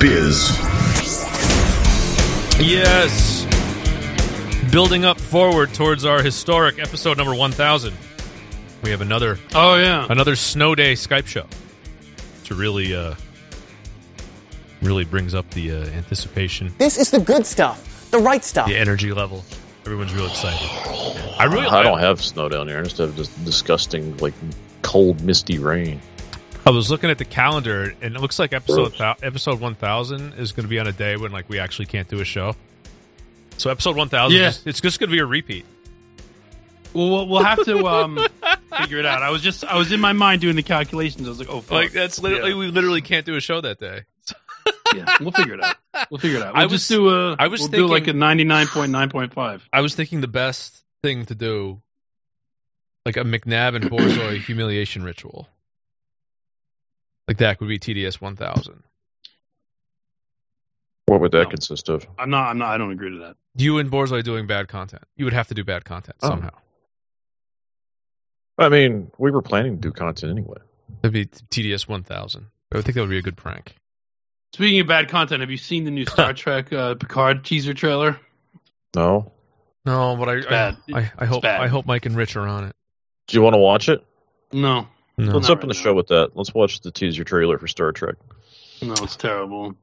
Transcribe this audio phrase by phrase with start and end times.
[0.00, 0.50] stuff.biz.
[2.60, 3.46] Yes.
[4.70, 7.94] Building up forward towards our historic episode number 1000.
[8.82, 10.06] We have another Oh yeah.
[10.08, 11.46] another snow day Skype show.
[12.44, 13.14] To really uh
[14.82, 18.66] really brings up the uh, anticipation, This is the good stuff, the right stuff.
[18.66, 19.44] the energy level.
[19.84, 20.66] Everyone's real excited.
[21.38, 22.78] I really I don't have snow down here.
[22.78, 24.32] I just have this disgusting, like,
[24.82, 26.00] cold, misty rain.
[26.66, 30.52] I was looking at the calendar and it looks like episode thou- episode 1000 is
[30.52, 32.54] going to be on a day when like we actually can't do a show.
[33.56, 34.48] So episode 1000 Yeah.
[34.48, 35.64] is- it's just going to be a repeat.
[36.92, 38.18] Well, we'll, we'll have to um,
[38.80, 39.22] figure it out.
[39.22, 41.26] I was just I was in my mind doing the calculations.
[41.26, 41.70] I was like, oh, fuck.
[41.70, 42.56] Like that's literally Yeah.
[42.56, 44.02] we literally can't do a show that day.
[44.94, 45.76] yeah, we'll figure it out.
[46.10, 46.54] We'll figure it out.
[46.54, 47.36] We'll I was- just do a.
[47.38, 49.66] I was we'll do like a thinking- ninety nine point nine point five.
[49.72, 51.80] I was thinking the best thing to do,
[53.06, 55.48] like a McNabb and Borzoi humiliation ritual.
[57.30, 58.82] Like that would be TDS 1000.
[61.06, 61.48] What would that No.
[61.50, 62.04] consist of?
[62.18, 62.48] I'm not.
[62.50, 62.70] I'm not.
[62.70, 63.36] I don't agree to that.
[63.54, 65.04] You and Borzoi doing bad content.
[65.14, 66.28] You would have to do bad content Oh.
[66.30, 66.50] somehow.
[68.58, 70.56] I mean, we were planning to do content anyway.
[71.02, 72.46] That'd be TDS 1000.
[72.72, 73.76] I would think that would be a good prank.
[74.52, 78.18] Speaking of bad content, have you seen the new Star Trek uh, Picard teaser trailer?
[78.96, 79.30] No?
[79.84, 80.76] No, but I I, bad.
[80.92, 81.60] I, I hope bad.
[81.60, 82.74] I hope Mike and Rich are on it.
[83.28, 84.04] Do you want to watch it?
[84.52, 84.88] No,
[85.26, 85.32] No.
[85.34, 85.84] Let's open right the now.
[85.84, 86.30] show with that.
[86.34, 88.16] Let's watch the teaser trailer for Star Trek.
[88.82, 89.74] no, it's terrible.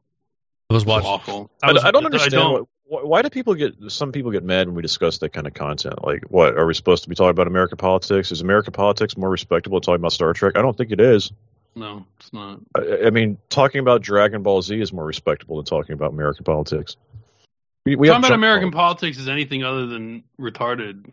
[0.69, 1.03] Let's It's watch.
[1.05, 1.49] awful.
[1.63, 2.31] I, was- I don't understand.
[2.31, 2.69] don't.
[2.85, 3.75] Why, why do people get?
[3.89, 6.03] Some people get mad when we discuss that kind of content.
[6.03, 7.47] Like, what are we supposed to be talking about?
[7.47, 8.31] American politics?
[8.31, 10.57] Is American politics more respectable than talking about Star Trek?
[10.57, 11.31] I don't think it is.
[11.75, 12.59] No, it's not.
[12.75, 16.43] I, I mean, talking about Dragon Ball Z is more respectable than talking about American
[16.43, 16.95] politics.
[17.87, 21.09] We, we Talking about jump American politics is anything other than retarded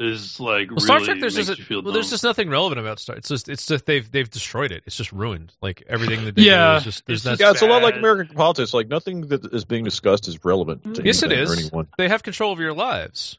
[0.00, 2.48] is like Well, really Star Trek, there's makes just you feel well, there's just nothing
[2.48, 3.16] relevant about Star.
[3.16, 4.84] It's just it's just they've they've destroyed it.
[4.86, 5.52] It's just ruined.
[5.60, 7.82] Like everything that they Yeah, do is just it's not, just yeah, it's a lot
[7.82, 7.96] like.
[7.96, 8.72] American politics.
[8.72, 10.94] Like nothing that is being discussed is relevant.
[10.94, 11.58] To Yes, it anything or is.
[11.60, 11.88] anyone.
[11.98, 13.38] they have control of your lives.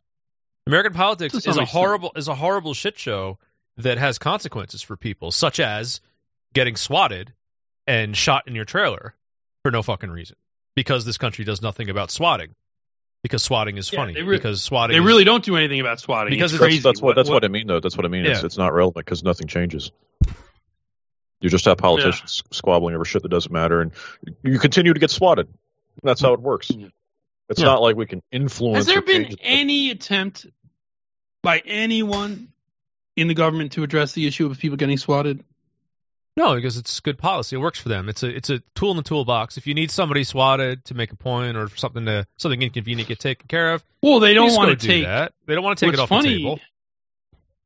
[0.67, 1.69] American politics is a extent.
[1.69, 3.39] horrible is a horrible shit show
[3.77, 5.99] that has consequences for people, such as
[6.53, 7.33] getting swatted
[7.87, 9.15] and shot in your trailer
[9.63, 10.35] for no fucking reason
[10.75, 12.53] because this country does nothing about swatting.
[13.23, 14.21] Because swatting is Yeah, funny.
[14.21, 16.77] re- because swatting They is- really don't do anything about swatting Because it's it's- crazy.
[16.81, 17.79] That's, that's what that's what, I mean though.
[17.79, 18.25] That's what I mean.
[18.25, 18.45] It's, Yeah.
[18.45, 19.91] it's not relevant because nothing changes.
[21.41, 23.91] You just have politicians squabbling over shit that doesn't matter, and
[24.43, 25.47] you continue to get swatted.
[26.01, 26.71] That's how it works.
[26.71, 26.87] Yeah.
[27.49, 27.65] It's Yeah.
[27.67, 28.77] not like we can influence.
[28.77, 29.39] Has there been change it.
[29.43, 30.47] any attempt
[31.43, 32.47] by anyone
[33.15, 35.43] in the government to address the issue of people getting swatted?
[36.37, 37.55] No, because it's good policy.
[37.55, 38.09] It works for them.
[38.09, 39.57] It's a it's a tool in the toolbox.
[39.57, 43.19] If you need somebody swatted to make a point or something to something inconvenient get
[43.19, 45.05] taken care of, Well, they don't want to take.
[45.05, 45.33] that.
[45.45, 46.59] They don't want to take it off funny, the table.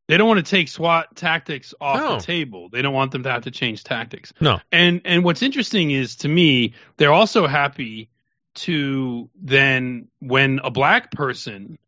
[0.07, 2.15] They don't want to take SWAT tactics off No.
[2.17, 2.69] the table.
[2.69, 4.33] They don't want them to have to change tactics.
[4.39, 4.59] No.
[4.71, 8.09] And and what's interesting is to me, they're also happy
[8.55, 11.79] to then when a black person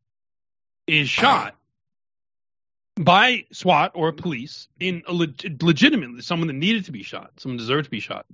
[0.87, 1.21] is uh-huh.
[1.21, 1.55] shot
[3.03, 7.57] by SWAT or police in a leg- legitimately someone that needed to be shot, someone
[7.57, 8.25] deserved to be shot,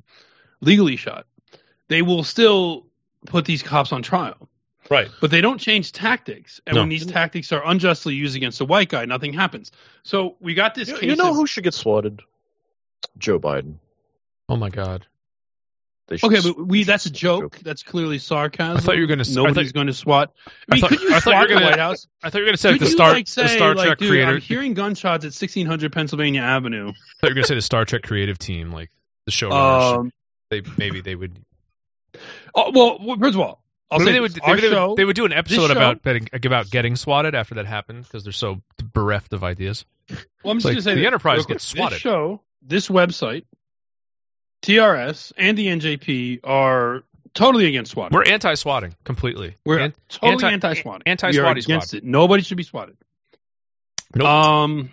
[0.61, 1.25] legally shot,
[1.87, 2.85] they will still
[3.25, 4.49] put these cops on trial.
[4.89, 5.09] Right.
[5.19, 6.61] But they don't change tactics.
[6.65, 6.81] And No.
[6.81, 9.71] when these tactics are unjustly used against a white guy, nothing happens.
[10.03, 11.09] So we got this You, case.
[11.09, 12.21] you know of- who should get swatted?
[13.17, 13.75] Joe Biden.
[14.47, 15.05] Oh my god.
[16.07, 17.57] They Okay, but we that's a swat joke.
[17.59, 18.77] That's clearly sarcasm.
[18.77, 20.33] I thought you were gonna s- I Nobody's thought- going to SWAT.
[20.47, 22.07] I mean, thought- could you I thought you were SWAT the gonna- White House?
[22.23, 23.85] I thought you were going to say Could the Star like say the Star like,
[23.87, 24.31] Trek dude, creator.
[24.31, 26.89] I'm hearing gunshots at 1600 Pennsylvania Avenue.
[26.89, 28.89] I thought you were going to say the Star Trek creative team, like
[29.25, 29.97] the showrunners.
[29.99, 30.11] Um,
[30.49, 31.39] they maybe they would.
[32.55, 33.61] oh, well, well, first of all,
[33.91, 34.87] I'll maybe say they would, maybe our they, show.
[34.89, 38.23] would, they would do an episode about betting, about getting swatted after that happened because
[38.23, 38.61] they're so
[38.93, 39.85] bereft of ideas.
[40.09, 40.19] well,
[40.51, 41.55] I'm just like, going to say the this Enterprise real quick.
[41.55, 41.95] gets swatted.
[41.95, 43.43] This show, this website,
[44.61, 48.11] TRS, and the NJP are totally against SWAT.
[48.11, 49.55] We're anti-swatting completely.
[49.65, 51.03] We're An- totally anti- anti-SWAT.
[51.05, 52.03] anti-SWAT We are is against it.
[52.03, 52.97] Nobody should be swatted.
[54.15, 54.27] Nope.
[54.27, 54.89] Um,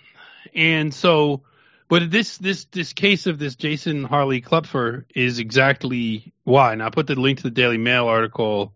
[0.55, 1.43] and so,
[1.89, 6.73] but this this this case of this Jason Harley Klopfer is exactly why.
[6.73, 8.75] And I put the link to the Daily Mail article,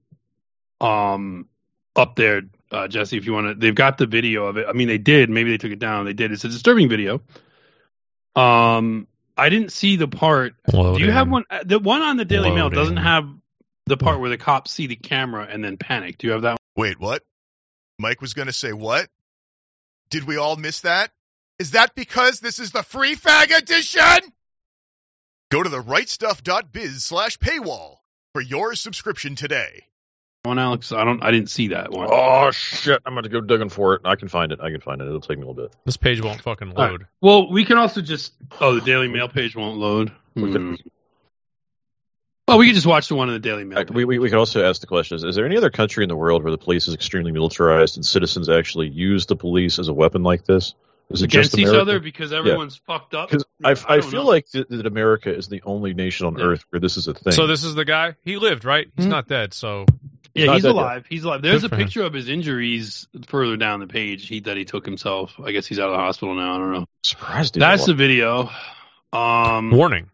[0.80, 1.48] um,
[1.96, 3.16] up there uh, Jesse.
[3.16, 4.66] If you want to, they've got the video of it.
[4.68, 5.30] I mean, they did.
[5.30, 6.04] Maybe they took it down.
[6.04, 6.32] They did.
[6.32, 7.20] It's a disturbing video.
[8.36, 9.08] Um,
[9.38, 10.54] I didn't see the part.
[10.70, 11.44] Do you have one?
[11.48, 13.28] uh, The one on the Daily Mail doesn't have
[13.86, 16.18] the part where the cops see the camera and then panic.
[16.18, 16.58] Do you have that?
[16.76, 17.22] Wait, what?
[17.98, 19.08] Mike was going to say what?
[20.10, 21.10] Did we all miss that?
[21.58, 24.32] Is that because this is the free fag edition?
[25.50, 27.96] Go to the rightstuff.biz slash paywall
[28.32, 29.84] for your subscription today.
[30.44, 30.92] One, Alex.
[30.92, 31.22] I don't.
[31.22, 32.08] I didn't see that one.
[32.10, 33.02] Oh shit!
[33.04, 34.02] I'm gonna go digging for it.
[34.04, 34.60] I can find it.
[34.60, 35.06] I can find it.
[35.06, 35.74] It'll take me a little bit.
[35.84, 36.90] This page won't fucking All right.
[36.92, 37.06] load.
[37.20, 38.32] Well, we can also just.
[38.60, 40.12] Oh, the Daily Mail page won't load.
[40.34, 40.74] Hmm.
[42.46, 43.84] Well, we could just watch the one in the Daily Mail.
[43.92, 46.08] We, we, we could also ask the question: is, is there any other country in
[46.08, 49.88] the world where the police is extremely militarized and citizens actually use the police as
[49.88, 50.74] a weapon like this?
[51.10, 53.30] Is it against just each other because everyone's fucked up.
[53.30, 54.28] Because I, I, don't feel know.
[54.28, 56.44] like that, that America is the only nation on Yeah.
[56.44, 57.32] earth where this is a thing.
[57.32, 58.14] So this is the guy.
[58.24, 58.88] He lived, right?
[58.94, 59.10] He's Hmm.
[59.12, 59.54] not dead.
[59.54, 59.86] So
[60.38, 61.06] Yeah, Not he's that alive.
[61.08, 61.42] He's alive.
[61.42, 61.86] There's Good a for him.
[61.86, 64.26] picture of his injuries further down the page.
[64.28, 65.34] He that he took himself.
[65.44, 66.54] I guess he's out of the hospital now.
[66.54, 66.86] I don't know.
[67.02, 67.54] surprised.
[67.56, 67.98] he's That's the alive.
[67.98, 68.50] video.
[69.12, 69.70] Um.
[69.70, 70.10] warning.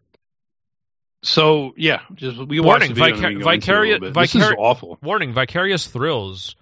[1.21, 3.77] So yeah, just we Warning, the video and vicar- we can go into it a
[3.77, 4.21] vicari- little bit.
[4.21, 4.99] This is awful.
[5.01, 6.55] Warning: vicarious thrills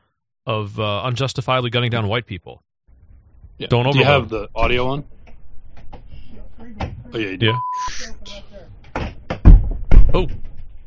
[0.46, 2.64] of uh, unjustifiably gunning down white people.
[3.58, 3.68] Yeah.
[3.68, 5.04] Don't Do you have the audio on?
[7.14, 7.54] Oh yeah, you do.
[8.96, 9.14] Yeah.
[10.14, 10.28] Oh,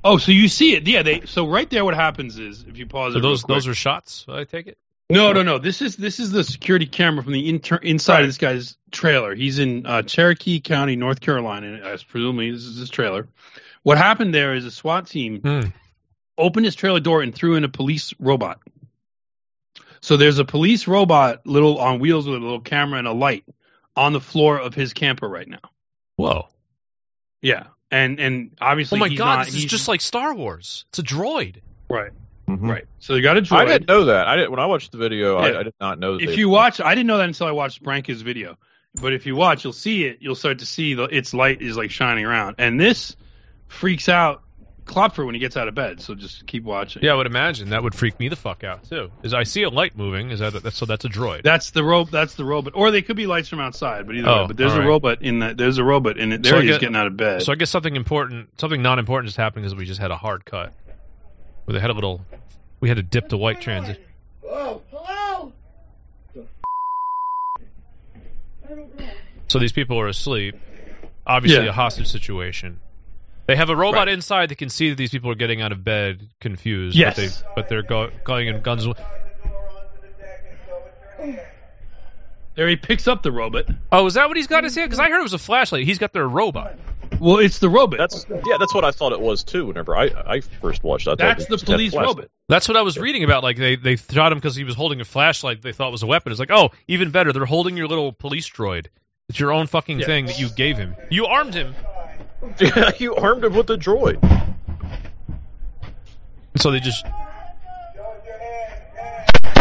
[0.07, 0.87] Oh, so you see it?
[0.87, 1.03] Yeah.
[1.03, 1.23] They.
[1.27, 3.23] So right there, what happens is if you pause so it.
[3.23, 4.25] those those are shots.
[4.29, 4.79] I take it.
[5.09, 5.59] No, no, no.
[5.59, 9.35] This is this is the security camera from the inter- inside of this guy's trailer.
[9.35, 11.81] He's in uh, Cherokee County, North Carolina.
[11.85, 13.29] As presumably this is his trailer.
[13.83, 15.61] What happened there is a SWAT team Hmm.
[16.39, 18.61] opened his trailer door and threw in a police robot.
[20.01, 23.45] So there's a police robot, little on wheels with a little camera and a light,
[23.97, 25.71] on the floor of his camper right now.
[26.17, 26.49] Whoa!
[27.43, 29.37] Yeah, and and obviously, Oh my he's god!
[29.37, 30.85] not, This is just like Star Wars.
[30.91, 31.57] It's a droid.
[31.89, 32.11] right,
[32.49, 32.69] Mhm.
[32.69, 32.85] right.
[32.99, 33.59] So they got a droid.
[33.59, 34.27] I didn't know that.
[34.27, 35.39] I didn't when I watched the video.
[35.41, 35.57] Yeah.
[35.57, 36.29] I, I did not know that.
[36.29, 38.57] if you watch, I didn't know that until I watched Branca's video.
[39.01, 40.19] But if you watch, you'll see it.
[40.21, 43.15] You'll start to see the its light is like shining around, and this
[43.69, 44.43] freaks out
[44.87, 46.01] Klopfer when he gets out of bed.
[46.01, 47.03] So just keep watching.
[47.03, 49.11] Yeah, I would imagine that would freak me the fuck out too.
[49.23, 50.31] Is I see a light moving.
[50.31, 50.87] Is that that's, so?
[50.87, 51.43] That's a droid.
[51.43, 52.11] That's the rope.
[52.11, 54.07] That's the robot, or they could be lights from outside.
[54.07, 54.87] But either Oh, way, but there's all a right.
[54.89, 55.57] robot in that.
[55.57, 56.43] There's a robot in it.
[56.43, 57.43] There So I he getting out of bed.
[57.43, 60.17] So I guess something important, something not important, just happened because we just had a
[60.17, 60.73] hard cut.
[61.65, 62.25] Where they had a little,
[62.81, 64.01] we had to dip to white transit.
[69.49, 70.57] So these people are asleep.
[71.27, 71.71] Obviously, Yeah.
[71.71, 72.79] a hostage situation.
[73.47, 75.85] They have a robot inside that can see that these people are getting out of
[75.85, 76.97] bed confused.
[76.97, 77.17] Yes.
[77.17, 78.87] But, they, but they're go, going in guns.
[82.55, 83.67] there he picks up the robot.
[83.93, 84.89] Oh, is that what he's got in his hand?
[84.91, 85.85] Because I heard it was a flashlight.
[85.85, 86.77] He's got their robot.
[87.21, 87.99] Well, it's the robot.
[87.99, 88.57] That's yeah.
[88.59, 89.67] That's what I thought it was too.
[89.67, 91.11] Whenever I I first watched, it.
[91.11, 92.29] I thought That's the police flash- robot.
[92.49, 93.43] That's what I was reading about.
[93.43, 95.63] Like they they shot him because he was holding a flashlight.
[95.63, 96.33] They thought was a weapon.
[96.33, 97.33] It's like, oh, even better.
[97.33, 98.87] They're holding your little police droid.
[99.29, 100.07] It's your own fucking Yeah.
[100.07, 100.97] thing that you gave him.
[101.11, 101.75] You armed him.
[102.61, 104.21] Yeah, you armed him with a droid.
[106.57, 107.05] So they just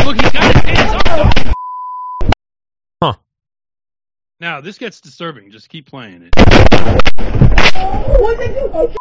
[0.05, 1.55] Look, he's got his hands up.
[3.03, 3.13] Huh.
[4.39, 5.51] Now this gets disturbing.
[5.51, 6.33] Just keep playing it.
[8.19, 8.69] What did you?
[8.73, 8.93] Oh,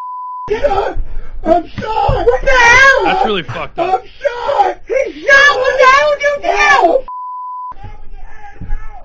[0.49, 0.99] get up!
[1.45, 2.27] I'm shot!
[2.27, 3.05] What the hell?
[3.05, 4.01] That's really fucked up.
[4.01, 4.81] I'm shot!
[4.87, 5.57] He's shot!
[5.57, 7.07] What the hell did you do?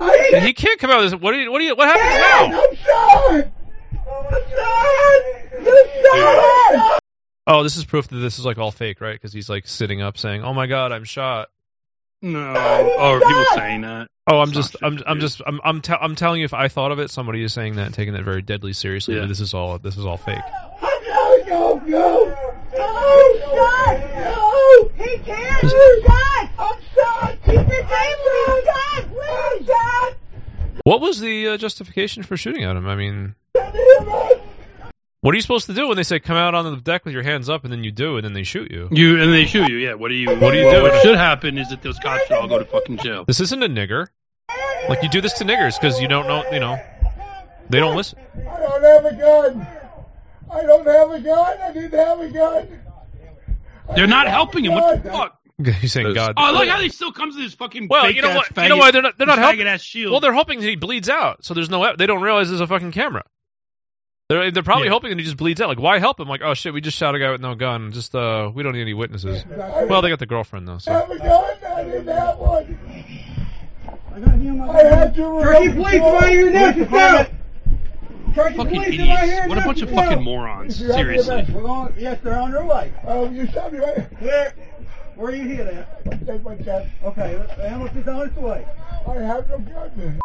[0.01, 1.01] I didn't he can't come out.
[1.01, 1.21] With this.
[1.21, 1.51] What do you?
[1.51, 1.75] What do you?
[1.75, 2.61] What happens now?
[2.61, 2.75] I'm
[3.43, 3.58] shot!
[7.51, 9.13] Oh, this is proof that this is like all fake, right?
[9.13, 11.49] Because he's like sitting up saying, "Oh my god, I'm shot."
[12.21, 12.53] No.
[12.55, 14.07] Oh, are people saying that?
[14.27, 16.91] Oh, I'm just, I'm, I'm just, I'm, I'm, te- I'm telling you, if I thought
[16.91, 19.15] of it, somebody is saying that and taking that very deadly seriously.
[19.15, 19.25] Yeah.
[19.25, 20.41] This is all, this is all fake.
[20.81, 22.35] Go, go, go!
[22.77, 24.89] No!
[24.97, 25.63] He can't!
[25.63, 26.49] I'm shot!
[26.59, 27.37] I'm shot!
[27.45, 29.05] Keep it I'm shot!
[29.29, 30.13] I'm shot!
[30.83, 32.87] What was the uh, justification for shooting at him?
[32.87, 33.35] I mean,
[35.21, 37.13] what are you supposed to do when they say come out on the deck with
[37.13, 38.87] your hands up and then you do and then they shoot you?
[38.91, 39.77] You and they shoot you.
[39.77, 39.95] Yeah.
[39.95, 40.29] What do you?
[40.29, 40.81] What do you do?
[40.81, 43.25] What should happen is that those cops should all go to fucking jail.
[43.25, 44.07] This isn't a nigger.
[44.87, 46.79] Like you do this to niggers because you don't know, you know,
[47.69, 48.17] they don't listen.
[48.35, 49.67] I don't have a gun!
[50.51, 51.61] I don't have a gun!
[51.61, 52.79] I didn't have a gun!
[53.95, 54.73] They're not helping him.
[54.73, 55.39] What the fuck?
[55.81, 56.33] He's saying God.
[56.37, 57.87] Oh, look how he still comes to this fucking.
[57.89, 58.53] Well, fake you know what?
[58.53, 59.17] Faggot, You know why they're not?
[59.17, 59.59] They're not helping.
[59.59, 60.11] faggot ass shield.
[60.11, 61.95] Well, they're hoping that he bleeds out, so there's no.
[61.97, 63.23] They don't realize there's a fucking camera.
[64.29, 64.93] They're they're probably Yeah.
[64.93, 65.69] hoping that he just bleeds out.
[65.69, 66.27] Like, why help him?
[66.27, 67.91] Like, oh shit, we just shot a guy with no gun.
[67.91, 69.43] Just uh, we don't need any witnesses.
[69.47, 70.77] Well, they got the girlfriend though.
[70.77, 71.45] So have a gun!
[71.65, 72.77] I didn't one!
[74.69, 76.85] I had to Turkey police right here next to
[78.35, 79.49] Turkey fucking police idiots.
[79.49, 80.79] What a bunch of fucking morons.
[80.79, 81.35] You're out there, Seriously.
[81.35, 81.53] man.
[81.53, 82.93] We're going, yes, they're on their way.
[83.07, 84.53] Oh, you shot me right here.
[85.15, 85.63] Where are you here
[86.05, 86.25] at?
[86.27, 86.89] Take my gun.
[87.03, 88.65] Okay, the ambulance is on its way.
[89.07, 90.19] I have no gun.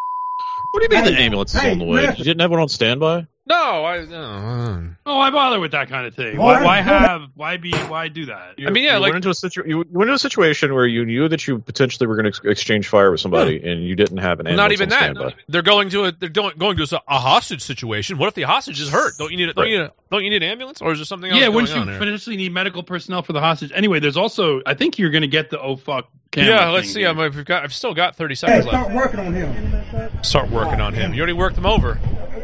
[0.71, 2.01] What do you mean the Hey, ambulance is hey, on the way?
[2.01, 2.15] listen.
[2.17, 3.27] You didn't have one on standby?
[3.47, 3.99] No, I.
[3.99, 6.35] Uh, Oh, why bother with that kind of thing?
[6.35, 7.29] Why, why have?
[7.35, 7.71] Why be?
[7.71, 8.57] Why do that?
[8.57, 10.73] You, I mean, yeah, you like- went into a situ- you went into a situation
[10.73, 13.95] where you knew that you potentially were going to exchange fire with somebody, and you
[13.95, 15.15] didn't have an ambulance not even on that.
[15.15, 15.35] standby.
[15.47, 16.11] They're going to a.
[16.11, 18.17] They're going going to a, a hostage situation.
[18.17, 19.13] What if the hostage is hurt?
[19.19, 19.49] Don't you need?
[19.49, 19.71] A, don't Right.
[19.71, 19.85] you need?
[19.85, 21.39] A, don't you need an ambulance, or is there something else?
[21.39, 21.99] Yeah, going wouldn't you on here?
[21.99, 23.71] potentially need medical personnel for the hostage?
[23.75, 26.09] Anyway, there's also I think you're going to get the oh fuck.
[26.35, 26.99] Camera Yeah, let's thing see.
[27.01, 27.09] here.
[27.09, 27.63] Um, I'm, I've got.
[27.63, 28.95] I've still got 30 Hey, seconds start left.
[28.95, 30.23] working on him.
[30.23, 31.11] Start working on him.
[31.11, 31.13] Oh.
[31.13, 31.97] You already worked him over.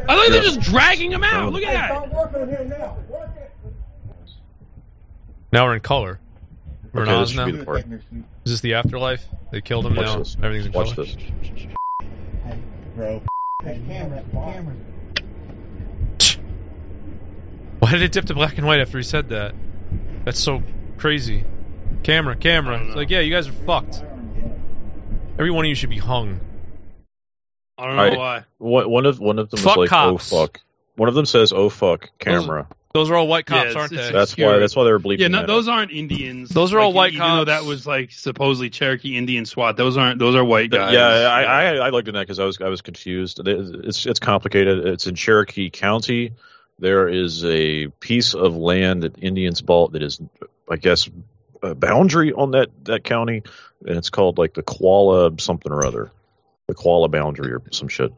[0.08, 1.52] I think they're just dragging him out.
[1.52, 2.16] Look Hey, at start that.
[2.34, 2.96] working on him now.
[3.08, 3.30] Work.
[5.52, 6.18] Now we're in color.
[6.94, 7.44] We're Okay, in Oz now.
[7.46, 7.84] be the part.
[8.44, 9.24] Is this the afterlife?
[9.50, 10.18] They killed him Watch now.
[10.20, 10.36] this.
[10.42, 11.06] Everything's in Watch color.
[11.06, 11.16] this.
[12.96, 13.22] Bro.
[13.62, 14.74] Hey, camera, camera.
[17.78, 19.54] Why did it dip to black and white after he said that?
[20.24, 20.62] That's so
[20.98, 21.44] crazy.
[22.02, 22.84] Camera, I camera.
[22.86, 24.02] It's like, yeah, you guys are fucked.
[25.38, 26.40] Every one of you should be hung.
[27.78, 28.18] I don't know Alright.
[28.18, 28.44] why.
[28.58, 30.32] One one of one of them Fuck is like, oh, cops.
[30.32, 30.60] oh fuck.
[30.96, 33.92] One of them says, "Oh fuck, camera." Those are all white Yeah, cops, it's- aren't
[33.92, 34.12] it's- they?
[34.12, 34.52] That's Scary.
[34.52, 34.58] why.
[34.58, 35.20] That's why they were bleeping.
[35.20, 35.78] Yeah, no, that those out.
[35.78, 36.50] aren't Indians.
[36.50, 37.62] Those are all Like, white even though cops.
[37.62, 39.78] that was like supposedly Cherokee Indian SWAT.
[39.78, 40.18] Those aren't.
[40.18, 40.92] Those are white guys.
[40.92, 43.40] Yeah, I, I I looked at that because I was I was confused.
[43.46, 44.86] It's it's complicated.
[44.86, 46.32] It's in Cherokee County.
[46.78, 50.20] There is a piece of land that Indians bought that is,
[50.70, 51.08] I guess,
[51.62, 53.42] a boundary on that that county,
[53.86, 56.10] and it's called like the Qualla something or other,
[56.68, 58.12] the Qualla boundary or some shit.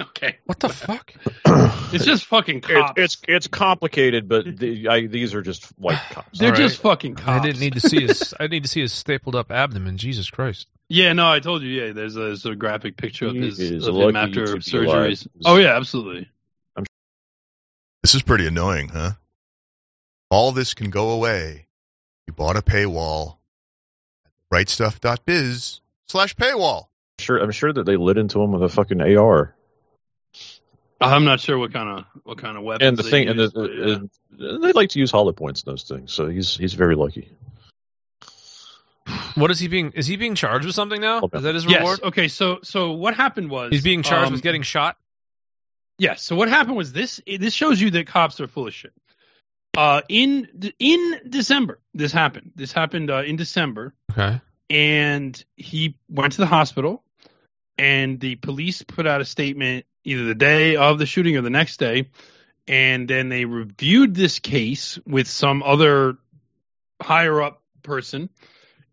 [0.00, 0.38] Okay.
[0.46, 1.14] What the fuck?
[1.92, 2.92] It's just fucking It, cops.
[2.96, 6.40] it's it's complicated, but the, I, these are just white cops.
[6.40, 6.90] They're All just right.
[6.90, 7.28] fucking cops.
[7.28, 8.34] I didn't need to see his.
[8.40, 9.96] I need to see his stapled up abdomen.
[9.96, 10.66] Jesus Christ.
[10.88, 11.68] Yeah, no, I told you.
[11.68, 15.28] Yeah, there's a, there's a graphic picture of his of him after surgeries.
[15.44, 16.28] Oh yeah, absolutely.
[18.02, 19.12] This is pretty annoying, huh?
[20.30, 21.66] All this can go away.
[22.26, 23.36] You bought a paywall.
[24.24, 26.86] at Rightstuff.biz slash paywall.
[27.18, 29.54] Sure, I'm sure that they lit into him with a fucking AR.
[31.00, 32.86] I'm not sure what kind of what kind of weapon.
[32.86, 34.48] And the they thing, and, the, but, yeah.
[34.54, 36.12] and they like to use hollow points in those things.
[36.12, 37.30] So he's he's very lucky.
[39.34, 39.92] What is he being?
[39.92, 41.22] Is he being charged with something now?
[41.22, 41.38] Okay.
[41.38, 41.80] Is that his yes.
[41.80, 42.00] reward?
[42.04, 42.28] Okay.
[42.28, 44.96] So so what happened was He's being charged um, with getting shot.
[45.98, 46.22] Yes.
[46.22, 47.20] So what happened was this.
[47.26, 48.92] This shows you that cops are full of shit.
[49.76, 52.52] Uh, in in December, this happened.
[52.54, 54.40] This happened uh, in December, Okay.
[54.70, 57.02] and he went to the hospital,
[57.76, 61.50] and the police put out a statement either the day of the shooting or the
[61.50, 62.08] next day,
[62.68, 66.18] and then they reviewed this case with some other
[67.02, 68.28] higher up person,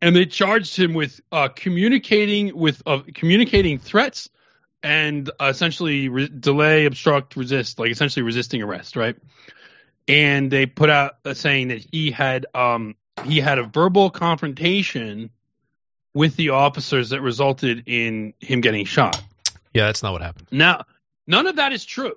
[0.02, 4.30] and they charged him with uh, communicating with uh, communicating threats
[4.84, 9.16] and uh, essentially re- delay, obstruct, resist, like essentially resisting arrest, right?
[10.12, 15.30] And they put out a saying that he had um, he had a verbal confrontation
[16.14, 19.22] with the officers that resulted in him getting shot.
[19.74, 20.48] Yeah, that's not what happened.
[20.52, 20.84] Now,
[21.28, 22.16] none of that is true.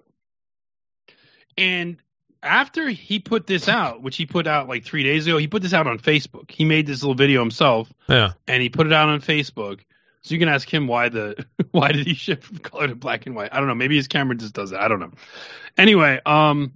[1.57, 1.99] And
[2.43, 5.63] after he put this out, which he put out like three days ago, he put
[5.63, 6.51] this out on Facebook.
[6.51, 8.33] He made this little video himself Yeah.
[8.49, 9.81] and he put it out on Facebook.
[10.23, 13.27] So you can ask him why the why did he shift from color to black
[13.27, 13.51] and white?
[13.53, 13.75] I don't know.
[13.75, 14.79] Maybe his camera just does it.
[14.79, 15.13] I don't know.
[15.77, 16.73] Anyway, um,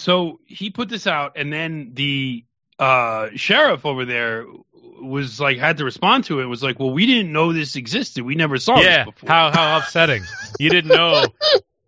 [0.00, 2.44] so he put this out, and then the
[2.78, 4.46] uh sheriff over there
[5.02, 6.46] was like had to respond to it.
[6.46, 8.24] Was like, well, we didn't know this existed.
[8.24, 9.04] We never saw yeah.
[9.04, 9.28] this before.
[9.28, 10.22] How how upsetting.
[10.58, 11.24] You didn't know.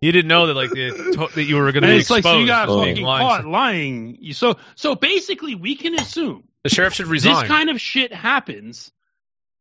[0.01, 2.35] You didn't know that like the, that you were going to be it's like exposed.
[2.35, 3.27] so you got fucking lying.
[3.27, 4.17] caught lying.
[4.19, 7.35] You- So so basically, we can assume The sheriff should resign.
[7.35, 8.91] this kind of shit happens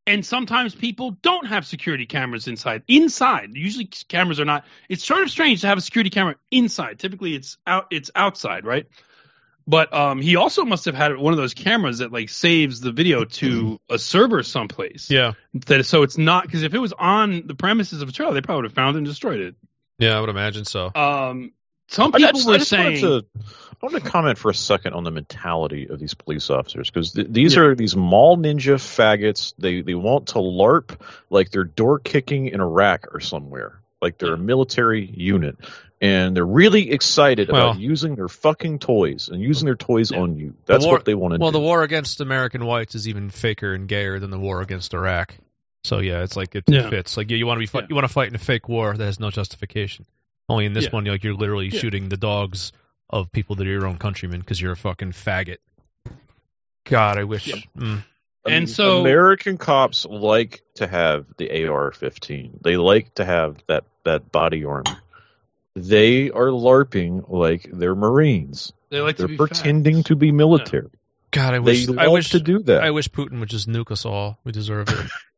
[0.07, 3.51] and sometimes people don't have security cameras inside inside.
[3.55, 6.99] Usually cameras are not it's sort of strange to have a security camera inside.
[6.99, 8.87] Typically it's out it's outside right?
[9.67, 12.93] But um he also must have had one of those cameras that like saves the
[12.93, 15.11] video to a server someplace.
[15.11, 15.33] Yeah.
[15.67, 18.41] that so it's not because if it was on the premises of a trailer they
[18.41, 19.55] probably would have found it and destroyed it.
[19.99, 20.91] Yeah, I would imagine so.
[20.95, 21.53] um
[21.89, 24.93] some I people just- were I saying to- I want to comment for a second
[24.95, 27.63] on the mentality of these police officers because th- these Yeah.
[27.63, 29.55] are these mall ninja faggots.
[29.59, 30.97] They they want to LARP
[31.31, 35.57] like they're door kicking in Iraq or somewhere, like they're a military unit,
[36.01, 40.21] and they're really excited Well- about using their fucking toys and using their toys Yeah.
[40.21, 40.55] on you.
[40.65, 41.59] That's war- what they want to Well, do.
[41.59, 45.35] the war against American whites is even faker and gayer than the war against Iraq.
[45.83, 46.89] So yeah, it's like it Yeah.
[46.89, 47.17] fits.
[47.17, 47.87] Like yeah, you want to be fight, Yeah.
[47.91, 50.07] you want to fight in a fake war that has no justification.
[50.53, 50.91] Only in this Yeah.
[50.91, 51.79] one, you're like you're literally Yeah.
[51.81, 52.73] shooting the dogs
[53.11, 55.59] of people that are your own countrymen because you're a fucking faggot.
[56.85, 57.47] God, I wish.
[57.49, 57.57] Yeah.
[57.77, 58.05] Mm.
[58.45, 62.59] and so- American cops like to have the AR-15.
[62.63, 64.99] They like to have that that body armor.
[65.77, 68.73] They are LARPing like they're Marines.
[68.91, 70.09] They like they're be pretending facts.
[70.09, 70.91] to be military.
[71.31, 72.83] God, I wish love I wish to do that.
[72.83, 74.39] I wish Putin would just nuke us all.
[74.45, 75.07] We deserve it.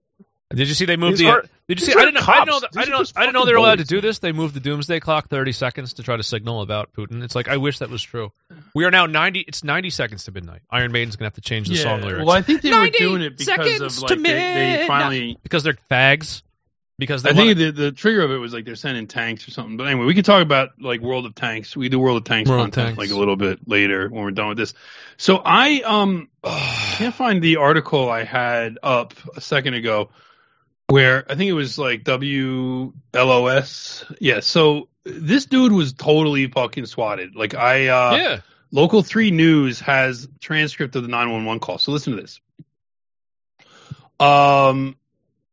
[0.54, 1.30] Did you see they moved These the?
[1.32, 1.92] are- did you see?
[1.92, 2.20] I are didn't know.
[2.26, 2.60] I didn't know.
[2.60, 2.64] cops.
[2.76, 3.06] I These didn't know.
[3.16, 4.18] I didn't know they were allowed to do this.
[4.18, 7.22] They moved the doomsday clock 30 seconds to try to signal about Putin.
[7.22, 8.32] It's like I wish that was true.
[8.74, 9.40] We are now 90.
[9.40, 10.60] It's 90 seconds to midnight.
[10.70, 13.22] Iron Maiden's gonna have to change the song lyrics Well, I think they were doing
[13.22, 14.22] it because seconds of to like they, they
[14.70, 14.86] midnight.
[14.86, 15.38] finally.
[15.42, 16.42] because they're fags.
[16.96, 19.48] Because they I wanna- think the, the trigger of it was like they're sending tanks
[19.48, 19.76] or something.
[19.76, 21.76] But anyway, we can talk about like World of Tanks.
[21.76, 22.98] We do World of Tanks World of content Tanks.
[22.98, 24.74] like a little bit later when we're done with this.
[25.16, 30.10] So I um can't find the article I had up a second ago
[30.88, 32.92] where I think it was like WLOS.
[34.20, 34.40] Yeah.
[34.40, 37.34] So this dude was totally fucking swatted.
[37.36, 38.40] Like I uh yeah.
[38.70, 41.78] Local 3 News has transcript of the 911 call.
[41.78, 42.40] So listen to this.
[44.18, 44.96] Um,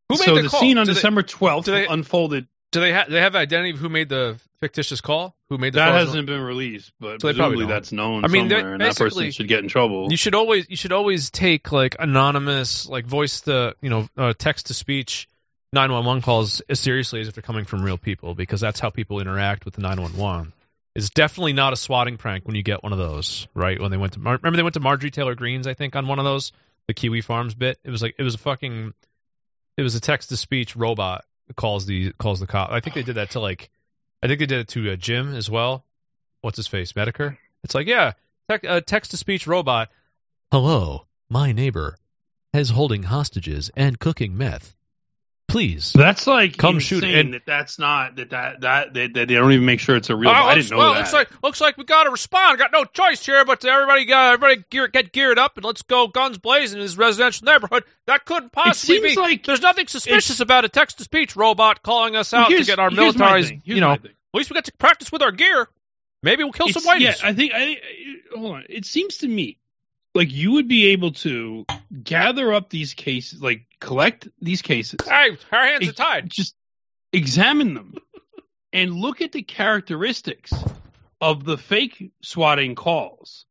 [0.08, 0.58] Who made so the the call?
[0.60, 2.48] scene on they- December 12th they- unfolded.
[2.72, 3.10] Do they have?
[3.10, 5.36] They have identity of who made the fictitious call?
[5.50, 8.48] Who made the That hasn't been released, but So probably presumably that's known I mean,
[8.48, 10.10] somewhere, and that person should get in trouble.
[10.10, 14.32] You should always you should always take like anonymous like voice to you know uh,
[14.36, 15.28] text to speech
[15.74, 19.20] 911 calls as seriously as if they're coming from real people because that's how people
[19.20, 20.54] interact with the 911.
[20.94, 23.80] It's definitely not a swatting prank when you get one of those, right?
[23.80, 26.06] When they went to Mar- remember they went to Marjorie Taylor Greene's I think on
[26.06, 26.52] one of those
[26.88, 27.78] the Kiwi Farms bit.
[27.84, 28.94] It was like it was a fucking
[29.76, 31.26] it was a text to speech robot
[31.56, 32.70] calls the calls the cop.
[32.70, 33.70] I think they did that to like
[34.22, 35.84] I think they did it to uh, Jim as well.
[36.40, 36.92] What's his face?
[36.92, 37.36] Medicare.
[37.64, 38.12] It's like yeah,
[38.48, 39.90] tec- uh, text to speech robot.
[40.50, 41.96] Hello, my neighbor
[42.52, 44.74] is holding hostages and cooking meth.
[45.52, 45.92] Please.
[45.92, 49.34] that's like Come insane shoot, and- that that's not that that that, that, that they
[49.34, 50.30] don't even make sure it's a real.
[50.30, 50.98] Oh, I looks, didn't know well, that.
[51.00, 52.58] looks like looks like we got to respond.
[52.58, 56.08] Got no choice here, but everybody got everybody gear, get geared up and let's go
[56.08, 57.84] guns blazing in this residential neighborhood.
[58.06, 59.14] That couldn't possibly be.
[59.16, 62.64] like There's nothing suspicious about a text to speech robot calling us Well, out to
[62.64, 63.54] get our here's my militarized.
[63.64, 64.00] You know, at
[64.34, 65.68] least we got to practice with our gear.
[66.24, 67.22] Maybe we'll kill some It's- whiteys.
[67.22, 67.76] Yeah, I think I, I
[68.38, 68.64] hold on.
[68.68, 69.58] It seems to me
[70.14, 71.64] like you would be able to
[72.02, 76.28] gather up these cases, like collect these cases, hey, our hands are tied.
[76.28, 76.54] just
[77.12, 77.94] examine them
[78.72, 80.52] and look at the characteristics
[81.20, 83.46] of the fake swatting calls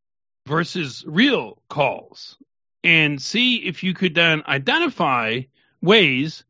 [0.45, 2.37] versus real calls
[2.83, 5.41] and see if you could then identify
[5.81, 6.43] ways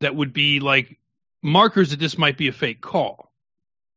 [0.00, 0.98] that would be like
[1.42, 3.29] markers that this might be a fake call.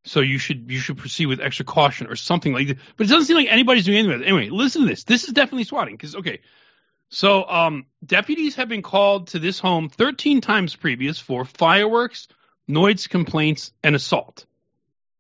[0.06, 2.78] So you should you should proceed with extra caution or something like that.
[2.98, 4.24] But it doesn't seem like anybody's doing anything.
[4.24, 5.06] Anyway, listen to this.
[5.06, 6.42] This is definitely swatting because okay.
[7.10, 12.28] So um, deputies have been called to this home 13 times previous for fireworks,
[12.68, 14.46] noise complaints, and assault.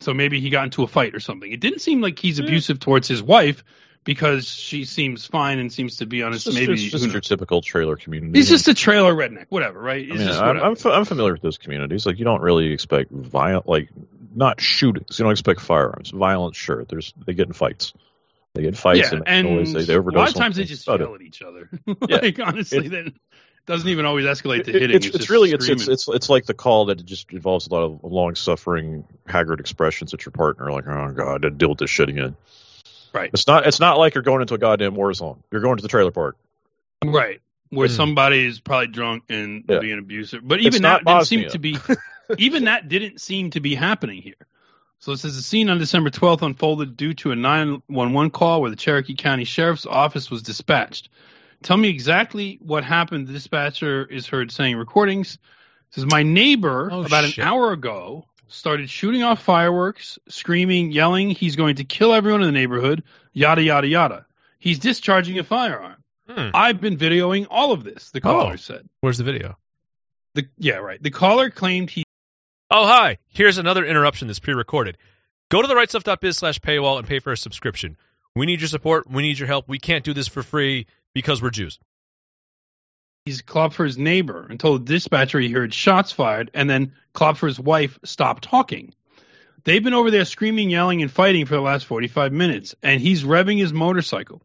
[0.02, 1.50] So maybe he got into a fight or something.
[1.50, 3.64] It didn't seem like he's abusive towards his wife
[4.04, 6.74] because she seems fine and seems to be on his maybe.
[6.74, 8.38] it's just your typical trailer community.
[8.38, 10.06] He's just a trailer redneck, whatever, right?
[10.06, 10.90] I mean, just I'm, whatever.
[10.90, 12.06] I'm familiar with those communities.
[12.06, 13.90] Like, you don't really expect violent, like,
[14.36, 15.18] not shootings.
[15.20, 16.12] You don't expect firearms.
[16.12, 16.86] Violence, sure.
[16.86, 17.94] There's they get in fights.
[18.54, 20.20] They get in fights yeah, and, and always they, they a overdose.
[20.20, 21.70] lot of times they just yell at each other.
[22.08, 22.18] Yeah.
[22.18, 23.14] like honestly, It- then
[23.66, 24.96] doesn't even always escalate to It- hitting.
[24.98, 27.70] it's, it's just really it's, it's it's it's like the call that just involves a
[27.74, 31.78] lot of long suffering, haggard expressions at your partner, like "Oh God, I deal with
[31.80, 32.36] this shit again."
[33.14, 33.30] Right.
[33.34, 35.44] It's not it's not like you're going into a goddamn war zone.
[35.52, 36.36] You're going to the trailer park.
[37.06, 37.94] right where Hmm.
[37.96, 39.80] somebody is probably drunk and Yeah.
[39.80, 40.42] being abusive.
[40.48, 41.76] But It's even not that didn't seem to be.
[42.38, 44.36] even that didn't seem to be happening here.
[45.00, 48.70] So it says the scene on December 12th unfolded due to a 911 call where
[48.70, 51.10] the Cherokee County Sheriff's Office was dispatched.
[51.62, 53.28] Tell me exactly what happened.
[53.28, 55.36] The dispatcher is heard saying recordings.
[55.36, 57.38] It says my neighbor Oh, about shit.
[57.40, 62.48] an hour ago started shooting off fireworks, screaming, yelling, he's going to kill everyone in
[62.48, 64.26] the neighborhood, yada yada yada.
[64.60, 65.96] He's discharging a firearm.
[66.30, 66.50] Hmm.
[66.54, 68.56] I've been videoing all of this, the caller Oh.
[68.56, 68.88] said.
[69.02, 69.58] Where's the video?
[70.36, 71.02] The, yeah, right.
[71.02, 72.03] The caller claimed he
[72.76, 73.20] Oh, hi.
[73.30, 74.98] Here's another interruption that's pre-recorded.
[75.52, 77.98] Go to the rightstuff.biz slash paywall and pay for a subscription.
[78.36, 79.08] We need your support.
[79.08, 79.70] We need your help.
[79.70, 81.78] We can't do this for free because we're Jews.
[83.26, 88.00] he's Klopfer's neighbor and told the dispatcher he heard shots fired, and then Klopfer's wife
[88.04, 88.96] stopped talking.
[89.66, 93.24] They've been over there screaming, yelling, and fighting for the last 45 minutes, and he's
[93.24, 94.42] revving his motorcycle.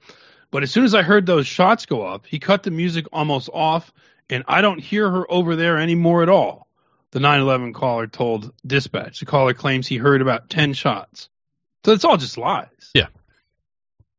[0.50, 3.48] But as soon as I heard those shots go off, he cut the music almost
[3.54, 3.90] off,
[4.28, 6.67] and I don't hear her over there anymore at all.
[7.12, 9.20] The 911 caller told dispatch.
[9.20, 11.28] The caller claims he heard about 10 shots.
[11.84, 12.68] So it's all just lies.
[12.94, 13.06] Yeah.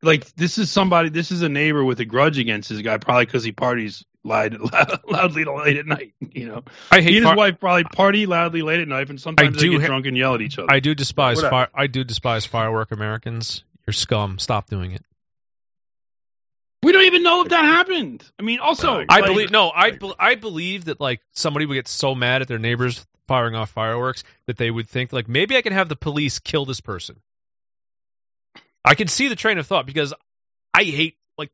[0.01, 3.25] Like, this is somebody, this is a neighbor with a grudge against this guy, probably
[3.25, 4.57] because he parties lied
[5.07, 6.13] loudly late at night.
[6.19, 7.15] You know, I he hate.
[7.17, 9.81] and Far- his wife probably party loudly late at night, and sometimes they do get
[9.81, 10.67] ha- drunk and yell at each other.
[10.71, 11.41] I do despise.
[11.41, 13.63] Fire- I do despise firework Americans.
[13.85, 14.39] You're scum.
[14.39, 15.03] Stop doing it.
[16.83, 18.23] We don't even know if that happened.
[18.39, 19.69] I mean, also, I like- believe no.
[19.69, 23.53] I be- I believe that like somebody would get so mad at their neighbors firing
[23.55, 26.81] off fireworks that they would think like maybe I can have the police kill this
[26.81, 27.17] person.
[28.83, 30.13] I can see the train of thought because
[30.73, 31.51] I hate like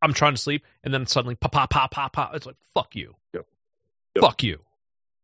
[0.00, 2.34] I'm trying to sleep, and then suddenly pop, pop, pop, pop, pop.
[2.34, 3.46] It's like fuck you, Yep.
[4.14, 4.22] Yep.
[4.24, 4.60] fuck you,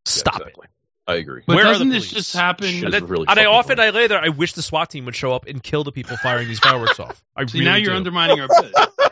[0.04, 0.66] stop Yeah, exactly.
[1.06, 1.42] I agree.
[1.46, 2.66] But Where doesn't this just happen?
[2.66, 2.84] Shit.
[2.84, 2.90] it.
[2.90, 3.88] This And, is really and I often funny.
[3.88, 4.18] I lay there.
[4.20, 6.98] I wish the SWAT team would show up and kill the people firing these fireworks
[6.98, 7.22] off.
[7.36, 7.96] I See, really now you're do.
[7.96, 8.72] undermining our bit.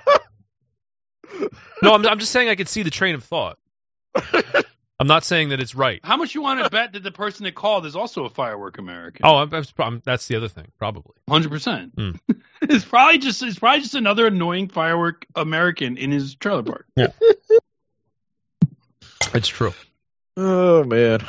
[1.82, 3.58] No, I'm, I'm just saying I could see the train of thought.
[5.00, 5.98] I'm not saying that it's right.
[6.04, 8.78] How much you want to bet that the person that called is also a firework
[8.78, 9.22] American?
[9.26, 11.14] Oh, I'm, I'm, I'm- that's the other thing, probably.
[11.28, 11.92] Hundred percent.
[11.96, 12.10] Hmm.
[12.64, 16.86] It's probably just it's probably just another annoying firework American in his trailer park.
[16.94, 17.08] Yeah,
[19.34, 19.74] it's true.
[20.36, 21.26] Oh man.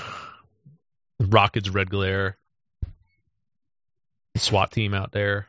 [1.19, 2.37] Rockets, red glare,
[4.35, 5.47] SWAT team out there.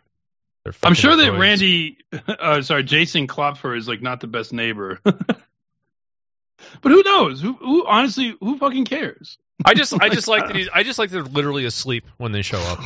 [0.65, 1.39] They're I'm sure that droids.
[1.39, 1.99] Randy,
[2.29, 4.99] uh, sorry, Jason Klopfer is like not the best neighbor.
[5.05, 5.39] but
[6.83, 7.41] who knows?
[7.41, 9.39] Who, who honestly, who fucking cares?
[9.65, 10.57] I just, I just like that.
[10.57, 12.81] He's, I just like they're literally asleep when they show up.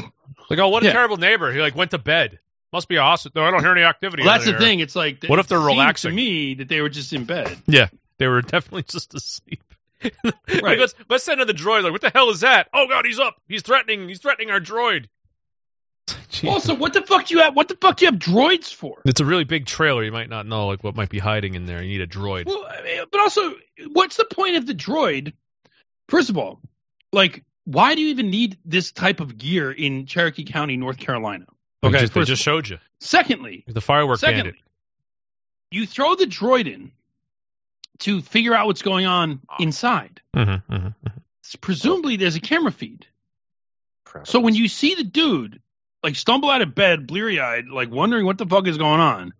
[0.50, 0.92] Like, oh, what a Yeah.
[0.92, 1.52] terrible neighbor.
[1.52, 2.40] He like went to bed.
[2.72, 3.32] Must be awesome.
[3.34, 4.24] No, I don't hear any activity.
[4.24, 4.60] Well, that's the there.
[4.60, 4.80] thing.
[4.80, 6.10] It's like What if they're relaxing?
[6.10, 7.56] To me, that they were just in bed.
[7.66, 7.88] Yeah,
[8.18, 9.62] they were definitely just asleep.
[10.02, 10.14] Like,
[10.62, 10.78] Right.
[10.78, 11.82] let's let's send in the droid.
[11.82, 12.68] Like, what the hell is that?
[12.74, 13.40] Oh god, he's up.
[13.48, 14.06] He's threatening.
[14.08, 15.06] He's threatening our droid.
[16.30, 16.48] Jesus.
[16.48, 17.54] Also, what the fuck do you have?
[17.56, 19.00] What the fuck do you have droids for?
[19.04, 20.04] it's a really big trailer.
[20.04, 21.82] You might not know like what might be hiding in there.
[21.82, 22.46] You need a droid.
[22.46, 23.54] Well, I mean, but also,
[23.92, 25.32] what's the point of the droid?
[26.08, 26.60] First of all,
[27.12, 31.44] like, why do you even need this type of gear in Cherokee County, North Carolina?
[31.82, 34.62] They Okay, just, they just showed you Secondly, the firework secondly, bandit.
[35.70, 36.92] you throw the droid in
[38.00, 40.20] to figure out what's going on inside.
[40.34, 41.08] Mm-hmm, mm-hmm.
[41.60, 43.06] Presumably, there's a camera feed.
[44.04, 44.26] Crap.
[44.26, 45.60] So when you see the dude
[46.02, 49.32] like stumble out of bed, bleary eyed, like wondering what the fuck is going on,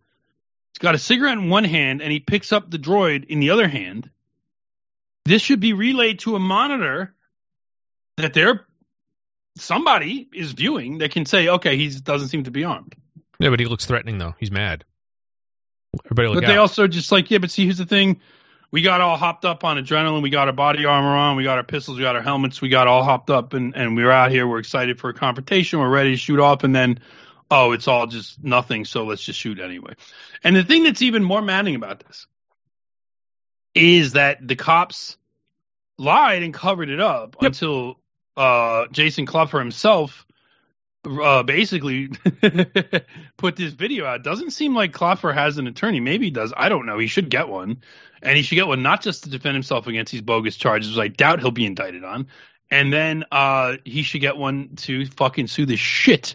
[0.73, 3.51] he's got a cigarette in one hand and he picks up the droid in the
[3.51, 4.11] other hand.
[5.25, 7.15] This should be relayed to a monitor
[8.17, 8.67] that there
[9.57, 12.95] somebody is viewing that can say, okay, he doesn't seem to be armed.
[13.39, 14.35] Yeah, but he looks threatening though.
[14.39, 14.85] He's mad.
[16.05, 16.49] Everybody look but out.
[16.49, 18.21] they also just like, yeah, but see, here's the thing.
[18.71, 20.23] We got all hopped up on adrenaline.
[20.23, 21.37] We got our body armor on.
[21.37, 21.97] We got our pistols.
[21.97, 22.61] We got our helmets.
[22.61, 24.47] We got all hopped up, and, and we were out here.
[24.47, 25.79] We're excited for a confrontation.
[25.79, 27.01] We're ready to shoot off, and then,
[27.51, 28.85] oh, it's all just nothing.
[28.85, 29.95] So let's just shoot anyway.
[30.45, 32.27] And the thing that's even more maddening about this
[33.75, 35.17] is that the cops
[35.97, 37.49] lied and covered it up Yep.
[37.49, 37.99] until
[38.37, 40.27] uh, Jason Klopfer himself
[41.05, 42.09] uh, basically
[43.37, 44.23] put this video out.
[44.23, 46.01] Doesn't seem like Klopfer has an attorney.
[46.01, 46.53] Maybe he does.
[46.57, 46.99] I don't know.
[46.99, 47.83] He should get one,
[48.23, 50.99] and he should get one not just to defend himself against these bogus charges, which
[51.03, 52.29] I doubt he'll be indicted on,
[52.71, 56.35] and then uh, he should get one to fucking sue the shit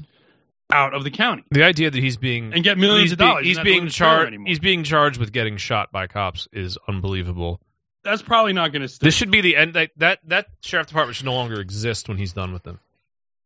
[0.71, 3.45] out of the county the idea that he's being and get millions of dollars.
[3.45, 4.35] he's He's being charged.
[4.45, 7.61] He's being charged with getting shot by cops is unbelievable.
[8.03, 8.99] That's probably not going to.
[8.99, 9.75] This should be the end.
[9.75, 12.79] That, that that sheriff department should no longer exist when he's done with them.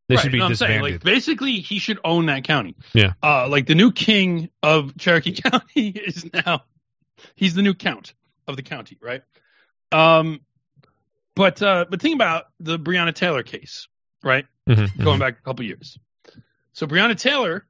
[0.07, 2.75] They Right, should be I'm saying, like basically he should own that county.
[2.93, 3.13] Yeah.
[3.21, 6.63] Uh, like the new king of Cherokee County is now
[7.35, 8.13] he's the new count
[8.47, 9.21] of the county, right?
[9.91, 10.41] Um,
[11.35, 13.87] but uh, but think about the Breonna Taylor case,
[14.23, 14.45] right?
[14.67, 15.19] Mhm, Going mhm.
[15.19, 15.99] back a couple years.
[16.73, 17.65] So Breonna Taylor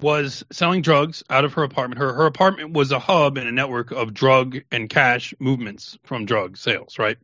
[0.00, 1.98] was selling drugs out of her apartment.
[2.00, 6.24] Her her apartment was a hub and a network of drug and cash movements from
[6.24, 7.18] drug sales, right?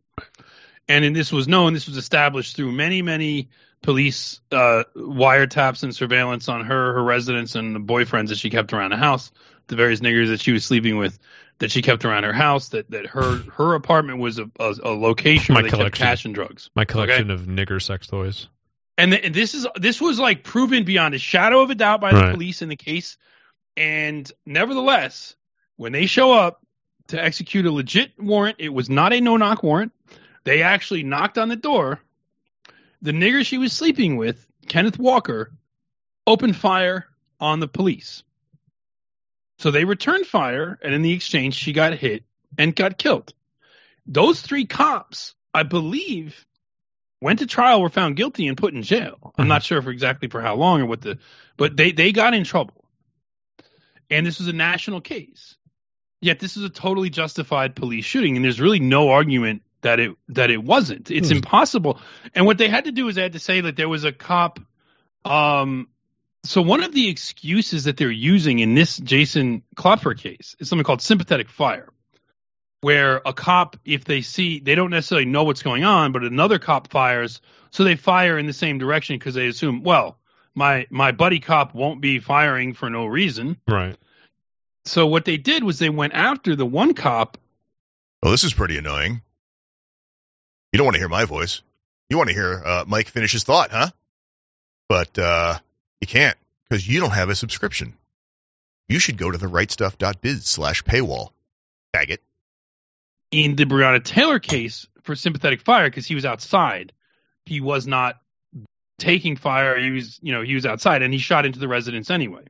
[0.88, 1.72] And then this was known.
[1.74, 3.48] This was established through many many
[3.82, 8.72] police uh, wiretaps and surveillance on her, her residence, and the boyfriends that she kept
[8.72, 9.30] around the house,
[9.68, 11.18] the various niggers that she was sleeping with,
[11.58, 12.70] that she kept around her house.
[12.70, 16.06] That that her her apartment was a, a, a location My where they kept collection.
[16.06, 16.70] cash and drugs.
[16.74, 18.48] My collection of nigger sex toys.
[18.96, 22.12] And th- this is this was like proven beyond a shadow of a doubt by
[22.12, 22.32] the Right.
[22.34, 23.16] police in the case.
[23.76, 25.36] And nevertheless,
[25.76, 26.60] when they show up
[27.08, 29.92] to execute a legit warrant, it was not a no knock warrant.
[30.44, 32.00] They actually knocked on the door.
[33.02, 35.52] The nigger she was sleeping with, Kenneth Walker,
[36.26, 37.06] opened fire
[37.40, 38.22] on the police.
[39.58, 42.24] So they returned fire, and in the exchange, she got hit
[42.56, 43.32] and got killed.
[44.06, 46.44] Those three cops, I believe,
[47.20, 49.32] went to trial, were found guilty, and put in jail.
[49.37, 49.48] I'm Mhm.
[49.48, 51.18] not sure for exactly for how long or what the,
[51.56, 52.84] but they they got in trouble,
[54.11, 55.56] and this was a national case.
[56.20, 60.12] Yet this is a totally justified police shooting, and there's really no argument that it
[60.28, 61.10] that it wasn't.
[61.10, 61.36] It's Hmm.
[61.36, 62.00] impossible.
[62.34, 64.12] And what they had to do is they had to say that there was a
[64.12, 64.60] cop.
[65.24, 65.88] Um,
[66.44, 70.84] so one of the excuses that they're using in this Jason Klopfer case is something
[70.84, 71.92] called sympathetic fire
[72.80, 76.58] where a cop, if they see, they don't necessarily know what's going on, but another
[76.58, 80.18] cop fires, so they fire in the same direction because they assume, well,
[80.54, 83.56] my my buddy cop won't be firing for no reason.
[83.66, 83.96] Right.
[84.84, 87.36] So what they did was they went after the one cop.
[88.22, 89.22] Well, this is pretty annoying.
[90.72, 91.62] You don't want to hear my voice.
[92.11, 93.88] You want to hear uh, Mike finish his thought, huh?
[94.88, 95.59] But uh,
[96.00, 96.37] you can't
[96.68, 97.94] because you don't have a subscription.
[98.88, 101.31] you should go to the rightstuff.biz slash paywall.
[101.94, 102.18] Faggot.
[103.31, 106.92] in the Breonna Taylor case for sympathetic fire because he was outside.
[107.46, 108.20] He was not
[108.98, 109.78] taking fire.
[109.78, 112.44] He was, you know, he was outside and he shot into the residence anyway.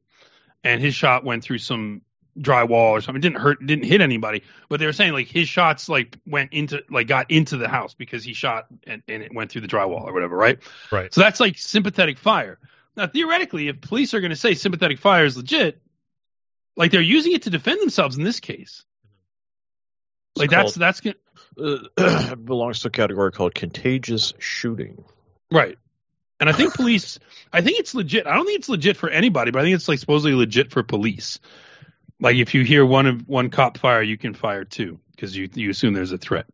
[0.64, 2.02] And his shot went through some
[2.40, 3.20] drywall or something.
[3.20, 4.42] It didn't hurt, didn't hit anybody.
[4.68, 7.94] But they were saying like his shots like went into, like got into the house
[7.94, 10.58] because he shot and, and it went through the drywall or whatever, right?
[10.90, 11.12] Right.
[11.12, 12.58] So that's like sympathetic fire.
[12.96, 15.80] Now, theoretically, if police are going to say sympathetic fire is legit,
[16.76, 18.84] like they're using it to defend themselves in this case.
[20.34, 21.16] It's Like that's called- that's gonna,
[21.96, 25.04] uh, belongs to a category called contagious shooting.
[25.50, 25.78] Right.
[26.40, 27.18] And I think police,
[27.52, 28.26] I think it's legit.
[28.26, 30.84] I don't think it's legit for anybody, but I think it's like supposedly legit for
[30.84, 31.40] police.
[32.20, 35.48] Like if you hear one of one cop fire, you can fire two because you
[35.54, 36.46] you assume there's a threat.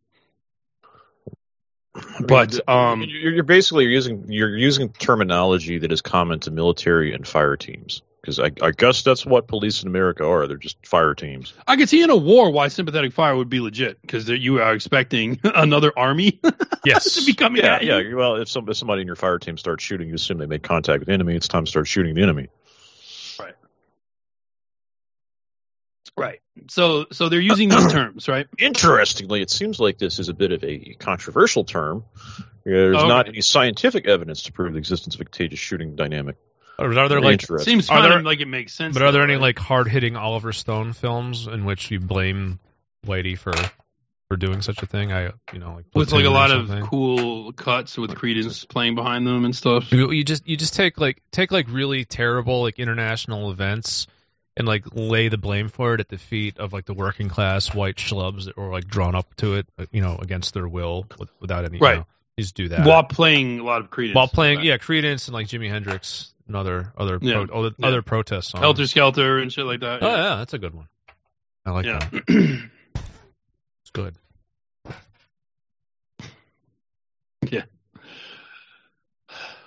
[2.27, 7.25] But um, you're, you're basically using you're using terminology that is common to military and
[7.27, 10.45] fire teams because I, I guess that's what police in America are.
[10.47, 11.53] They're just fire teams.
[11.67, 14.73] I could see in a war why sympathetic fire would be legit because you are
[14.73, 16.41] expecting another army
[16.85, 17.15] Yes.
[17.15, 17.95] to be coming Yeah, at you.
[17.95, 18.13] yeah.
[18.15, 20.63] Well, if, some, if somebody in your fire team starts shooting, you assume they made
[20.63, 21.35] contact with the enemy.
[21.35, 22.47] It's time to start shooting the enemy.
[26.17, 26.39] Right.
[26.69, 28.47] So so they're using these terms, right?
[28.57, 32.05] Interestingly, it seems like this is a bit of a controversial term.
[32.63, 33.07] There's Okay.
[33.07, 36.37] not any scientific evidence to prove the existence of a contagious shooting dynamic.
[36.79, 37.73] Are are there like Interesting.
[37.73, 38.93] Seems Are there- like it makes sense.
[38.93, 39.41] But are there any right?
[39.41, 42.59] like hard hitting Oliver Stone films in which you blame
[43.05, 43.53] Whitey for
[44.27, 45.11] for doing such a thing?
[45.13, 49.27] I you know like with like a lot of cool cuts with Creedence playing behind
[49.27, 49.91] them and stuff?
[49.91, 54.07] You, you just you just take like take like really terrible like international events
[54.57, 57.73] and like lay the blame for it at the feet of like the working class
[57.73, 61.05] white schlubs that were like drawn up to it, you know, against their will
[61.39, 61.77] without any.
[61.79, 61.93] Right.
[61.93, 62.07] You know,
[62.39, 64.15] just do that While playing a lot of Creedence.
[64.15, 67.45] While playing, yeah, Creedence and like Jimi Hendrix and other other Yeah.
[67.45, 67.87] pro, other, Yeah.
[67.87, 68.61] other protest songs.
[68.61, 70.03] Helter Skelter and shit like that.
[70.03, 70.87] Oh yeah, that's a good one.
[71.65, 71.99] I like yeah.
[71.99, 72.69] that.
[73.81, 74.15] It's good.
[77.51, 77.63] yeah.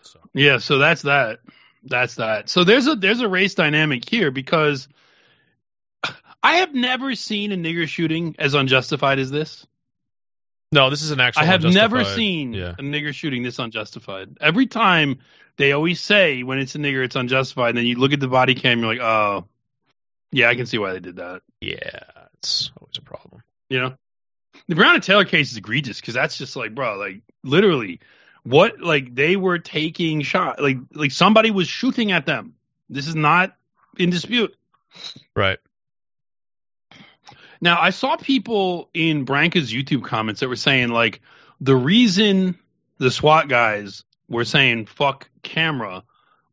[0.02, 0.18] So.
[0.34, 1.38] Yeah, so that's that.
[1.82, 2.48] That's that.
[2.48, 4.88] So there's a there's a race dynamic here because
[6.42, 9.66] I have never seen a nigger shooting as unjustified as this.
[10.70, 11.42] No, this is an actual.
[11.42, 12.70] I have never seen Yeah.
[12.70, 14.36] a nigger shooting this unjustified.
[14.40, 15.20] Every time
[15.56, 18.28] they always say when it's a nigger it's unjustified, and then you look at the
[18.28, 19.46] body cam, you're like, oh,
[20.30, 21.42] yeah, I can see why they did that.
[21.60, 22.00] Yeah,
[22.34, 23.42] it's always a problem.
[23.70, 23.94] You know,
[24.68, 28.00] the Breonna Taylor case is egregious because that's just like, bro, like literally,
[28.42, 32.54] what like they were taking shot, like like somebody was shooting at them.
[32.88, 33.56] This is not
[33.98, 34.54] in dispute.
[35.36, 35.58] Right.
[37.60, 41.20] Now, I saw people in Branca's YouTube comments that were saying like
[41.60, 42.56] the reason
[42.98, 46.04] the SWAT guys were saying fuck camera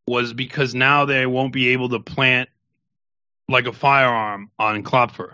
[0.08, 2.50] was because now they won't be able to plant
[3.48, 5.34] like a firearm on Klopfer.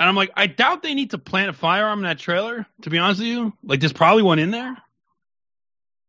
[0.00, 2.90] And I'm like, I doubt they need to plant a firearm in that trailer, to
[2.90, 3.52] be honest with you.
[3.64, 4.76] Like there's probably one in there.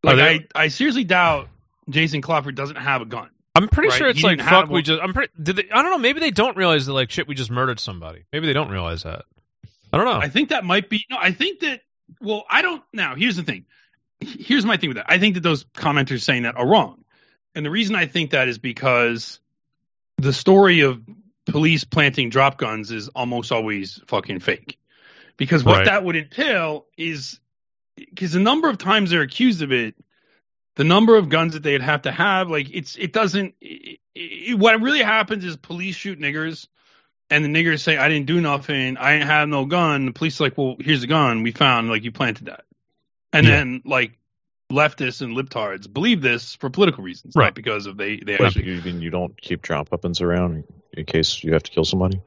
[0.04, 1.50] Like they- I, I seriously doubt
[1.90, 3.30] Jason Klopfer doesn't have a gun.
[3.56, 4.70] I'm pretty Right, sure it's he like fuck.
[4.70, 5.02] We just.
[5.02, 5.34] I'm pretty.
[5.42, 5.70] Did they?
[5.72, 5.98] I don't know.
[5.98, 7.28] Maybe they don't realize that like shit.
[7.28, 8.24] We just murdered somebody.
[8.32, 9.26] Maybe they don't realize that.
[9.92, 10.14] I don't know.
[10.14, 11.18] I think that might be no.
[11.20, 11.82] I think that.
[12.22, 12.82] Well, I don't.
[12.94, 13.66] Now, here's the thing.
[14.22, 15.08] Here's my thing with that.
[15.10, 17.04] I think that those commenters saying that are wrong,
[17.56, 19.40] and the reason I think that is because
[20.18, 21.02] the story of
[21.46, 24.78] police planting drop guns is almost always fucking fake.
[25.38, 25.86] Because what Right.
[25.86, 27.40] that would entail is
[28.10, 29.96] because the number of times they're accused of it,
[30.76, 33.56] the number of guns that they'd have to have, like it's it doesn't.
[33.62, 36.68] It, it, what really happens is police shoot niggers
[37.30, 40.06] and the niggers say, I didn't do nothing, I ain't have no gun.
[40.08, 42.66] The police are like, well, here's the gun we found, like you planted that.
[43.34, 43.52] And Yeah.
[43.58, 44.18] then like
[44.72, 47.46] leftists and libtards believe this for political reasons, Right.
[47.46, 50.64] not because of they they But actually you, you, you don't keep drop weapons around
[50.94, 52.22] in case you have to kill somebody.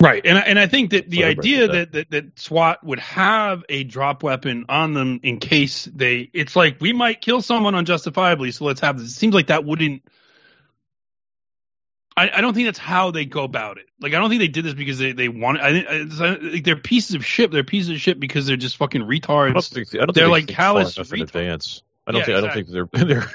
[0.00, 0.24] Right.
[0.24, 3.84] And I- and I think that the idea that, that that SWAT would have a
[3.84, 8.64] drop weapon on them in case they, it's like we might kill someone unjustifiably, so
[8.64, 9.08] let's have this.
[9.08, 10.02] It seems like that wouldn't.
[12.16, 13.86] I, I don't think that's how they go about it.
[14.00, 15.60] Like I don't think they did this because they they want.
[15.60, 16.18] I think
[16.52, 17.50] like they're pieces of shit.
[17.50, 19.50] They're pieces of shit because they're just fucking retards.
[19.50, 21.22] I don't think, I don't They're think like they think far callous retards.
[21.22, 21.82] advance.
[22.06, 23.30] I don't Yeah, think I don't think they're they're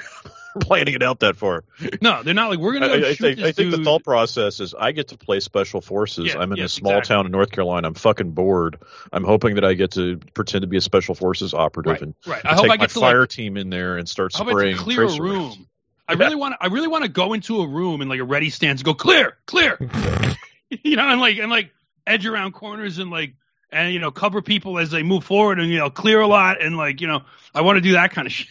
[0.60, 1.64] planning it out that far.
[2.00, 4.60] No, they're not like we're gonna go I shoot think I think the thought process
[4.60, 6.34] is I get to play special forces.
[6.34, 7.14] Yeah, I'm in a small exactly.
[7.14, 7.88] town in North Carolina.
[7.88, 8.78] I'm fucking bored.
[9.12, 12.14] I'm hoping that I get to pretend to be a special forces operative Right, and
[12.26, 12.44] right.
[12.44, 14.32] I and hope take I my get to fire like, team in there and start
[14.38, 15.48] I I spraying clear a room.
[15.48, 15.58] rays.
[16.08, 16.62] I really want to.
[16.62, 19.36] I really want to go into a room and like a ready stance, go clear,
[19.46, 19.78] clear.
[20.82, 21.70] you know, and like and like
[22.06, 23.34] edge around corners and like
[23.70, 26.62] and you know cover people as they move forward and you know clear a lot
[26.62, 27.22] and like you know
[27.54, 28.48] I want to do that kind of shit.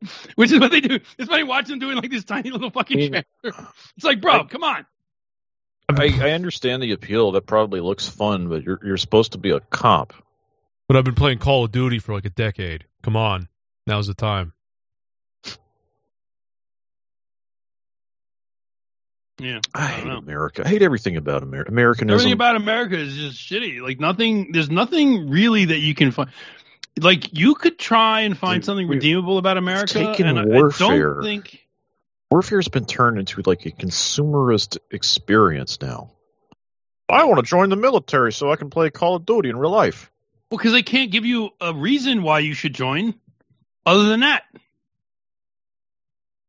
[0.34, 1.00] which is what they do.
[1.18, 2.98] It's funny watching them doing like this tiny little fucking.
[2.98, 3.68] I mean, trailer.
[3.96, 4.86] It's like, bro, I- come on.
[5.88, 7.30] I, I understand the appeal.
[7.32, 10.14] That probably looks fun, but you're you're supposed to be a cop.
[10.88, 12.84] But I've been playing Call of Duty for like a decade.
[13.02, 13.48] Come on,
[13.86, 14.52] now's the time.
[19.38, 20.16] Yeah, I I hate know.
[20.16, 20.62] America.
[20.64, 21.70] I hate everything about America.
[21.70, 22.14] Americanism.
[22.14, 23.82] Everything about America is just shitty.
[23.82, 24.50] Like nothing.
[24.52, 26.30] There's nothing really that you can find.
[27.00, 29.98] Like you could try and find We- something redeemable about America.
[30.18, 31.14] and I- I warfare.
[31.14, 31.62] don't think.
[32.30, 36.10] warfare's been turned into like a consumerist experience now.
[37.08, 39.70] I want to join the military so I can play Call of Duty in real
[39.70, 40.10] life.
[40.50, 43.14] Well, because they can't give you a reason why you should join,
[43.84, 44.44] other than that.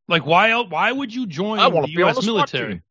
[0.08, 0.56] Like why?
[0.62, 2.26] Why would you join I the to be on U.S.
[2.26, 2.82] military?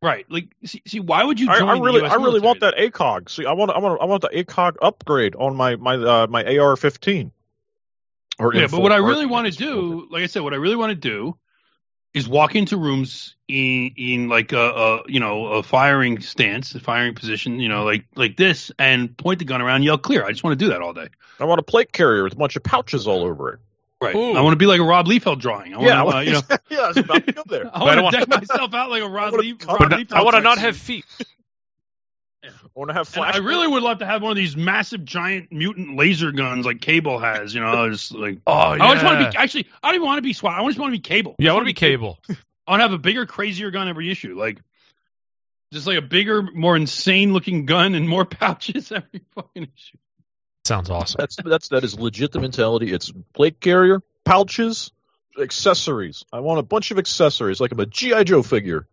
[0.00, 0.08] Team.
[0.08, 0.26] Right.
[0.28, 1.68] Like, see, see, why would you I, join?
[1.68, 2.76] I really, the US I really want that?
[2.76, 3.30] ACOG.
[3.30, 6.44] See, I want, I want, I want the ACOG upgrade on my my uh, my
[6.44, 7.30] AR-15.
[8.38, 10.76] Or Yeah, but what I really want to do, like I said, what I really
[10.76, 11.38] want to do
[12.12, 16.80] is walk into rooms in in like a, a you know a firing stance, a
[16.80, 20.24] firing position, you know, like like this, and point the gun around, yell clear.
[20.24, 21.08] I just want to do that all day.
[21.38, 23.60] I want a plate carrier with a bunch of pouches all over it.
[24.00, 24.14] Right.
[24.14, 24.34] Ooh.
[24.34, 25.72] I want to be like a Rob Liefeld drawing.
[25.72, 27.42] I want yeah, I to, uh, want, you know, yeah, I was about to go
[27.46, 27.70] there.
[27.74, 30.12] I want to deck myself out like a Rob, Lief, Rob But Liefeld.
[30.12, 31.06] I want to not have feet.
[32.44, 33.34] I want to have flash.
[33.34, 36.80] I really would love to have one of these massive, giant mutant laser guns like
[36.80, 37.54] Cable has.
[37.54, 38.84] You know, just like Oh yeah.
[38.84, 39.36] I just want to be.
[39.36, 40.60] Actually, I don't even want to be SWAT.
[40.60, 41.34] I just want to be Cable.
[41.38, 42.18] Yeah, I want to be cable.
[42.28, 44.38] I want to have a bigger, crazier gun every issue.
[44.38, 44.60] Like,
[45.72, 49.98] just like a bigger, more insane looking gun and more pouches every fucking issue.
[50.66, 51.16] Sounds awesome.
[51.20, 52.92] That's that's that is legit the mentality.
[52.92, 54.90] It's plate carrier, pouches,
[55.40, 56.24] accessories.
[56.32, 58.86] I want a bunch of accessories, like I'm a GI Joe figure.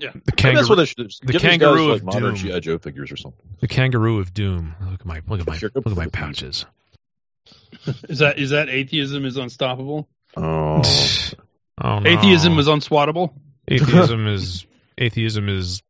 [0.00, 1.04] Yeah, The kangaroo, that's what they should do.
[1.26, 2.36] the Give these guys, kangaroo like of modern doom.
[2.36, 3.46] GI Joe figures or something.
[3.60, 4.74] the kangaroo of doom.
[4.80, 6.64] Look at my look at my Here, look at my pouches.
[8.08, 10.08] Is that is that atheism is unstoppable?
[10.36, 10.82] Oh,
[11.80, 12.10] Oh no.
[12.10, 13.32] Atheism is unswattable.
[13.68, 15.82] atheism is atheism is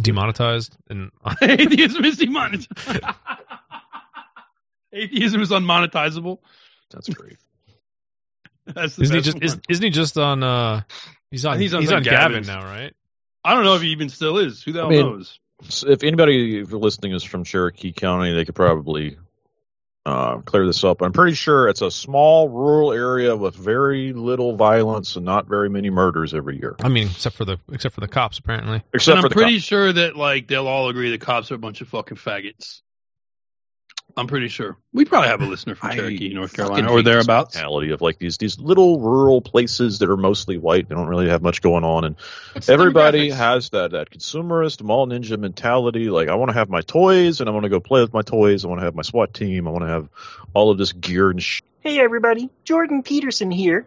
[0.00, 1.10] demonetized and
[1.42, 2.68] atheism is demonetized.
[4.92, 6.38] atheism is unmonetizable.
[6.90, 7.38] that's great.
[8.66, 9.42] That's the isn't he just one.
[9.42, 10.82] is, isn't he just on uh
[11.30, 12.92] he's on He's he's on on, Gavin now right
[13.44, 14.62] I don't know if he even still is.
[14.62, 15.38] Who the hell I mean- knows?
[15.68, 19.18] So if anybody listening is from Cherokee County, they could probably
[20.10, 21.02] uh, clear this up.
[21.02, 25.70] I'm pretty sure it's a small rural area with very little violence and not very
[25.70, 29.14] many murders every year, I mean except for the except for the cops apparently except
[29.16, 29.64] and for I'm the pretty cops.
[29.64, 32.82] sure that like they'll all agree the cops are a bunch of fucking faggots.
[34.16, 34.76] I'm pretty sure.
[34.92, 37.54] We probably have a listener from I Cherokee, North Carolina, or thereabouts.
[37.54, 40.88] mentality of like these these little rural places that are mostly white.
[40.88, 42.16] They don't really have much going on, and
[42.52, 46.10] What's the everybody has that that consumerist mall ninja mentality.
[46.10, 48.22] Like I want to have my toys, and I want to go play with my
[48.22, 48.64] toys.
[48.64, 49.66] I want to have my SWAT team.
[49.66, 50.08] I want to have
[50.54, 53.86] all of this gear and sh- Hey everybody, Jordan Peterson here.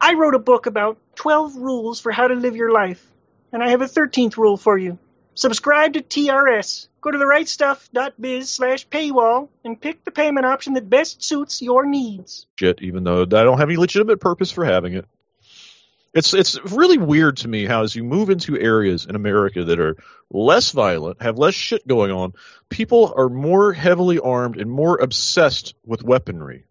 [0.00, 3.04] I wrote a book about 12 rules for how to live your life,
[3.52, 4.98] and I have a 13th rule for you.
[5.34, 6.88] Subscribe to TRS.
[7.04, 12.46] Go to therightstuff.biz slash paywall and pick the payment option that best suits your needs.
[12.58, 15.04] shit, even though I don't have any legitimate purpose for having it.
[16.14, 19.78] It's it's really weird to me how as you move into areas in America that
[19.80, 19.96] are
[20.30, 22.32] less violent, have less shit going on,
[22.70, 26.64] people are more heavily armed and more obsessed with weaponry.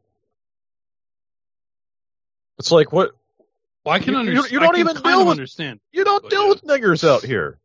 [2.58, 3.12] It's like what
[3.86, 4.52] Well, I can You- you- understand.
[4.54, 5.80] you don't I can even kind deal of with- understand.
[5.92, 6.50] you don't deal yeah.
[6.50, 7.60] with niggers out here.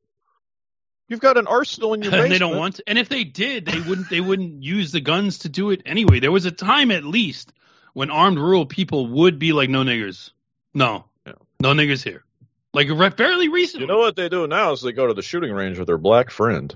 [1.08, 2.32] You've got an arsenal in your and basement.
[2.34, 2.84] they don't want to.
[2.86, 4.10] And if they did, they wouldn't.
[4.10, 6.20] They wouldn't use the guns to do it anyway.
[6.20, 7.52] There was a time, at least,
[7.94, 10.30] when armed rural people would be like, "No niggers,
[10.74, 11.32] no, Yeah.
[11.60, 12.24] no niggers here."
[12.74, 15.22] Like re- fairly recently, You know what they do now is they go to the
[15.22, 16.74] shooting range with their black friend.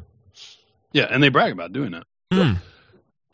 [0.92, 2.04] yeah, and they brag about doing that.
[2.32, 2.54] Hmm.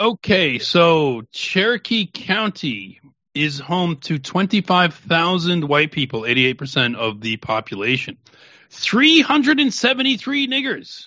[0.00, 3.00] Okay, so Cherokee County
[3.34, 8.16] is home to 25,000 white people, 88% of the population.
[8.70, 11.06] 373 niggers.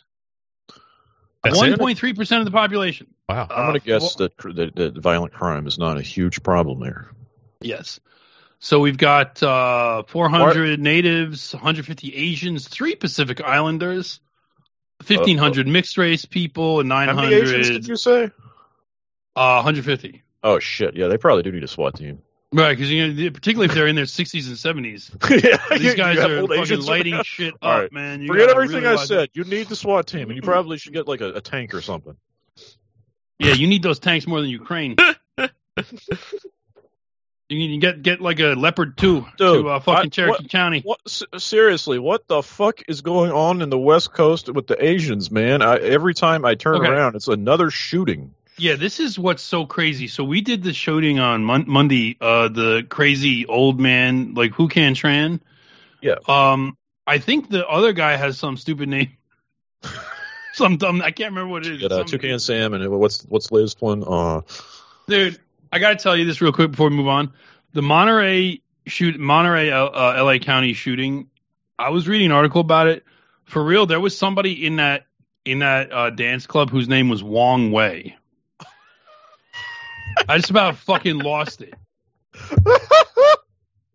[1.44, 3.08] That's 1.3% of the population.
[3.28, 6.02] wow I'm going Uh, to guess that, cr- that that violent crime is not a
[6.02, 7.10] huge problem there.
[7.62, 8.00] Yes.
[8.60, 14.20] So we've got uh, 400 natives, 150 Asians, three Pacific Islanders,
[15.08, 17.16] 1,500 mixed race people, and 900.
[17.16, 18.24] How many Asians 900, did you say?
[19.36, 20.22] uh, 150.
[20.44, 20.96] Oh shit!
[20.96, 22.22] Yeah, they probably do need a SWAT team.
[22.54, 25.10] Right, because you know, particularly if they're in their 60s and 70s,
[25.72, 27.26] yeah, these guys are fucking lighting around.
[27.26, 27.94] shit up, right.
[27.94, 28.22] man.
[28.22, 29.30] You Forget everything really I said.
[29.34, 31.80] You need the SWAT team, and you probably should get like a, a tank or
[31.82, 32.16] something.
[33.40, 34.98] Yeah, you need those tanks more than Ukraine.
[35.38, 35.48] you
[37.70, 40.82] can get get like a Leopard 2 Dude, to uh, fucking I- Cherokee what- County.
[40.82, 41.00] What?
[41.38, 45.62] Seriously, what the fuck is going on in the West Coast with the Asians, man?
[45.62, 46.90] I, every time I turn Okay.
[46.90, 48.34] around, it's another shooting.
[48.62, 50.08] Yeah, this is what's so crazy.
[50.08, 52.16] So we did the shooting on Mon- Monday.
[52.22, 55.40] Uh, the crazy old man, like Huu Can Tran.
[56.00, 56.18] Yeah.
[56.28, 59.18] Um, I think the other guy has some stupid name.
[60.54, 61.02] some dumb.
[61.02, 61.82] I can't remember what it is.
[61.82, 64.04] Got, uh, Toucan Sam and what's what's the latest one?
[64.06, 64.42] Uh,
[65.08, 65.40] Dude,
[65.72, 67.34] I got to tell you this real quick before we move on.
[67.74, 71.32] The Monterey shoot, Monterey, uh, uh, LA County shooting.
[71.80, 73.06] I was reading an article about it.
[73.44, 75.08] For real, there was somebody in that
[75.46, 78.18] in that uh, dance club whose name was Wong Wei.
[80.28, 81.74] I just about fucking lost it.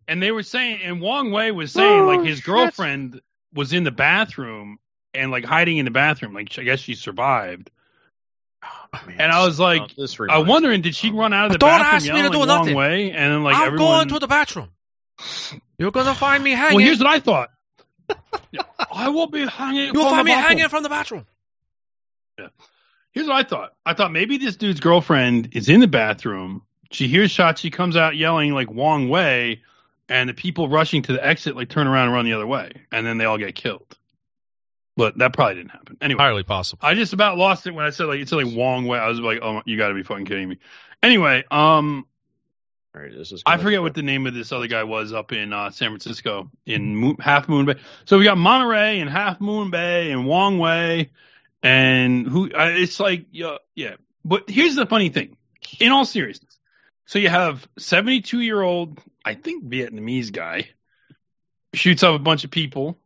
[0.07, 3.21] And they were saying, and Wong Wei was saying, like oh, his girlfriend
[3.53, 4.79] was in the bathroom
[5.13, 6.33] and like hiding in the bathroom.
[6.33, 7.69] Like I guess she survived.
[9.19, 11.95] And I was like, this I'm wondering, did she run out of the Don't bathroom
[11.95, 12.75] ask me to do Wong nothing.
[12.75, 13.11] Wei?
[13.11, 13.87] And then like I'm everyone.
[13.87, 14.69] going to the bathroom.
[15.77, 16.77] You're gonna find me hanging.
[16.77, 17.49] well, here's what I thought.
[18.91, 19.93] I will be hanging.
[19.93, 20.47] You'll from find the me bathroom.
[20.57, 21.25] hanging from the bathroom.
[23.17, 23.73] Here's what I thought.
[23.83, 26.61] I thought maybe this dude's girlfriend is in the bathroom.
[26.91, 27.59] She hears shots.
[27.59, 29.63] She comes out yelling like Wong Wei,
[30.07, 32.71] and the people rushing to the exit like turn around and run the other way,
[32.91, 33.97] and then they all get killed.
[34.95, 35.97] But that probably didn't happen.
[35.99, 36.79] Anyway, Entirely possible.
[36.85, 38.99] I just about lost it when I said like it's like Wong Wei.
[38.99, 40.59] I was like, oh, you got to be fucking kidding me.
[41.01, 42.05] Anyway, um,
[42.95, 45.31] All right, this is I forget what the name of this other guy was up
[45.31, 47.77] in uh, San Francisco in Mo- Half Moon Bay.
[48.05, 51.09] So we got Monterey and Half Moon Bay and Wong Wei,
[51.63, 52.49] and who?
[52.53, 53.95] It's like yeah, yeah.
[54.23, 55.37] But here's the funny thing.
[55.79, 56.57] In all seriousness,
[57.05, 60.69] so you have 72 year old, I think Vietnamese guy,
[61.73, 62.97] shoots up a bunch of people.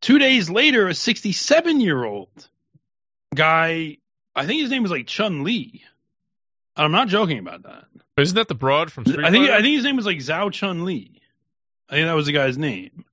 [0.00, 2.48] Two days later, a 67 year old
[3.34, 3.98] guy,
[4.34, 5.84] I think his name was like Chun Li.
[6.76, 7.84] I'm not joking about that.
[8.16, 9.58] Isn't that the broad from Street I think Fighter?
[9.58, 11.20] I think his name was like Zhao Chun Li.
[11.88, 13.04] I think that was the guy's name,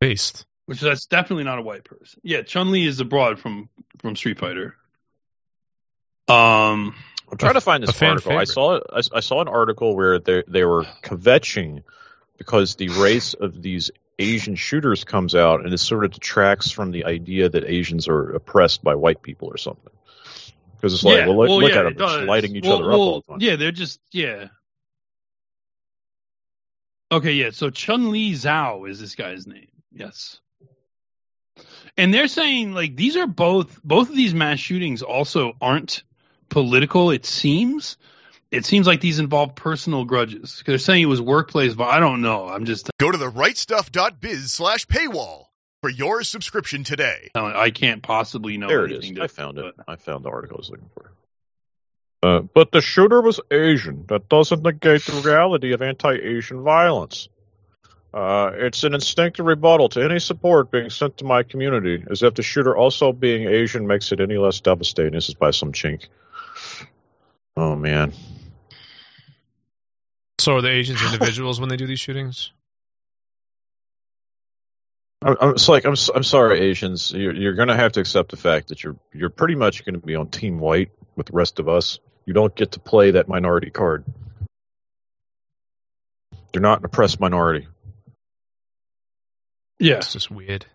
[0.00, 0.46] based.
[0.66, 2.20] which that's definitely not a white person.
[2.22, 3.68] Yeah, Chun Li is the broad from
[3.98, 4.76] from Street Fighter.
[6.28, 6.94] Um,
[7.30, 8.36] I'm trying to find this fan article.
[8.36, 11.82] I saw I, I saw an article where they they were kvetching
[12.38, 16.92] because the race of these Asian shooters comes out and it sort of detracts from
[16.92, 19.92] the idea that Asians are oppressed by white people or something.
[20.76, 22.74] Because it's like, yeah, well, look, well, look yeah, at them, just lighting each Well,
[22.74, 23.38] other up all the time.
[23.40, 24.48] Yeah, they're just yeah.
[27.10, 27.50] Okay, yeah.
[27.50, 29.68] So Chun Li Zhao is this guy's name.
[29.92, 30.40] Yes.
[31.96, 36.02] And they're saying like these are both both of these mass shootings also aren't
[36.48, 37.10] political.
[37.10, 37.96] It seems.
[38.50, 40.62] It seems like these involve personal grudges.
[40.64, 42.48] They're saying it was workplace, but I don't know.
[42.48, 45.46] I'm just Go to the rightstuff.biz slash paywall
[45.82, 47.30] for your subscription today.
[47.34, 48.68] I can't possibly know.
[48.68, 49.20] there it anything is.
[49.20, 49.74] I found it.
[49.76, 51.10] but- I found the article I was looking for.
[52.22, 54.06] Uh, but the shooter was Asian.
[54.06, 57.28] That doesn't negate the reality of anti-Asian violence.
[58.14, 62.34] Uh, it's an instinctive rebuttal to any support being sent to my community, as if
[62.34, 65.14] the shooter also being Asian makes it any less devastating.
[65.14, 66.06] This is by some chink.
[67.56, 68.12] Oh man,
[70.38, 72.52] So are the Asians individuals when they do these shootings?
[75.22, 77.10] I'm, I'm, it's like I'm, I'm sorry, Asians.
[77.10, 79.98] You're, you're going to have to accept the fact that you're you're pretty much going
[79.98, 81.98] to be on Team White with the rest of us.
[82.26, 84.04] You don't get to play that minority card.
[86.52, 87.66] You're not an oppressed minority.
[89.78, 89.96] Yeah.
[89.96, 90.66] It's just weird.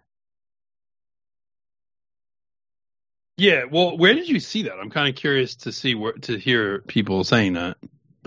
[3.37, 3.65] Yeah.
[3.71, 4.73] Well, where did you see that?
[4.79, 7.77] I'm kind of curious to see where to hear people saying that.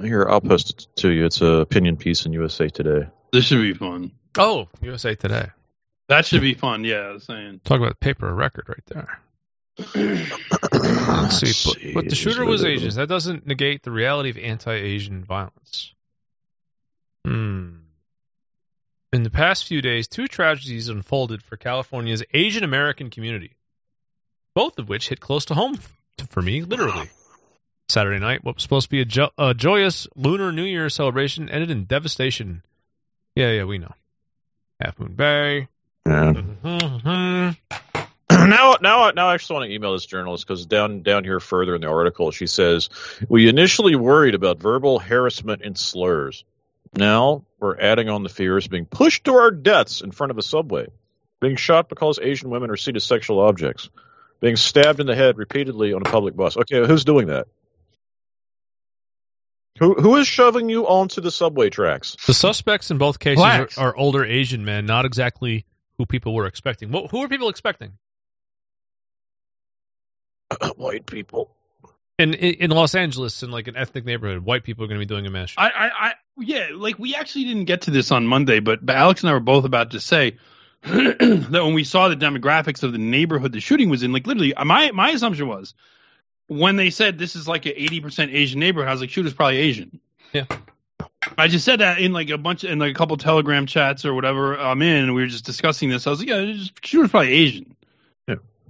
[0.01, 1.27] Here, I'll post it to you.
[1.27, 3.09] It's a opinion piece in USA Today.
[3.33, 4.13] This should be fun.
[4.39, 5.51] Oh, USA Today.
[6.09, 6.85] That should be fun.
[6.85, 7.61] Yeah, I was saying.
[7.65, 9.19] Talk about paper of record right there.
[9.95, 11.93] Let's see.
[11.93, 12.95] But, but the shooter was Asian.
[12.95, 15.95] That doesn't negate the reality of anti-Asian violence.
[17.25, 17.82] Hmm.
[19.13, 23.53] In the past few days, two tragedies unfolded for California's Asian American community,
[24.55, 25.79] both of which hit close to home
[26.31, 27.11] for me, literally.
[27.89, 31.51] Saturday night, what was supposed to be a, jo- a joyous Lunar New Year celebration
[31.51, 32.63] ended in devastation.
[33.37, 33.93] Yeah, yeah, we know.
[34.81, 35.69] Half Moon Bay.
[36.07, 36.33] Yeah.
[36.33, 37.57] Mhm.
[38.31, 41.75] now, now, now, I actually want to email this journalist because down down here further
[41.75, 42.89] in the article, she says
[43.29, 46.45] we initially worried about verbal harassment and slurs.
[46.95, 50.39] Now we're adding on the fears of being pushed to our deaths in front of
[50.39, 50.89] a subway,
[51.41, 53.89] being shot because Asian women are seen as sexual objects,
[54.41, 56.57] being stabbed in the head repeatedly on a public bus.
[56.57, 57.47] Okay, who's doing that?
[59.79, 62.15] Who who is shoving you onto the subway tracks?
[62.27, 63.79] The suspects in both cases are, Blacks.
[63.79, 65.65] are older Asian men, not exactly
[65.97, 66.91] who people were expecting.
[66.91, 67.93] Well, who are people expecting?
[70.77, 71.57] White people.
[72.19, 75.07] In, in in Los Angeles, in like an ethnic neighborhood, white people are going to
[75.07, 75.71] be doing a mass shooting.
[75.75, 78.97] I, I, I, yeah, like we actually didn't get to this on Monday, but, but
[78.97, 80.39] Alex and I were both about to say
[80.83, 84.55] that when we saw the demographics of the neighborhood the shooting was in, like literally,
[84.65, 85.75] my my assumption was
[86.49, 89.35] when they said this is like an eighty percent Asian neighborhood, I was like, shooter's
[89.35, 90.01] probably Asian.
[90.33, 90.47] Yeah.
[91.39, 94.15] I just said that in like a bunch in like a couple Telegram chats or
[94.15, 96.07] whatever I'm in, and we were just discussing this.
[96.07, 97.77] I was like, yeah, just, shooter's probably Asian.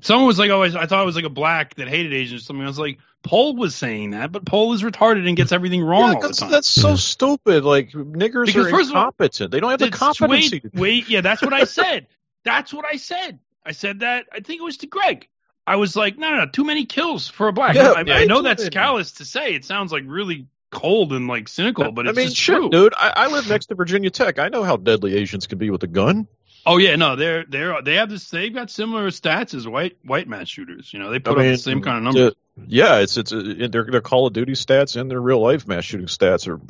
[0.03, 0.07] Yeah.
[0.07, 2.43] Someone was like, oh, I I thought it was like a black that hated Asians
[2.43, 2.65] or something.
[2.65, 6.01] I was like, Paul was saying that, but Paul is retarded and gets everything wrong
[6.11, 6.51] Yeah, all the that's, time.
[6.51, 7.65] that's so stupid.
[7.65, 9.51] Like niggers Because are first of all, incompetent.
[9.53, 10.61] they don't have the It's- competency.
[10.65, 12.07] Wait, wait, yeah, that's what I said.
[12.45, 13.39] that's what I said.
[13.65, 14.27] I said that.
[14.33, 15.29] I think it was to Greg.
[15.65, 17.77] I was like, no, no, no too many kills for a black.
[17.77, 19.55] Yeah, I, I know that's callous to say.
[19.55, 22.71] It sounds like really cold and like cynical, but I it's mean, just shit, true.
[22.71, 22.95] dude.
[22.99, 24.41] I, I live next to Virginia Tech.
[24.41, 26.27] I know how deadly Asians can be with a gun.
[26.65, 28.29] Oh yeah, no, they're they're they have this.
[28.31, 30.93] They've got similar stats as white white mass shooters.
[30.93, 32.33] You know, they put I mean, up the same kind of numbers.
[32.33, 35.67] uh, yeah, it's it's uh, their their Call of Duty stats and their real life
[35.67, 36.61] mass shooting stats are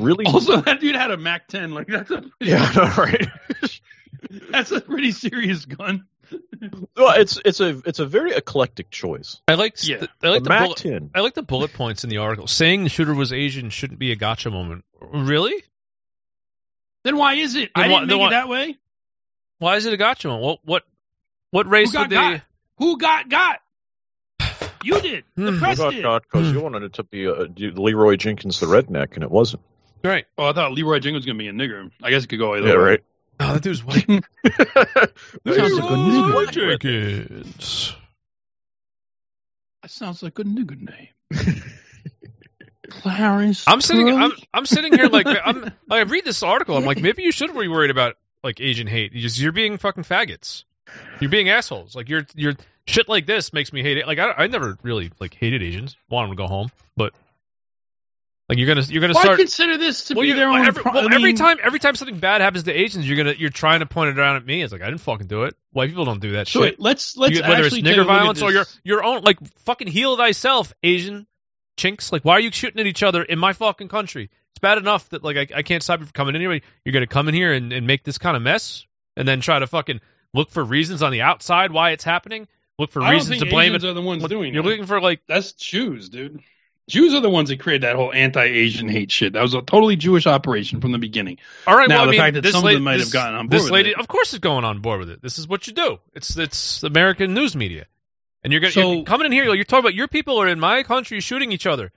[0.00, 0.24] really.
[0.26, 1.72] also, that dude had a Mac 10.
[1.72, 3.26] Like that's a yeah, I know, right.
[4.50, 6.06] that's a pretty serious gun.
[6.96, 9.40] well, it's it's a it's a very eclectic choice.
[9.46, 9.98] I like Yeah.
[9.98, 11.10] the, I like the the Mac bullet, 10.
[11.14, 12.46] I like the bullet points in the article.
[12.48, 14.84] Saying the shooter was Asian shouldn't be a gotcha moment.
[15.00, 15.62] Really?
[17.04, 17.70] Then why is it?
[17.76, 18.76] Then I why- didn't then make why- it that way.
[19.58, 20.44] Why is it a gotcha moment?
[20.44, 20.82] What what
[21.50, 22.16] what race Who got would they?
[22.16, 22.40] got?
[22.78, 23.60] Who got got?
[24.84, 25.24] You did.
[25.36, 25.58] The Hmm.
[25.58, 26.02] press Oh, did.
[26.02, 26.56] God, because Hmm.
[26.56, 29.62] you wanted it to be uh, Leroy Jenkins the redneck, and it wasn't.
[30.04, 30.26] Right.
[30.36, 31.90] Oh, I thought Leroy Jenkins was gonna be a nigger.
[32.02, 32.78] I guess it could go either Yeah, way.
[32.78, 33.04] right.
[33.40, 34.06] Oh, that dude's white.
[34.06, 36.80] Sounds like a Leroy nigger.
[36.80, 37.94] Jenkins.
[39.82, 41.08] That sounds like a nigger name.
[42.90, 43.64] Clarence.
[43.66, 44.08] I'm sitting.
[44.10, 45.70] I'm I'm sitting here like I'm.
[45.90, 46.76] I read this article.
[46.76, 49.12] I'm like, maybe you should be worried about like Asian hate.
[49.12, 50.64] You just, you're being fucking faggots.
[51.20, 51.94] You're being assholes.
[51.94, 52.54] Like you're you're
[52.86, 54.06] shit like this makes me hate it.
[54.06, 55.96] Like I I never really like hated Asians.
[56.08, 57.12] Want them to go home, but
[58.48, 59.38] like you're gonna you're gonna start.
[59.38, 60.64] consider this to Well, be their own?
[60.64, 63.34] every, pro- well, I every time every time something bad happens to Asians, you're gonna
[63.36, 64.62] you're trying to point it around at me.
[64.62, 65.54] It's like I didn't fucking do it.
[65.72, 66.72] White people don't do that So shit.
[66.78, 69.22] wait, let's let's You- whether it's actually take a nigger violence or your your own
[69.22, 71.26] like fucking heal thyself, Asian
[71.76, 72.10] chinks.
[72.10, 74.30] Like, why are you shooting at each other in my fucking country?
[74.58, 76.60] It's bad enough that like I, I can't stop you from coming in here.
[76.84, 78.84] You're gonna come in here and, and make this kind of mess,
[79.16, 80.00] and then try to fucking
[80.34, 82.48] look for reasons on the outside why it's happening.
[82.76, 83.90] Look for I reasons to blame Asians it.
[83.90, 84.68] are the ones doing You're that.
[84.68, 86.40] looking for like That's Jews, dude.
[86.88, 89.34] Jews are the ones that created that whole anti-Asian hate shit.
[89.34, 91.38] That was a totally Jewish operation from the beginning.
[91.64, 91.88] all right.
[91.88, 93.34] Now, well, the mean, fact that this some of lady, them might this, have gotten
[93.36, 93.98] on board this lady, it.
[94.00, 95.22] of course, is going on board with it.
[95.22, 95.98] This is what you do.
[96.14, 97.86] It's it's American news media,
[98.42, 99.44] and you're gonna So- you're coming in here.
[99.54, 101.92] You're talking about your people are in my country shooting each other.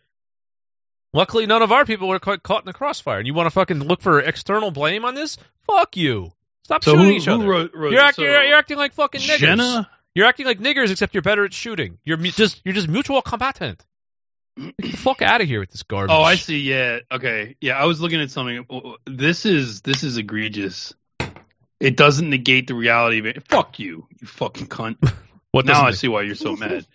[1.14, 3.18] Luckily, none of our people were caught, caught in the crossfire.
[3.20, 5.38] And you want to fucking look for external blame on this?
[5.68, 6.32] Fuck you!
[6.64, 7.47] Stop So shooting who, each who other.
[7.47, 9.38] wrote, wrote you're, act, so you're, you're acting like fucking niggers.
[9.38, 9.89] Jenna?
[10.16, 11.97] You're acting like niggers, except you're better at shooting.
[12.05, 13.84] You're mu- just you're just mutual combatant.
[14.57, 16.14] Get the fuck out of here with this garbage.
[16.14, 16.59] Oh, I see.
[16.59, 16.99] Yeah.
[17.12, 17.55] Okay.
[17.62, 18.66] Yeah, I was looking at something.
[19.05, 20.93] This is this is egregious.
[21.80, 23.47] It doesn't negate the reality of it.
[23.47, 24.97] Fuck you, you fucking cunt.
[25.53, 26.86] What now I it- see why you're so mad.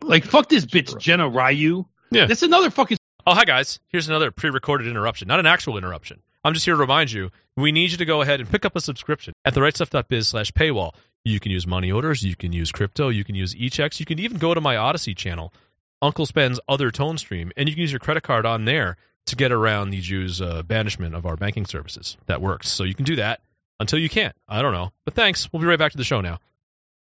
[0.00, 1.84] Like fuck this bitch, Jenna Ryu.
[2.10, 2.24] Yeah.
[2.26, 2.95] That's another fucking.
[3.28, 3.80] Oh, hi guys.
[3.88, 6.22] Here's another pre-recorded interruption, not an actual interruption.
[6.44, 8.76] I'm just here to remind you, we need you to go ahead and pick up
[8.76, 10.92] a subscription at therightstuff.biz slash paywall.
[11.24, 14.20] You can use money orders, you can use crypto, you can use e-checks, you can
[14.20, 15.52] even go to my Odysee channel,
[16.00, 19.34] Uncle Spen's other tone stream, and you can use your credit card on there to
[19.34, 22.16] get around the Jews' uh, banishment of our banking services.
[22.26, 22.68] That works.
[22.68, 23.40] So you can do that
[23.80, 24.36] until you can't.
[24.48, 24.92] I don't know.
[25.04, 25.52] But thanks.
[25.52, 26.38] We'll be right back to the show now.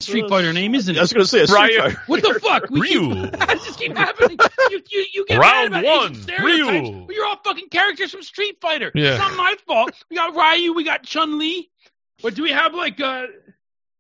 [0.02, 1.16] Street Fighter name, isn't I was it?
[1.16, 2.02] going to say a Street Fighter.
[2.08, 2.70] What the fuck?
[2.70, 3.14] We Ryu.
[3.14, 4.38] keep, that just keep happening.
[4.70, 7.04] You, you, you get Round mad about one, Asian stereotypes, Ryu.
[7.08, 8.92] but you're all fucking characters from Street Fighter.
[8.94, 9.12] Yeah.
[9.12, 9.92] It's not my fault.
[10.10, 11.70] We got Ryu, we got Chun Li.
[12.22, 13.28] But do we have like uh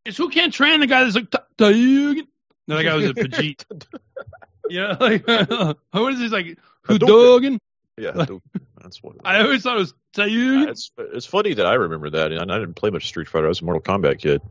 [0.06, 2.28] is who can't train the guy that's like "Ta- Tayugen?
[2.68, 3.86] No, that guy was a Vegeta.
[4.70, 5.26] yeah, like
[5.91, 7.58] what is this like Hadouken?
[7.98, 8.41] Yeah, dude,
[8.82, 9.16] that's what.
[9.24, 10.68] I always thought it was Tayugen.
[10.70, 13.46] It's it's funny that I remember that, and I didn't play much Street Fighter.
[13.46, 14.41] I was a Mortal Kombat kid.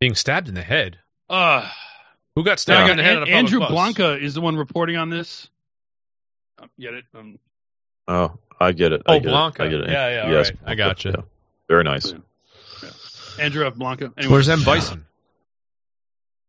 [0.00, 0.98] Being stabbed in the head.
[1.30, 1.68] Uh,
[2.34, 3.70] Who got stabbed I in the head on a public Andrew bus?
[3.70, 5.48] Blanca is the one reporting on this.
[6.58, 7.04] Um, get it?
[7.14, 7.38] Um,
[8.06, 9.02] Oh, I get it.
[9.06, 9.62] Oh, I get Blanca.
[9.62, 9.66] It.
[9.66, 9.88] I get it.
[9.90, 10.72] Yeah, yeah, Yes, all right.
[10.72, 11.08] I gotcha.
[11.16, 11.22] Yeah.
[11.68, 12.12] Very nice.
[13.40, 13.74] Andrew F.
[13.74, 14.12] Blanca.
[14.16, 14.32] Anyway.
[14.32, 14.62] Where's M.
[14.62, 15.06] Bison?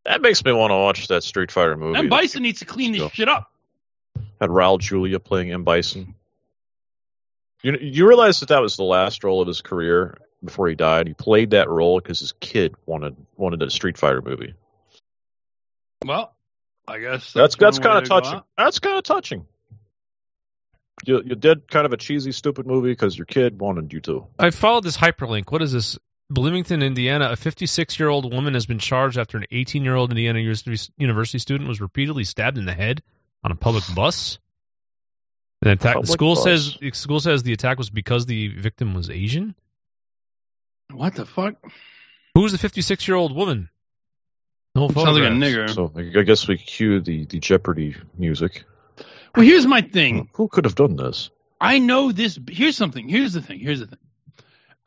[0.04, 1.98] That makes me want to watch that Street Fighter movie.
[1.98, 2.10] M.
[2.10, 3.10] Bison needs to clean this Still.
[3.10, 3.50] shit up.
[4.40, 5.64] Had Raul Julia playing M.
[5.64, 6.14] Bison.
[7.64, 11.08] You you realize that that was the last role of his career before he died.
[11.08, 14.54] He played that role because his kid wanted wanted a Street Fighter movie.
[16.06, 16.36] Well,
[16.88, 18.42] I guess That's that's one kind of to touching.
[18.58, 19.46] That's kind of touching.
[21.06, 24.28] You you did kind of a cheesy, stupid movie because your kid wanted you to.
[24.40, 25.52] I followed this hyperlink.
[25.52, 25.98] What is this?
[26.28, 27.30] Bloomington, Indiana.
[27.32, 30.92] A 56 year old woman has been charged after an 18 year old Indiana University
[30.98, 33.04] university student was repeatedly stabbed in the head
[33.44, 34.40] on a public bus.
[35.62, 36.44] And attack, the school bus.
[36.44, 39.56] says the school says the attack was because the victim was Asian.
[40.92, 41.56] What the fuck?
[42.34, 43.70] Who's the 56 year old woman?
[44.76, 45.70] No Sounds like a nigger.
[45.74, 48.66] So I guess we cue the, the Jeopardy music.
[49.36, 50.30] Well, here's my thing.
[50.34, 51.30] Who could have done this?
[51.62, 52.38] I know this.
[52.50, 53.08] Here's something.
[53.08, 53.60] Here's the thing.
[53.60, 54.00] Here's the thing.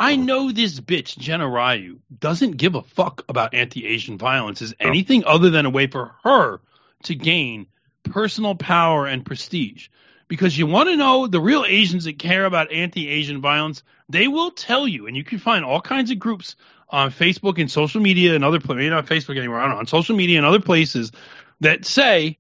[0.00, 4.74] I know this bitch, Jenna Ryu, doesn't give a fuck about anti Asian violence as
[4.74, 4.86] oh.
[4.86, 6.60] anything other than a way for her
[7.04, 7.66] to gain
[8.04, 9.88] personal power and prestige.
[10.28, 14.28] Because you want to know the real Asians that care about anti Asian violence, they
[14.28, 16.54] will tell you, and you can find all kinds of groups
[16.90, 19.78] on Facebook and social media and other places, maybe not Facebook anymore, I don't know,
[19.78, 21.12] on social media and other places
[21.60, 22.38] that say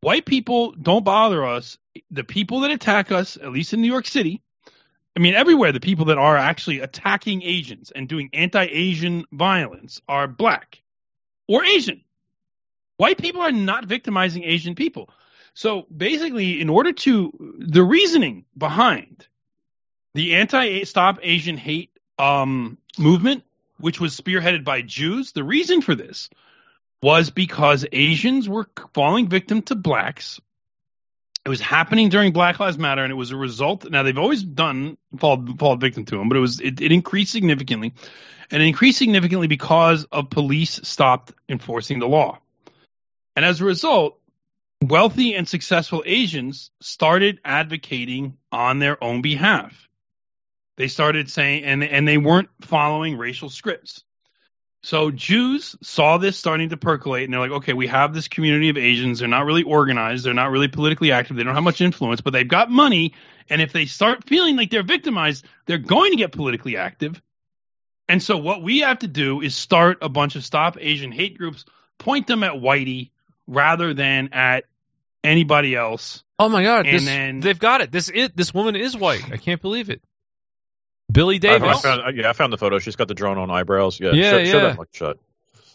[0.00, 1.78] white people don't bother us.
[2.10, 4.42] The people that attack us, at least in New York City,
[5.16, 10.00] I mean, everywhere, the people that are actually attacking Asians and doing anti Asian violence
[10.08, 10.82] are black
[11.46, 12.02] or Asian.
[12.96, 15.10] White people are not victimizing Asian people.
[15.54, 19.26] So basically, in order to, the reasoning behind
[20.14, 23.44] the anti Stop Asian Hate um, movement,
[23.78, 26.30] which was spearheaded by Jews, the reason for this
[27.02, 30.40] was because Asians were falling victim to blacks.
[31.44, 33.90] It was happening during Black Lives Matter, and it was a result.
[33.90, 37.32] Now they've always done fall fall victim to them, but it was it, it increased
[37.32, 37.92] significantly,
[38.50, 42.38] and it increased significantly because of police stopped enforcing the law,
[43.34, 44.20] and as a result,
[44.82, 49.88] wealthy and successful Asians started advocating on their own behalf.
[50.76, 54.04] They started saying, and and they weren't following racial scripts.
[54.84, 58.68] So Jews saw this starting to percolate, and they're like, okay, we have this community
[58.68, 59.20] of Asians.
[59.20, 60.24] They're not really organized.
[60.24, 61.36] They're not really politically active.
[61.36, 63.14] They don't have much influence, but they've got money.
[63.48, 67.22] And if they start feeling like they're victimized, they're going to get politically active.
[68.08, 71.38] And so what we have to do is start a bunch of stop Asian hate
[71.38, 71.64] groups,
[71.98, 73.10] point them at Whitey
[73.46, 74.64] rather than at
[75.24, 76.22] anybody else.
[76.38, 77.92] Oh my god, And this, then- they've got it.
[77.92, 78.36] This it.
[78.36, 79.30] This woman is white.
[79.32, 80.02] I can't believe it.
[81.10, 81.68] Billie Davis.
[81.68, 82.78] I found, yeah, I found the photo.
[82.78, 84.00] She's got the drawn on eyebrows.
[84.00, 84.62] Yeah, Yeah, show, show yeah.
[84.68, 85.18] that much shot.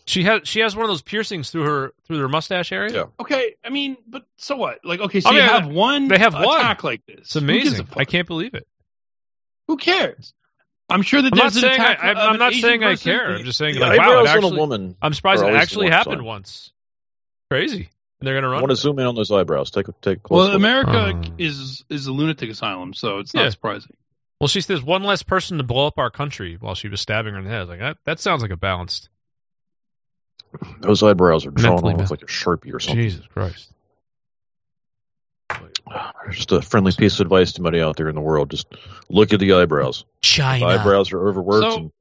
[0.05, 2.93] She has she has one of those piercings through her through her mustache area.
[2.93, 3.03] Yeah.
[3.19, 4.79] Okay, I mean, but so what?
[4.85, 6.59] Like, okay, so I mean, you have one they have one.
[6.59, 7.19] attack like this.
[7.19, 7.87] It's Who gives a amazing.
[7.97, 8.65] I can't believe it.
[9.67, 10.33] Who cares?
[10.89, 11.99] I'm sure that I'm not an saying I, attack.
[12.03, 13.35] I'm, I'm not Asian saying I care.
[13.35, 14.95] I'm just saying The like wow, it eyebrows on actually, a woman.
[15.01, 16.25] I'm surprised it actually happened sign.
[16.25, 16.71] once.
[17.51, 17.89] Crazy.
[18.19, 19.69] And they're gonna I want to zoom in on those eyebrows.
[19.69, 20.55] Take a take a close Well, look.
[20.55, 21.29] America Uh.
[21.37, 23.43] is is a lunatic asylum, so it's Yeah.
[23.43, 23.95] not surprising.
[24.41, 27.33] Well, she says one less person to blow up our country while she was stabbing
[27.33, 27.67] her in the head.
[27.67, 29.09] Like that, that sounds like a balanced.
[30.79, 33.01] Those eyebrows are drawn Mentally on with like a sharpie or something.
[33.03, 33.71] Jesus Christ.
[36.31, 38.67] Just a friendly piece of advice to anybody out there in the world: just
[39.09, 40.05] look at the eyebrows.
[40.21, 40.65] China.
[40.65, 41.91] The eyebrows are overworked So, and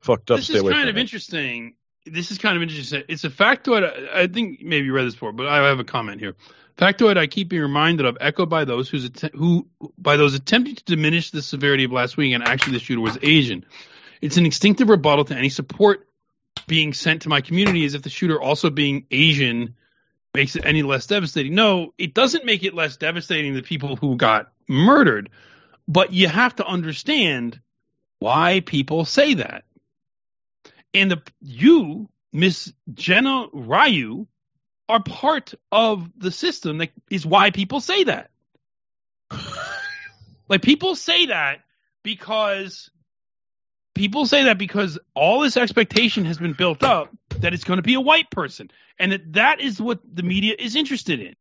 [0.00, 0.36] fucked up.
[0.38, 1.00] this Stay is away kind from of it.
[1.00, 1.74] interesting.
[2.06, 3.02] This is kind of interesting.
[3.08, 4.10] It's a factoid.
[4.12, 6.36] I- think maybe you read this before, but I have a comment here.
[6.76, 10.74] Factoid I keep being reminded of, echoed by those who's att- who by those attempting
[10.74, 13.64] to diminish the severity of last week, and actually the shooter was Asian.
[14.20, 16.08] It's an instinctive rebuttal to any support
[16.66, 19.74] being sent to my community as if the shooter also being Asian
[20.34, 21.54] makes it any less devastating.
[21.54, 25.30] No, it doesn't make it less devastating to people who got murdered,
[25.86, 27.60] but you have to understand
[28.18, 29.64] why people say that.
[30.94, 34.26] And the you, Miss Jenna Ryu,
[34.88, 38.30] are part of the system that is why people say that.
[40.48, 41.60] like people say that
[42.02, 42.90] because
[43.94, 47.82] people say that because all this expectation has been built up that it's going to
[47.82, 51.34] be a white person and that that is what the media is interested in.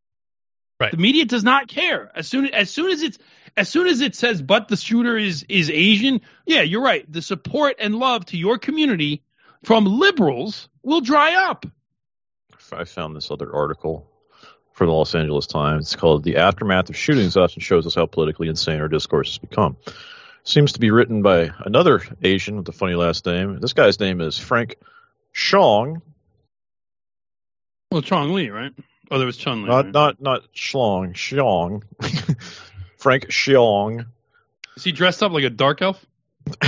[0.79, 0.91] Right.
[0.91, 2.11] The media does not care.
[2.15, 3.17] As soon as soon as it's
[3.55, 7.09] as soon as it says but the shooter is is Asian, yeah, you're right.
[7.11, 9.21] The support and love to your community
[9.63, 11.65] from liberals will dry up.
[12.71, 14.09] I found this other article
[14.73, 15.85] from the Los Angeles Times.
[15.85, 19.37] It's called "The Aftermath of Shootings Often Shows Us How Politically Insane Our Discourse Has
[19.37, 19.77] Become."
[20.43, 23.59] Seems to be written by another Asian with a funny last name.
[23.61, 24.75] This guy's name is Frank
[25.33, 26.01] Shyong,
[27.91, 28.73] Well, Chong Lee, right?
[29.09, 29.67] Oh, there was Chun Li.
[29.69, 29.93] not right?
[29.93, 31.83] not not Shlong, Xiong.
[32.97, 34.05] Frank Shyong.
[34.75, 36.03] Is he dressed up like a dark elf?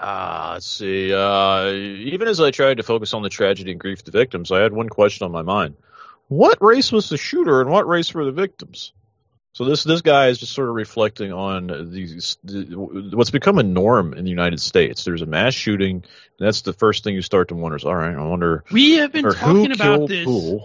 [0.00, 1.12] Ah, let's see.
[1.12, 4.52] Uh, even as I tried to focus on the tragedy and grief of the victims,
[4.52, 5.74] I had one question on my mind:
[6.28, 8.92] What race was the shooter, and what race were the victims?
[9.54, 12.64] So this this guy is just sort of reflecting on these the,
[13.12, 15.02] what's become a norm in the United States.
[15.02, 16.04] There's a mass shooting, and
[16.38, 19.10] that's the first thing you start to wonder is, all right, I wonder, We have
[19.10, 20.24] been talking about this.
[20.24, 20.60] who?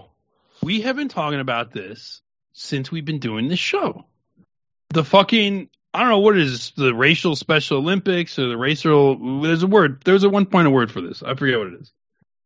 [0.62, 2.22] We have been talking about this
[2.54, 4.06] since we've been doing this show.
[4.90, 9.42] The fucking I don't know what it is the racial Special Olympics or the racial.
[9.42, 10.02] There's a word.
[10.04, 11.22] There's a one point of word for this.
[11.22, 11.92] I forget what it is.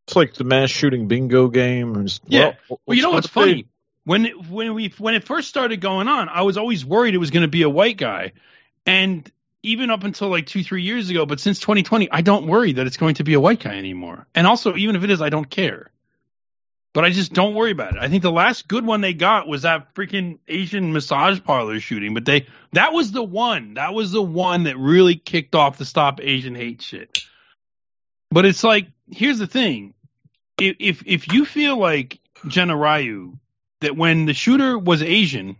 [0.06, 2.06] It's like the mass shooting bingo game.
[2.26, 2.54] Yeah.
[2.68, 3.66] well, Well, you know what's funny?
[4.04, 7.18] When it, when we when it first started going on, I was always worried it
[7.18, 8.32] was going to be a white guy,
[8.86, 9.30] and
[9.62, 12.86] even up until like two, three years ago, but since 2020, I don't worry that
[12.86, 14.26] it's going to be a white guy anymore.
[14.34, 15.90] And also, even if it is, I don't care.
[16.98, 18.00] But I just don't worry about it.
[18.00, 22.12] I think the last good one they got was that freaking Asian massage parlor shooting,
[22.12, 23.74] but they that was the one.
[23.74, 27.16] That was the one that really kicked off the stop Asian hate shit.
[28.32, 29.94] But it's like, here's the thing.
[30.60, 32.18] If if, if you feel like
[32.48, 33.38] Jenna Ryu
[33.78, 35.54] that when the shooter was Asian,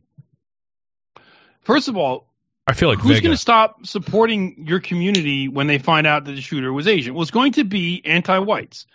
[1.60, 2.26] first of all,
[2.66, 6.32] I feel like who's going to stop supporting your community when they find out that
[6.32, 7.14] the shooter was Asian?
[7.14, 8.86] Well, it's going to be anti-whites.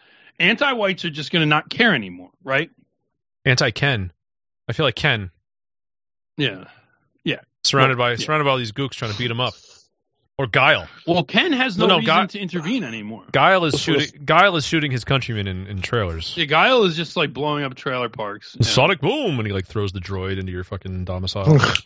[0.43, 2.69] Anti-whites are just going to not care anymore, right?
[3.45, 4.11] Anti Ken.
[4.67, 5.31] I feel like Ken
[6.37, 6.65] Yeah.
[7.23, 7.39] Yeah.
[7.63, 8.17] Surrounded Well, by yeah.
[8.17, 9.53] surrounded by all these gooks trying to beat him up.
[10.35, 10.87] Or Guile.
[11.05, 13.23] Well, Ken has no, No, no, reason Guy- to intervene anymore.
[13.31, 14.25] Guile is shooting.
[14.25, 16.33] Guile is shooting his countrymen in, in trailers.
[16.35, 18.57] Yeah, Guile is just like blowing up trailer parks.
[18.61, 21.59] Sonic boom, and he like throws the droid into your fucking domicile.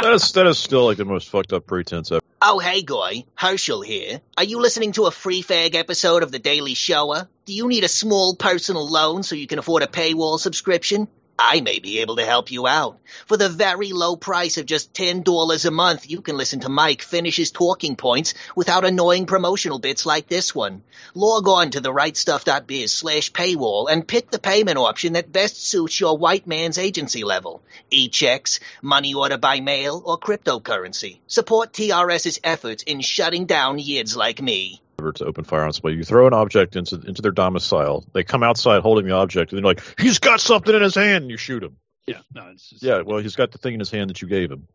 [0.00, 2.20] That is that is still like the most fucked up pretense ever.
[2.46, 3.24] Oh, hey, Goy.
[3.36, 4.20] Herschel here.
[4.36, 7.26] Are you listening to a free fag episode of The Daily Shoah?
[7.46, 11.08] Do you need a small personal loan so you can afford a paywall subscription?
[11.38, 12.98] I may be able to help you out.
[13.26, 17.02] For the very low price of just $10 a month, you can listen to Mike
[17.02, 20.84] finish his talking points without annoying promotional bits like this one.
[21.12, 26.16] Log on to therightstuff.biz slash paywall and pick the payment option that best suits your
[26.16, 27.62] white man's agency level.
[27.90, 31.18] E-checks, money order by mail, or cryptocurrency.
[31.26, 34.80] Support TRS's efforts in shutting down yids like me.
[34.96, 35.96] To open fire on somebody.
[35.96, 38.04] You throw an object into into their domicile.
[38.12, 41.22] They come outside holding the object, and they're like, "He's got something in his hand."
[41.24, 41.76] And you shoot him.
[42.06, 44.28] yeah, no, it's just, Yeah, well, he's got the thing in his hand that you
[44.28, 44.66] gave him.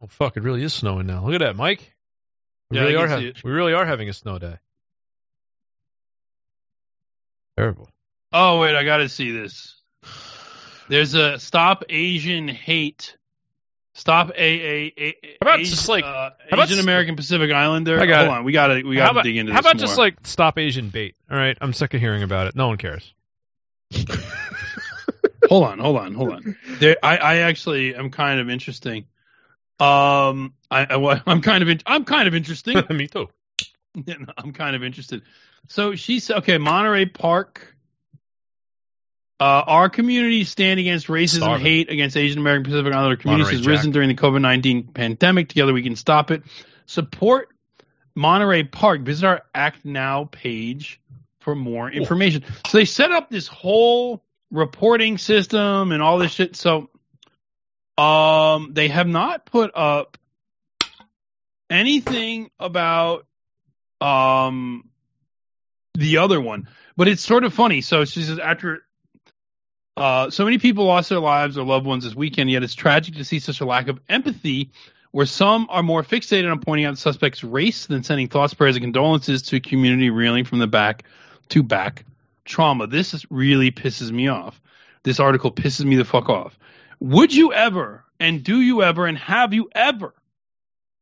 [0.00, 1.24] well, fuck, it really is snowing now.
[1.24, 1.94] Look at that, Mike.
[2.70, 3.08] We Yeah, really are.
[3.08, 4.56] ha- we really are having a snow day.
[7.56, 7.88] Terrible.
[8.32, 9.74] Oh wait, I got to see this.
[10.88, 13.15] There's a stop Asian hate.
[13.98, 17.50] Stop a a, a How about Asi- just, like- uh, about Asian s- American Pacific
[17.50, 17.98] Islander?
[17.98, 18.38] I got Hold it.
[18.38, 19.54] on, we got to we got to about, dig into this.
[19.54, 21.16] how about just like stop Asian bait?
[21.30, 22.54] All right, I'm sick of hearing about it.
[22.54, 23.14] No one cares.
[25.48, 26.56] hold on, hold on, hold on.
[26.78, 29.06] There, I, I actually am kind of interesting.
[29.78, 32.82] Um, I, I I'm kind of in, I'm kind of interesting.
[32.90, 33.28] Me too.
[34.36, 35.22] I'm kind of interested.
[35.68, 37.75] So she said, okay, Monterey Park.
[39.38, 41.66] Uh, our community stand against racism, Starving.
[41.66, 43.70] hate against Asian American Pacific Islander communities Monterey has Jack.
[43.70, 45.48] risen during the COVID 19 pandemic.
[45.48, 46.42] Together we can stop it.
[46.86, 47.48] Support
[48.14, 49.02] Monterey Park.
[49.02, 51.00] Visit our Act Now page
[51.40, 52.44] for more information.
[52.66, 56.56] So they set up this whole reporting system and all this shit.
[56.56, 56.88] So
[57.98, 60.16] um, they have not put up
[61.68, 63.26] anything about
[64.00, 64.88] um
[65.94, 68.85] the other one but it's sort of funny so she says after
[69.96, 73.14] uh so many people lost their lives or loved ones this weekend yet it's tragic
[73.14, 74.70] to see such a lack of empathy
[75.12, 78.76] where some are more fixated on pointing out the suspect's race than sending thoughts prayers
[78.76, 81.04] and condolences to a community reeling from the back
[81.48, 82.04] to back
[82.44, 84.60] trauma this is, really pisses me off
[85.02, 86.58] this article pisses me the fuck off
[87.00, 90.14] would you ever and do you ever and have you ever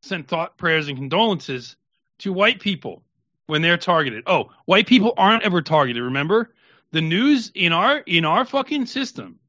[0.02, 1.76] sent thought prayers and condolences
[2.18, 3.02] to white people
[3.46, 4.22] when they're targeted.
[4.26, 6.02] Oh, white people aren't ever targeted.
[6.02, 6.50] Remember,
[6.94, 9.40] the news in our in our fucking system,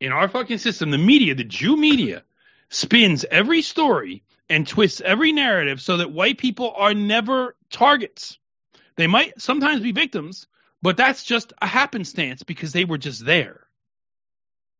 [0.00, 2.22] in our fucking system, the media, the Jew media,
[2.68, 8.38] spins every story and twists every narrative so that white people are never targets.
[8.96, 10.46] They might sometimes be victims,
[10.82, 13.66] but that's just a happenstance because they were just there.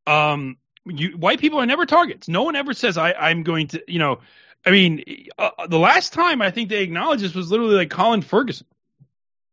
[0.06, 2.28] Um, you, white people are never targets.
[2.28, 4.20] No one ever says I, I'm going to, you know,
[4.66, 5.02] I mean,
[5.38, 8.66] uh, the last time I think they acknowledged this was literally like Colin Ferguson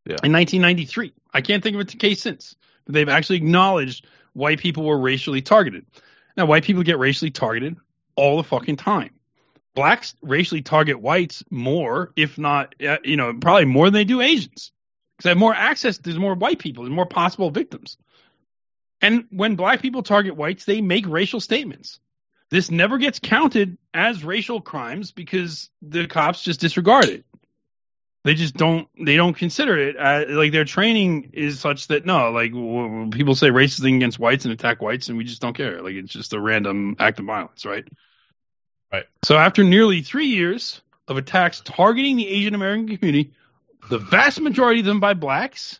[0.06, 0.18] Yeah.
[0.24, 1.14] in 1993.
[1.34, 2.56] I can't think of a case since.
[2.86, 5.86] But they've actually acknowledged white people were racially targeted.
[6.38, 7.78] Now, white people get racially targeted
[8.16, 9.12] all the fucking time.
[9.74, 14.22] Blacks racially target whites more, if not, uh, you know, probably more than they do
[14.22, 14.72] Asians.
[15.16, 17.98] Because they have more access, there's more white people, there's more possible victims.
[19.02, 22.00] And when black people target whites, they make racial statements.
[22.50, 27.26] This never gets counted as racial crimes because the cops just disregard it.
[28.24, 28.88] They just don't.
[29.04, 33.34] They don't consider it uh, like their training is such that no, like w- people
[33.34, 35.82] say racism against whites and attack whites, and we just don't care.
[35.82, 37.84] Like it's just a random act of violence, right?
[38.94, 39.06] Right.
[39.24, 43.34] So after nearly three years of attacks targeting the Asian American community,
[43.90, 45.80] the vast majority of them by blacks,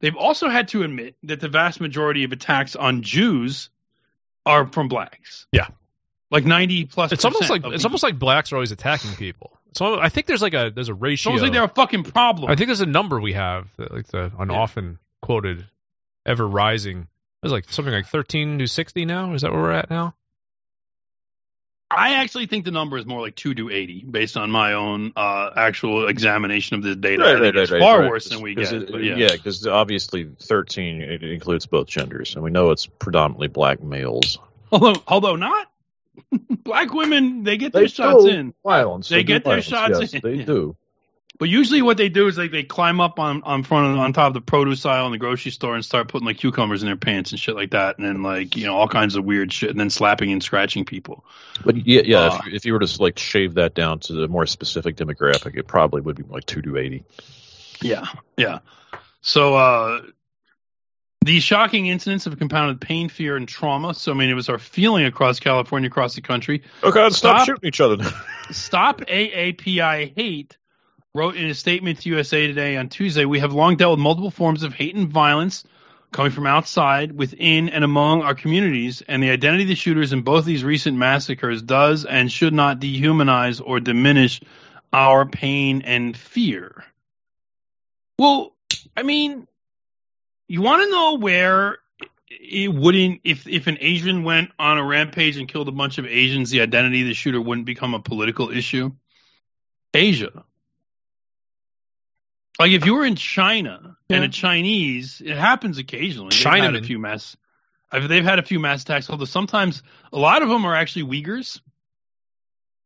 [0.00, 3.70] they've also had to admit that the vast majority of attacks on Jews
[4.44, 5.46] are from blacks.
[5.52, 5.68] Yeah.
[6.30, 7.12] Like ninety plus.
[7.12, 9.57] It's almost like it's almost like blacks are always attacking people.
[9.74, 11.30] So I think there's like a there's a It's ratio.
[11.30, 12.50] almost like they're a fucking problem.
[12.50, 14.56] I think there's a number we have, that, like the an Yeah.
[14.56, 15.66] often quoted,
[16.26, 17.06] ever rising.
[17.42, 19.32] It's like something like 13 to 60 now.
[19.34, 20.14] Is that where we're at now?
[21.90, 25.12] I actually think the number is more like two to eighty, based on my own
[25.16, 27.24] uh, actual examination of the data.
[27.24, 28.70] I think it's far worse than we get.
[28.74, 29.16] it- but yeah.
[29.16, 34.38] yeah, because obviously thirteen it includes both genders, and we know it's predominantly black males.
[34.70, 35.70] Although, although not
[36.64, 38.54] black women, they get their shots in.
[38.64, 39.08] Violence.
[39.08, 40.76] They do get their violence, shots yes, in, They do.
[41.38, 44.12] But usually, what they do is like they climb up on on front of, on
[44.12, 46.86] top of the produce aisle in the grocery store and start putting like cucumbers in
[46.88, 49.52] their pants and shit like that, and then like you know all kinds of weird
[49.52, 51.24] shit, and then slapping and scratching people.
[51.64, 52.18] But yeah, yeah.
[52.22, 54.96] Uh, if, you- if you were to like shave that down to the more specific
[54.96, 57.04] demographic, it probably would be like two to eighty.
[57.80, 58.06] Yeah,
[58.36, 58.58] yeah.
[59.20, 60.00] So uh
[61.28, 63.92] these shocking incidents have compounded pain, fear, and trauma.
[63.94, 66.62] So I mean, it was our feeling across California, across the country.
[66.82, 67.46] Oh God, stop, Stop.
[67.46, 67.98] shooting each other.
[68.50, 70.56] Stop AAPI hate
[71.14, 74.30] wrote in a statement to USA Today on Tuesday, we have long dealt with multiple
[74.30, 75.64] forms of hate and violence
[76.12, 80.22] coming from outside, within, and among our communities, and the identity of the shooters in
[80.22, 84.40] both these recent massacres does and should not dehumanize or diminish
[84.92, 86.84] our pain and fear.
[88.16, 88.54] Well,
[88.96, 89.47] I mean,
[90.48, 91.78] you want to know where
[92.30, 96.06] it wouldn't if if an Asian went on a rampage and killed a bunch of
[96.06, 98.90] Asians, the identity of the shooter wouldn't become a political issue.
[99.94, 100.44] Asia.
[102.58, 106.30] Like if you were in China and a Chinese, it happens occasionally.
[106.74, 107.36] Had a few mass.
[107.90, 109.08] I've, they've had a few mass attacks.
[109.08, 109.82] Although sometimes
[110.12, 111.60] a lot of them are actually Uyghurs.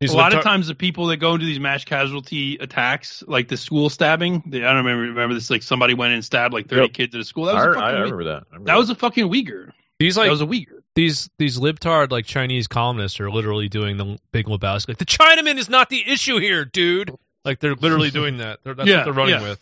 [0.03, 3.48] These a lot of times the people that go into these mass casualty attacks, like
[3.48, 5.48] the school stabbing, they, I don't remember remember this.
[5.48, 6.92] Like somebody went in and stabbed like thirty Yep.
[6.92, 7.46] kids at a school.
[7.46, 8.30] That I, was a I, fucking I remember that.
[8.30, 9.72] I remember that was a fucking Uyghur.
[9.98, 10.80] These like that was a Uyghur.
[10.94, 14.88] these these libtard like Chinese columnists are literally doing the Big Lebowski.
[14.88, 17.14] Like the Chinaman is not the issue here, dude.
[17.44, 18.59] Like they're literally doing that.
[18.64, 19.42] They're, that's Yeah, what they're running yeah.
[19.50, 19.61] with.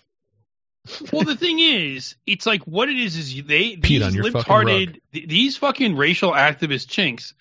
[1.12, 4.30] well, the thing is, it's like what it is is they Pete these on your
[4.30, 7.34] fucking libtarded th- these fucking racial activist chinks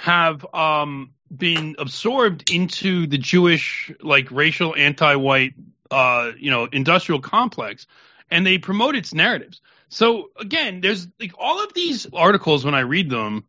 [0.00, 5.54] have um been absorbed into the Jewish like racial anti-white
[5.90, 7.86] uh you know industrial complex,
[8.30, 9.60] and they promote its narratives.
[9.88, 13.44] So again, there's like all of these articles when I read them,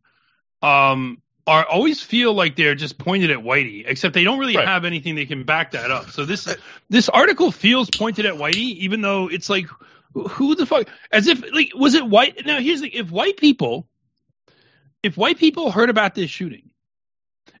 [0.60, 4.68] um, are always feel like they're just pointed at Whitey, except they don't really Right.
[4.68, 6.10] have anything they can back that up.
[6.10, 6.54] So this
[6.90, 9.66] this article feels pointed at Whitey, even though it's like,
[10.14, 10.88] who the fuck?
[11.10, 12.44] As if like was it white?
[12.44, 13.88] Now here's the if white people,
[15.02, 16.70] if white people heard about this shooting,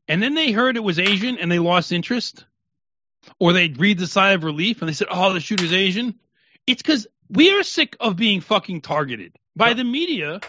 [0.08, 2.44] and then they heard it was Asian and they lost interest,
[3.38, 6.18] or they breathed a sigh of relief and they said, "Oh, the shooter's Asian,"
[6.66, 10.40] it's because we are sick of being fucking targeted by the media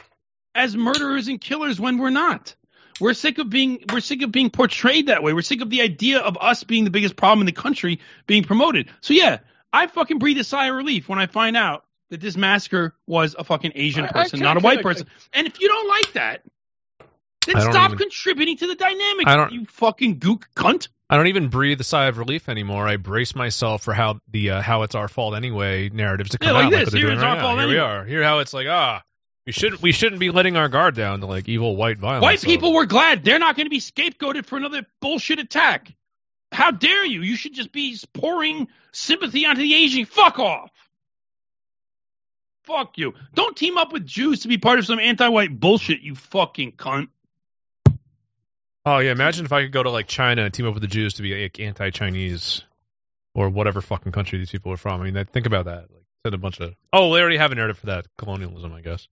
[0.56, 2.56] as murderers and killers when we're not.
[3.00, 5.34] We're sick of being we're sick of being portrayed that way.
[5.34, 8.44] We're sick of the idea of us being the biggest problem in the country being
[8.44, 8.90] promoted.
[9.02, 9.40] So yeah,
[9.72, 13.36] I fucking breathe a sigh of relief when I find out that this massacre was
[13.38, 15.08] a fucking Asian I- I person, can't- not a I white person.
[15.34, 16.44] And if you don't like that,
[17.46, 19.28] then stop even- contributing to the dynamic.
[19.28, 20.88] I don't- you fucking gook cunt.
[21.10, 22.88] I don't even breathe a sigh of relief anymore.
[22.88, 26.48] I brace myself for how the uh, how it's our fault anyway narratives to Yeah,
[26.48, 26.94] come like out this.
[26.94, 27.42] like Here it's right our now.
[27.44, 28.06] fault Here we are.
[28.06, 29.04] Here how it's like ah
[29.46, 32.24] we shouldn't we shouldn't be letting our guard down to like evil white violence.
[32.24, 35.94] White So- people were glad they're not going to be scapegoated for another bullshit attack.
[36.52, 37.22] How dare you?
[37.22, 40.06] You should just be pouring sympathy onto the Asian.
[40.06, 40.72] Fuck off.
[42.64, 43.14] Fuck you.
[43.34, 47.10] Don't team up with Jews to be part of some anti-white bullshit, you fucking cunt.
[48.86, 50.88] Oh yeah, imagine if I could go to like China and team up with the
[50.88, 52.64] Jews to be like anti-Chinese
[53.34, 55.02] or whatever fucking country these people are from.
[55.02, 55.90] I mean, that- think about that.
[55.92, 58.82] Like, send a bunch of oh, they already have a narrative for that colonialism, I
[58.82, 59.08] guess.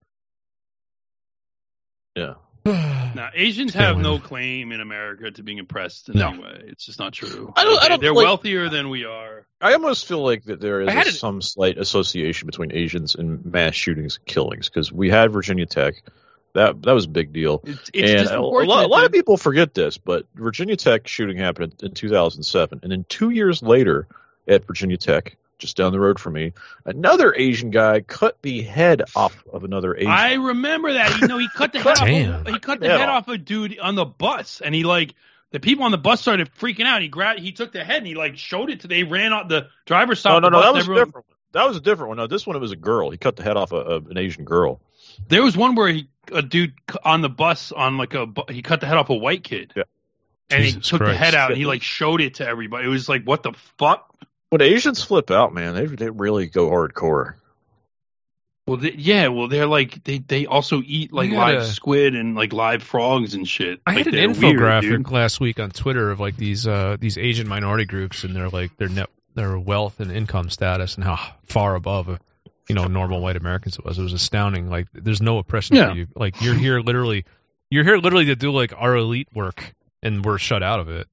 [2.16, 2.34] Yeah.
[3.14, 4.04] Now, Asians have win.
[4.04, 6.28] no claim in America to being oppressed in No.
[6.28, 6.62] any way.
[6.68, 7.52] It's just not true.
[7.54, 9.46] I don't- I They- don't They're like- wealthier than we are.
[9.60, 13.74] I almost feel like that there is a- some slight association between Asians and mass
[13.74, 16.02] shootings and killings because we had Virginia Tech.
[16.54, 17.62] That that was a big deal.
[17.64, 21.08] It's, it's and a, a lot, a lot of people forget this, but Virginia Tech
[21.08, 24.06] shooting happened in 2007, and then two years later
[24.46, 26.52] at Virginia Tech, just down the road from me,
[26.84, 30.10] another Asian guy cut the head off of another Asian.
[30.10, 31.20] I remember that.
[31.22, 32.34] You know, he cut the head Damn.
[32.42, 32.46] off.
[32.46, 33.28] He cut the Head head off.
[33.28, 35.14] off a dude on the bus, and he like
[35.52, 37.00] the people on the bus started freaking out.
[37.00, 38.88] He grabbed, he took the head, and he like showed it to.
[38.88, 39.48] They ran out.
[39.48, 40.42] The driver no, stopped.
[40.42, 41.36] no, the no, that was a everyone- different one.
[41.52, 42.16] That was a different one.
[42.16, 43.10] No, this one it was a girl.
[43.10, 44.80] He cut the head off a, a, an Asian girl.
[45.28, 48.80] There was one where he a dude on the bus on like a he cut
[48.80, 49.72] the head off a white kid.
[49.76, 49.82] Yeah.
[50.50, 52.84] And he Jesus took the head out and he like showed it to everybody.
[52.86, 54.08] It was like, what the fuck?
[54.50, 57.34] When Asians flip out, man, they they really go hardcore.
[58.66, 62.36] Well, they, yeah, well, they're like they they also eat like live a- squid and
[62.36, 63.80] like live frogs and shit.
[63.86, 66.96] I Like, had an they're weird, infographic last week on Twitter of like these uh
[67.00, 71.02] these Asian minority groups and their like their net their wealth and income status and
[71.04, 72.08] how far above
[72.68, 73.98] you know normal white Americans it was.
[73.98, 74.68] It was astounding.
[74.70, 75.90] Like there's no oppression Yeah.
[75.90, 76.06] for you.
[76.14, 77.24] Like you're here literally
[77.70, 81.08] you're here literally to do like our elite work and we're shut out of it.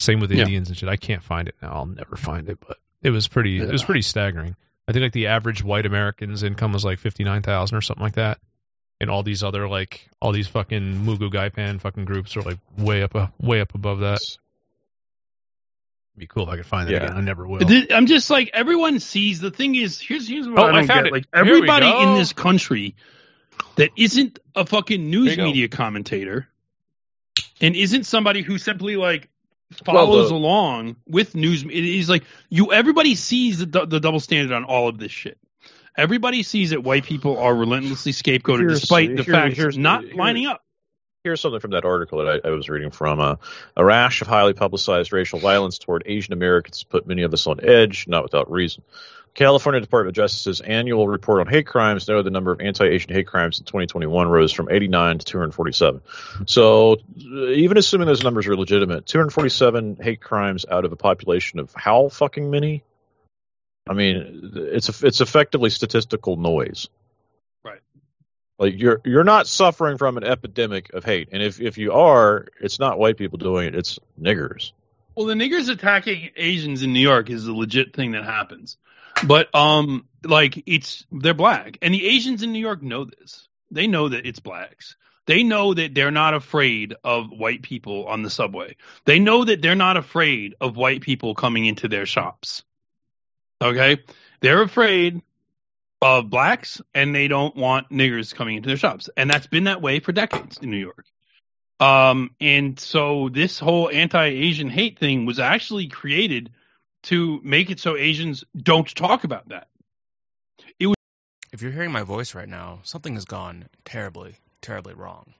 [0.00, 0.42] Same with Yeah.
[0.42, 0.88] Indians and shit.
[0.88, 1.72] I can't find it now.
[1.72, 3.60] I'll never find it, but it was pretty.
[3.60, 4.56] It was pretty staggering.
[4.88, 8.02] I think like the average white American's income was like fifty nine thousand or something
[8.02, 8.38] like that,
[9.00, 13.02] and all these other like all these fucking Mugu Gaipan fucking groups are like way
[13.02, 14.20] up, way up above that.
[16.16, 17.04] Be cool if I could find that Yeah.
[17.04, 17.16] again.
[17.16, 17.60] I never will.
[17.90, 19.40] I'm just like everyone sees.
[19.40, 21.06] The thing is, here's here's what Oh, I I don't found get.
[21.08, 21.12] it.
[21.12, 22.94] Like everybody in this country
[23.76, 25.44] that isn't a fucking news you go.
[25.44, 26.46] media commentator
[27.60, 29.28] and isn't somebody who simply like
[29.86, 31.64] Well, follows the- along with news.
[31.64, 32.72] It is like you.
[32.72, 35.36] Everybody sees the, the double standard on all of this shit.
[35.96, 40.14] Everybody sees that white people are relentlessly scapegoated, despite the here- facts here's- not here-
[40.14, 40.63] lining up.
[41.24, 43.18] Here's something from that article that I, I was reading from.
[43.18, 43.36] Uh,
[43.74, 47.60] a rash of highly publicized racial violence toward Asian Americans put many of us on
[47.66, 48.82] edge, not without reason.
[49.32, 53.26] California Department of Justice's annual report on hate crimes noted the number of anti-Asian hate
[53.26, 56.02] crimes in 2021 rose from 89 to 247.
[56.44, 61.58] So, uh, even assuming those numbers are legitimate, 247 hate crimes out of a population
[61.58, 62.84] of how fucking many?
[63.88, 66.90] I mean, it's it's effectively statistical noise.
[68.58, 72.46] Like you're you're not suffering from an epidemic of hate, and if if you are,
[72.60, 74.72] it's not white people doing it; it's niggers.
[75.16, 78.76] Well, the niggers attacking Asians in New York is a legit thing that happens.
[79.24, 83.48] But um like it's they're black and the Asians in New York know this.
[83.70, 84.96] They know that it's blacks.
[85.26, 88.76] They know that they're not afraid of white people on the subway.
[89.04, 92.62] They know that they're not afraid of white people coming into their shops.
[93.60, 93.98] Okay?
[94.40, 95.22] They're afraid
[96.04, 99.08] of blacks and they don't want niggers coming into their shops.
[99.16, 101.06] And that's been that way for decades in New York.
[101.80, 106.52] Um, and so this whole anti-Asian hate thing was actually created
[107.04, 109.68] to make it so Asians don't talk about that.
[110.78, 110.96] It was.
[111.54, 115.32] If you're hearing my voice right now, something has gone terribly, terribly wrong.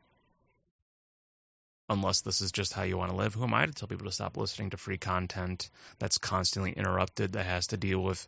[1.90, 4.06] Unless this is just how you want to live, who am I to tell people
[4.06, 8.26] to stop listening to free content that's constantly interrupted, that has to deal with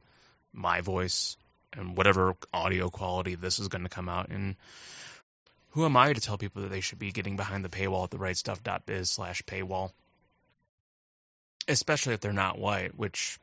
[0.53, 1.39] my voice
[1.77, 4.57] and whatever audio quality this is going to come out in?
[5.71, 8.11] Who am I to tell people that they should be getting behind the paywall at
[8.11, 9.93] the therightstuff.biz slash paywall?
[11.69, 13.39] Especially if they're not white, which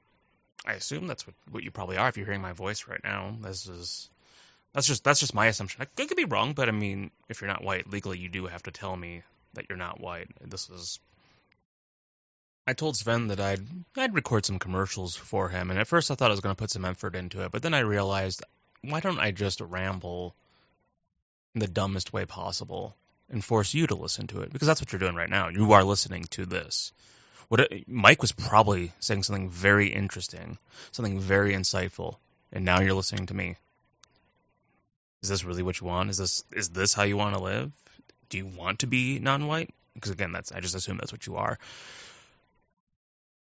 [0.65, 3.35] I assume that's what, what you probably are if you're hearing my voice right now.
[3.41, 4.09] This is
[4.73, 5.81] that's just that's just my assumption.
[5.81, 8.63] I could be wrong, but I mean, if you're not white legally, you do have
[8.63, 9.21] to tell me
[9.53, 10.29] that you're not white.
[10.41, 10.99] This is.
[12.65, 16.15] I told Sven that I'd I'd record some commercials for him, and at first I
[16.15, 18.43] thought I was going to put some effort into it, but then I realized,
[18.81, 20.33] why don't I just ramble
[21.53, 22.95] in the dumbest way possible
[23.29, 24.53] and force you to listen to it?
[24.53, 25.49] Because that's what you're doing right now.
[25.49, 26.93] You are listening to this.
[27.49, 30.57] What it, Mike was probably saying something very interesting,
[30.91, 32.15] something very insightful,
[32.53, 33.57] and now you're listening to me.
[35.21, 36.09] Is this really what you want?
[36.09, 37.71] Is this is this how you want to live?
[38.29, 39.73] Do you want to be non-white?
[39.93, 41.59] Because again, that's I just assume that's what you are.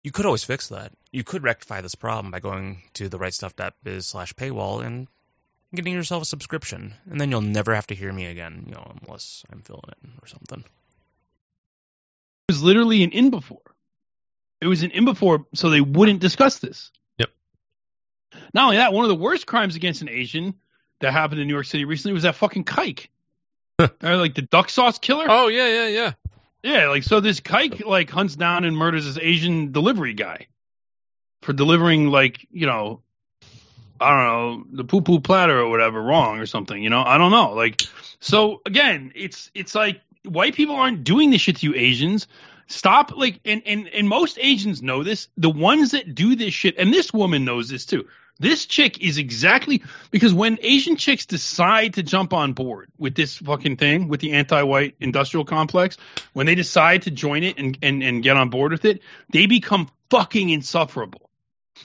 [0.07, 0.93] You could always fix that.
[1.11, 5.09] You could rectify this problem by going to the rightstuff.biz slash paywall and
[5.75, 8.93] getting yourself a subscription, and then you'll never have to hear me again, you know,
[9.03, 10.61] unless I'm filling it or something.
[10.61, 13.75] It was literally an in before.
[14.61, 16.93] It was an in before, so they wouldn't discuss this.
[17.19, 17.31] Yep.
[18.55, 20.55] Not only that, one of the worst crimes against an Asian
[21.01, 23.09] that happened in New York City recently was that fucking kike.
[23.81, 25.27] or like the duck sauce killer.
[25.29, 26.13] Oh yeah, yeah, yeah.
[26.67, 30.49] Yeah, like so this kike like hunts down and murders this Asian delivery guy
[31.43, 33.03] for delivering like, you know,
[34.01, 37.05] I don't know, the poo poo platter or whatever wrong or something, you know?
[37.05, 37.53] I don't know.
[37.53, 37.83] Like
[38.19, 42.27] so again, it's it's like white people aren't doing this shit to you Asians.
[42.67, 45.29] Stop like and and and most Asians know this.
[45.37, 48.09] The ones that do this shit and this woman knows this too.
[48.39, 53.39] This chick is exactly because when Asian chicks decide to jump on board with this
[53.39, 55.97] fucking thing, with the anti-white industrial complex,
[56.35, 59.01] when they decide to join it and, and, and get on board with it,
[59.33, 61.31] they become fucking insufferable.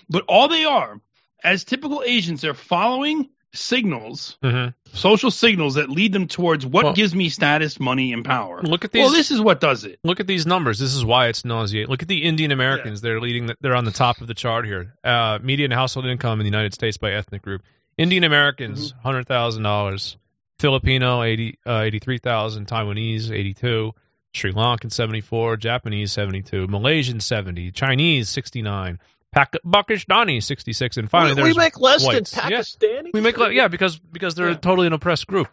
[0.09, 0.99] But all they are,
[1.43, 4.69] as typical Asians, they're following signals, Mm-hmm.
[4.93, 8.61] social signals that lead them towards what Well- gives me status, money, and power.
[8.63, 9.01] Look at these.
[9.03, 9.99] Well, this is what does it.
[10.03, 10.79] Look at these numbers.
[10.79, 11.89] This is why it's nauseating.
[11.89, 13.01] Look at the Indian Americans.
[13.01, 13.47] They're leading.
[13.47, 14.93] The, they're on the top of the chart here.
[15.03, 17.61] Uh, median household income in the United States by ethnic group.
[17.97, 19.01] Indian Americans, Mm-hmm.
[19.01, 20.17] hundred thousand dollars.
[20.59, 22.67] Filipino, eighty, uh, eighty-three thousand.
[22.67, 23.93] Taiwanese, eighty-two.
[24.33, 25.57] Sri Lankan, seventy-four.
[25.57, 26.67] Japanese, seventy-two.
[26.67, 27.71] Malaysian, seventy.
[27.71, 28.99] Chinese, sixty-nine.
[29.33, 30.97] Pak- Pakistani, sixty-six.
[30.97, 32.31] And finally, we, there's we make less whites.
[32.31, 32.59] than Yeah.
[32.59, 33.09] Pakistani.
[33.13, 34.55] We make le- yeah because because they're Yeah.
[34.57, 35.47] totally an oppressed group.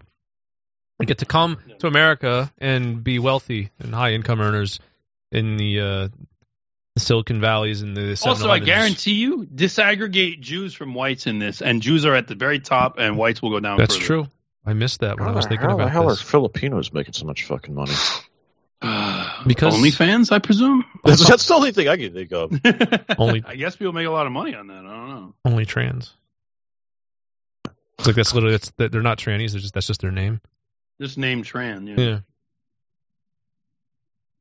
[0.99, 4.81] We get to come to America and be wealthy and high income earners
[5.31, 6.09] in the uh,
[6.97, 8.67] the Silicon Valleys and the Also, I 7-Elevens.
[8.67, 12.97] guarantee you, disaggregate Jews from whites in this, and Jews are at the very top,
[12.99, 13.79] and whites will go down.
[13.79, 14.07] that's further.
[14.07, 14.27] true.
[14.67, 16.21] I missed that when How I was thinking how the about hell this.
[16.21, 17.93] are Filipinos making so much fucking money?
[18.81, 20.85] Uh, because OnlyFans, I presume.
[21.05, 22.53] That's, that's the only thing I can think of.
[23.19, 24.85] Only- I guess people make a lot of money on that.
[24.85, 25.35] I don't know.
[25.45, 26.13] only trans.
[27.99, 29.51] It's like that's literally that's they're not trannies.
[29.51, 30.41] They're just that's just their name.
[31.01, 31.89] Just name Tran.
[31.89, 32.05] Yeah.
[32.05, 32.19] Yeah.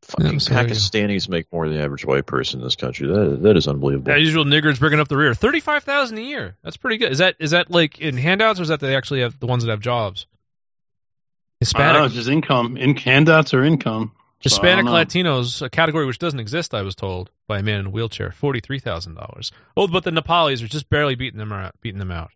[0.04, 0.74] Fucking Yeah, so there you.
[0.74, 3.08] Pakistanis make more than the average white person in this country.
[3.08, 4.12] That that is unbelievable.
[4.12, 5.34] Yeah, usual niggers bringing up the rear.
[5.34, 6.56] Thirty-five thousand a year.
[6.64, 7.12] That's pretty good.
[7.12, 9.64] Is that is that like in handouts or is that they actually have the ones
[9.64, 10.28] that have jobs?
[10.30, 12.78] I don't know, Hispanic, it's just income.
[12.78, 14.12] In handouts or income.
[14.40, 14.94] So I Hispanic don't.
[14.94, 16.74] Latinos, a category which doesn't exist.
[16.76, 18.32] I was told by a man in a wheelchair.
[18.32, 19.52] Forty-three thousand dollars.
[19.76, 21.74] Oh, but the Nepalis are just barely beating them out.
[21.82, 22.30] Beating them out.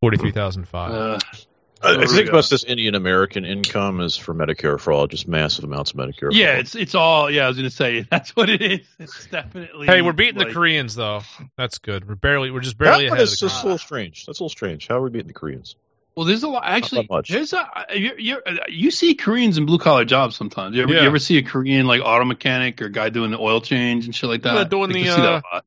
[0.00, 0.92] Forty-three thousand five.
[0.92, 1.18] Uh,
[1.82, 2.32] I, I There we think go.
[2.32, 6.28] most of this Indian American income is for Medicare fraud, just massive amounts of Medicare.
[6.32, 6.58] yeah, fraud.
[6.60, 7.30] it's it's all.
[7.30, 8.80] Yeah, I was gonna say that's what it is.
[8.98, 9.86] It's definitely.
[9.86, 11.22] hey, we're beating like, the Koreans though.
[11.56, 12.06] That's good.
[12.06, 12.50] We're barely.
[12.50, 14.26] We're just barely that ahead one of is the just a little strange.
[14.26, 14.86] That's a little strange.
[14.86, 15.76] How are we beating the Koreans?
[16.16, 16.62] Well, there's a lot.
[16.64, 20.74] Actually, there's a you you you see Koreans in blue collar jobs sometimes.
[20.74, 21.02] You ever, Yeah.
[21.02, 24.14] you ever see a Korean like auto mechanic or guy doing the oil change and
[24.14, 24.54] shit like that?
[24.54, 25.60] Yeah, doing Like, the, uh.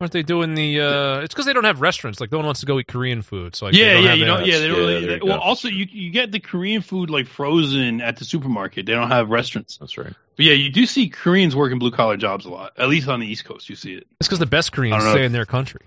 [0.00, 0.80] Aren't they doing the?
[0.82, 2.20] uh It's because they don't have restaurants.
[2.20, 3.56] Like no one wants to go eat Korean food.
[3.56, 5.14] So like, yeah, yeah, you know, yeah, they don't really.
[5.14, 8.84] you well, also you you get the Korean food like frozen at the supermarket.
[8.84, 9.78] They don't have restaurants.
[9.78, 10.12] That's right.
[10.36, 12.72] But yeah, you do see Koreans working blue collar jobs a lot.
[12.76, 14.06] At least on the East Coast, you see it.
[14.20, 15.80] It's because the best Koreans stay if- in their country.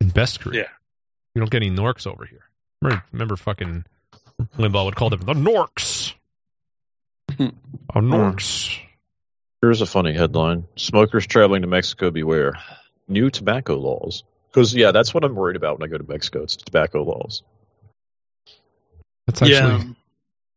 [0.00, 0.62] In best Korea.
[0.62, 0.68] Yeah.
[1.36, 2.42] We don't get any Norks over here.
[2.82, 3.84] Remember, remember fucking
[4.58, 6.14] Limbaugh would call them the Norks.
[7.40, 7.52] oh,
[8.00, 8.76] Norks.
[9.60, 12.54] Here's a funny headline: Smokers traveling to Mexico beware.
[13.06, 14.24] New tobacco laws.
[14.50, 16.42] Because yeah, that's what I'm worried about when I go to Mexico.
[16.42, 17.42] It's tobacco laws.
[19.26, 19.54] That's actually.
[19.54, 19.82] yeah,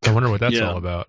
[0.09, 0.71] I wonder what that's Yeah.
[0.71, 1.07] all about.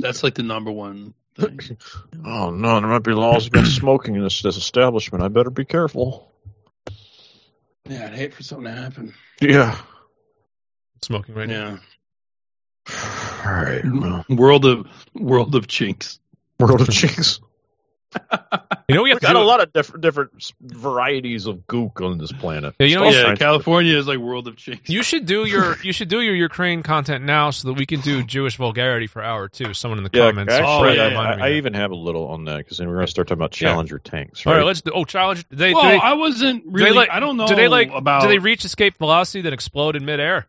[0.00, 1.60] that's like the number one thing.
[2.26, 5.22] Oh no, there might be laws against smoking in this, this establishment.
[5.22, 6.32] I better be careful.
[7.88, 9.14] yeah, I'd hate for something to happen.
[9.40, 9.76] Yeah.
[11.04, 11.78] Smoking right now.
[12.88, 12.94] Yeah,
[13.46, 13.82] All right.
[13.82, 14.00] Mm-hmm.
[14.00, 16.18] Well, world of world of chinks.
[16.58, 17.40] world of Chinks.
[18.86, 22.18] You know we We have got a lot of different different varieties of gook on
[22.18, 22.74] this planet.
[22.78, 24.90] Yeah, you know, yeah, California is like world of chinks.
[24.90, 28.00] You should do your you should do your Ukraine content now so that we can
[28.00, 29.72] do Jewish vulgarity for hour two.
[29.72, 30.52] Someone in the Yeah, comments.
[30.52, 32.76] actually, Oh, Fred yeah, reminded me I, I even have a little on that because
[32.76, 33.68] then we're going to start talking about Yeah.
[33.70, 34.46] Challenger tanks.
[34.46, 34.58] All Right?
[34.58, 34.92] right, let's do.
[34.94, 35.46] Oh, challenge.
[35.48, 36.90] They, well, they, I wasn't really.
[36.90, 37.46] they like, I don't know.
[37.46, 37.90] Do they like?
[37.90, 38.20] about.
[38.22, 40.46] Do they reach escape velocity then explode in midair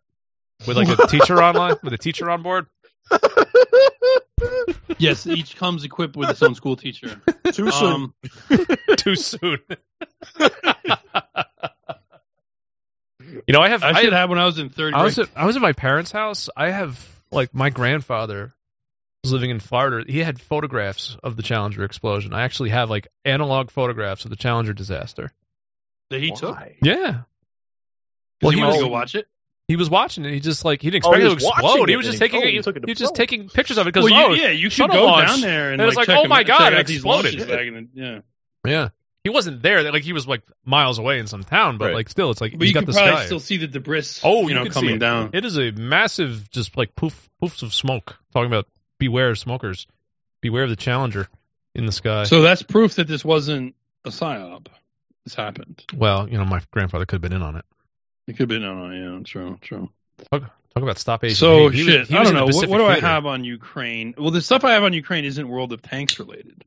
[0.68, 2.68] with like a teacher online with a teacher on board?
[4.98, 7.22] yes, each comes equipped with its own school teacher.
[7.52, 7.94] Too soon.
[7.94, 8.14] Um,
[8.98, 9.60] Too soon.
[10.40, 10.48] you
[13.50, 13.84] know, I have.
[13.84, 15.62] I I, should have when I was in third I was at I was at
[15.62, 16.50] my parents' house.
[16.56, 18.54] I have like my grandfather
[19.24, 20.10] was living in Florida.
[20.12, 22.34] He had photographs of the Challenger explosion.
[22.34, 25.32] I actually have like analog photographs of the Challenger disaster.
[26.10, 26.58] that he took.
[26.82, 26.94] Yeah.
[26.96, 27.26] Well,
[28.42, 29.28] Well, he he wanted to go watch it.
[29.68, 30.34] He was watching it.
[30.34, 31.84] He just like he didn't Oh, expect he it to explode.
[31.84, 33.50] it He was and just he- taking oh, he took it He was just taking
[33.50, 35.28] pictures of it because Well, oh yeah, you should shuttle go launch.
[35.30, 37.34] down there and, And it's like, like, oh my him- God, check it out exploded.
[37.40, 37.60] launches back
[37.94, 38.20] the- yeah.
[38.66, 38.90] yeah.
[39.24, 39.92] He wasn't there.
[39.92, 41.96] Like he was like miles away in some town, but Right.
[41.96, 43.26] like still, it's like But you got could the probably sky.
[43.26, 44.04] still see the debris.
[44.24, 45.32] Oh, you, you know, coming down.
[45.34, 48.18] It is a massive, just like poof, poofs of smoke.
[48.34, 48.68] Talking about
[49.00, 49.88] beware of smokers,
[50.42, 51.28] beware of the Challenger
[51.74, 52.26] in the sky.
[52.26, 53.74] So that's proof that this wasn't
[54.06, 54.68] a psyop.
[55.24, 55.84] This happened.
[55.98, 57.66] well, you know, my grandfather could have been in on it.
[58.28, 58.62] It could have been.
[58.64, 59.90] No, no, yeah, true, true.
[60.32, 61.74] Talk, talk about stop Asian So hate.
[61.74, 62.08] He was- shit.
[62.08, 62.46] he I don't know.
[62.46, 64.14] What, what do I have on Ukraine?
[64.18, 66.64] Well, the stuff I have on Ukraine isn't World of Tanks related.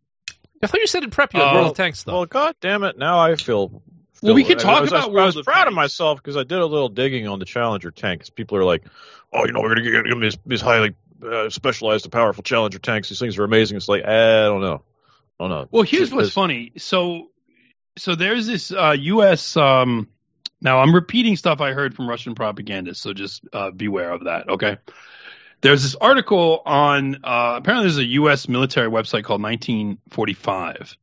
[0.63, 2.13] I thought you said in prep you had Uh, World of Tanks stuff.
[2.13, 2.99] Well, god damn it!
[2.99, 3.83] Now I feel.
[4.23, 6.19] Well, we feel- could talk I was, about I was, World of proud of myself
[6.19, 8.21] because I did a little digging on the Challenger tank.
[8.23, 8.83] 'cause people are like,
[9.33, 10.95] "Oh, you know, we're going to get get these, these highly
[11.25, 13.09] uh, specialized and powerful Challenger tanks.
[13.09, 14.83] These things are amazing." It's like, I don't know.
[15.39, 15.69] I don't know.
[15.71, 16.73] Well, here's Just- what's funny.
[16.79, 17.29] So,
[17.97, 19.57] so there's this uh, U.S.
[19.57, 20.09] Um,
[20.61, 24.49] now I'm repeating stuff I heard from Russian propagandists, so just uh, beware of that.
[24.49, 24.79] Okay.
[25.61, 28.49] There's this article on uh, apparently there's a U.S.
[28.49, 30.97] military website called 1945,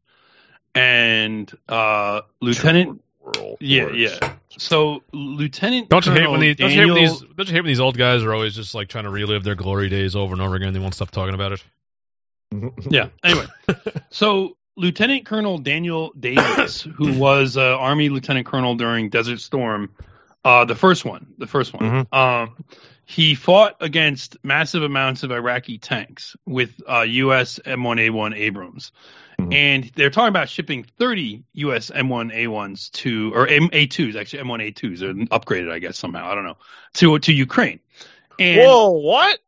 [0.74, 3.02] and uh, Lieutenant.
[3.22, 3.98] World Yeah, Wars.
[3.98, 4.34] yeah.
[4.58, 5.90] So Lieutenant.
[5.90, 6.56] Don't you hate when these?
[6.56, 7.20] Don't you hate when these?
[7.22, 9.56] Don't you hate when these old guys are always just like trying to relive their
[9.56, 10.72] glory days over and over again?
[10.74, 11.64] They won't stop talking about it.
[12.90, 13.10] Yeah.
[13.24, 13.46] Anyway,
[14.10, 19.92] so Lieutenant Colonel Daniel Davis, who was uh, Army Lieutenant Colonel during Desert Storm,
[20.44, 22.64] uh, the first one, the first one, um,
[23.06, 27.60] he fought against massive amounts of Iraqi tanks with uh, U.S.
[27.66, 28.92] M1A1 Abrams.
[29.52, 31.92] And they're talking about shipping 30 U.S.
[31.92, 36.58] M1A1s to, or M- A2s, actually M1A2s, are upgraded, I guess somehow, I don't know,
[36.96, 37.80] to to Ukraine.
[38.40, 39.40] And Whoa, what?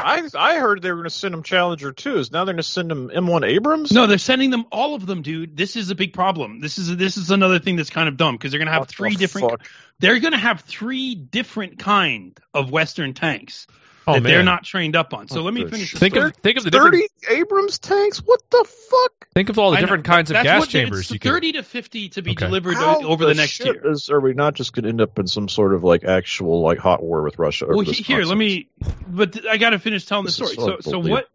[0.00, 2.30] I I heard they were going to send them Challenger twos.
[2.30, 3.92] Now they're going to send them M1 Abrams.
[3.92, 5.56] No, they're sending them all of them, dude.
[5.56, 6.60] This is a big problem.
[6.60, 8.88] This is this is another thing that's kind of dumb because they're gonna have What
[8.90, 9.50] three different.
[9.50, 9.66] fuck?
[9.98, 13.66] They're gonna have three different kind of Western tanks
[14.08, 15.26] Oh, that they're not trained up on.
[15.28, 15.92] So Oh, let me good finish.
[15.92, 16.28] the Think story.
[16.28, 18.18] of think of the different Thirty Abrams tanks.
[18.18, 19.28] What the fuck?
[19.34, 21.32] think of all the I know, different kinds of gas what- chambers It's you can.
[21.32, 22.46] thirty to fifty to be Okay.
[22.46, 23.90] delivered How over the, next shit year.
[23.90, 26.62] Is, are we not just going to end up in some sort of like actual
[26.62, 27.64] like hot war with Russia?
[27.66, 28.68] over Well, this he- here, let me.
[29.08, 30.76] But th- I got to finish telling the This is story.
[30.82, 31.28] So, so so what?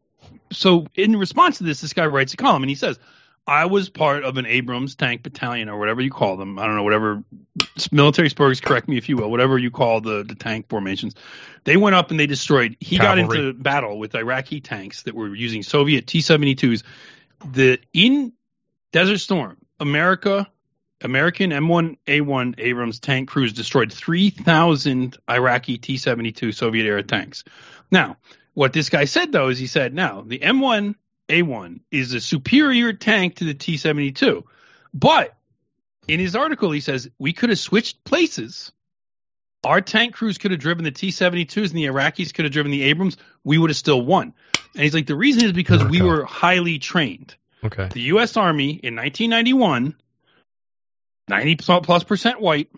[0.54, 3.00] So, in response to this, this guy writes a column and he says,
[3.48, 6.60] "I was part of an Abrams tank battalion or whatever you call them.
[6.60, 7.24] I don't know, whatever
[7.92, 8.62] military spurs.
[8.62, 9.32] Correct me if you will.
[9.32, 11.16] Whatever you call the the tank formations.
[11.64, 12.78] They went up and they destroyed.
[12.80, 16.84] He got into battle with Iraqi tanks that were using Soviet T seventy twos.
[17.52, 18.34] The in
[18.92, 20.48] Desert Storm, America."
[21.04, 27.44] American M1A1 Abrams tank crews destroyed 3,000 Iraqi T 72 Soviet era tanks.
[27.90, 28.18] Now,
[28.54, 30.38] what this guy said, though, is he said, now, the
[31.32, 34.46] M1A1 is a superior tank to the T 72.
[34.94, 35.36] But
[36.08, 38.72] in his article, he says, we could have switched places.
[39.64, 42.72] Our tank crews could have driven the T 72s and the Iraqis could have driven
[42.72, 43.18] the Abrams.
[43.44, 44.34] We would have still won.
[44.74, 47.36] And he's like, the reason is because we were highly trained.
[47.64, 47.90] Okay.
[47.92, 48.38] The U.S.
[48.38, 49.96] Army in 1991,
[51.28, 52.70] 90 plus percent white,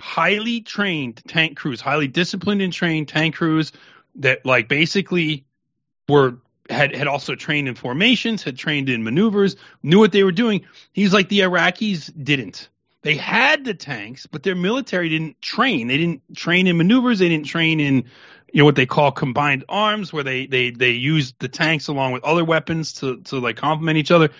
[0.00, 3.72] highly trained tank crews, highly disciplined and trained tank crews
[4.16, 5.44] that like basically
[6.08, 6.38] were
[6.70, 10.64] had had also trained in formations, had trained in maneuvers, knew what they were doing.
[10.92, 12.68] He's like the Iraqis didn't.
[13.02, 15.88] They had the tanks, but their military didn't train.
[15.88, 17.18] They didn't train in maneuvers.
[17.18, 18.04] They didn't train in
[18.52, 22.12] you know what they call combined arms, where they they they used the tanks along
[22.12, 24.30] with other weapons to to like complement each other.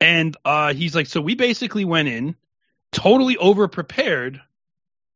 [0.00, 2.34] And uh, he's like, so we basically went in
[2.90, 4.40] totally over prepared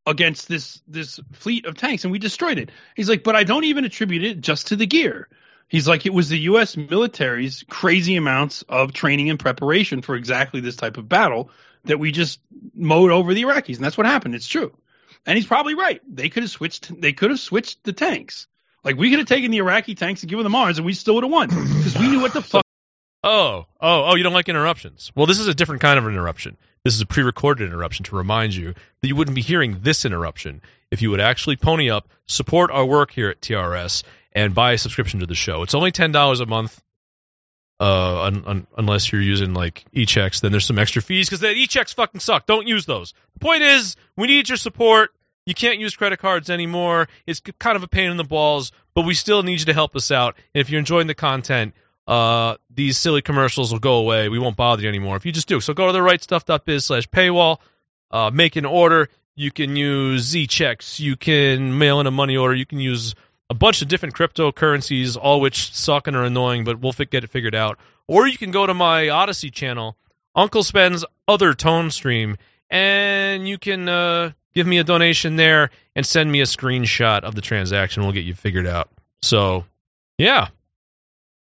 [0.05, 2.71] against this this fleet of tanks and we destroyed it.
[2.95, 5.27] He's like, but I don't even attribute it just to the gear.
[5.67, 6.77] He's like, it was the U.S.
[6.77, 11.49] military's crazy amounts of training and preparation for exactly this type of battle
[11.85, 12.39] that we just
[12.73, 14.35] mowed over the Iraqis, and that's what happened.
[14.35, 14.73] It's true,
[15.25, 16.01] and he's probably right.
[16.07, 17.01] They could have switched.
[17.01, 18.47] They could have switched the tanks.
[18.83, 21.15] Like we could have taken the Iraqi tanks and given them ours, and we still
[21.15, 22.63] would have won because we knew what the fuck.
[23.23, 25.11] Oh, oh, oh, you don't like interruptions.
[25.13, 26.55] Well, this is a different kind of interruption.
[26.85, 30.05] This is a pre recorded interruption to remind you that you wouldn't be hearing this
[30.05, 30.61] interruption
[30.91, 34.03] if you would actually pony up, support our work here at TRS,
[34.37, 35.63] and buy a subscription to the show.
[35.63, 36.79] It's only $10 a month.
[37.79, 41.51] Uh, un, un, unless you're using like e-checks, then there's some extra fees because the
[41.51, 42.45] e-checks fucking suck.
[42.45, 43.13] Don't use those.
[43.33, 45.09] The point is, we need your support.
[45.47, 47.07] You can't use credit cards anymore.
[47.25, 49.95] It's kind of a pain in the balls, but we still need you to help
[49.95, 50.35] us out.
[50.53, 51.73] And if you're enjoying the content,
[52.07, 54.29] uh, these silly commercials will go away.
[54.29, 55.59] We won't bother you anymore if you just do.
[55.61, 57.57] So go to the rightstuff.biz slash paywall,
[58.11, 59.09] uh, make an order.
[59.35, 60.99] You can use Z checks.
[60.99, 62.55] You can mail in a money order.
[62.55, 63.13] You can use
[63.49, 67.29] a bunch of different cryptocurrencies, all which suck and are annoying, but we'll get it
[67.29, 67.79] figured out.
[68.07, 69.97] Or you can go to my Odysee channel,
[70.35, 72.37] Uncle Sven's other tone stream,
[72.69, 77.35] and you can uh, give me a donation there and send me a screenshot of
[77.35, 78.03] the transaction.
[78.03, 78.89] We'll get you figured out.
[79.21, 79.65] So,
[80.17, 80.49] yeah.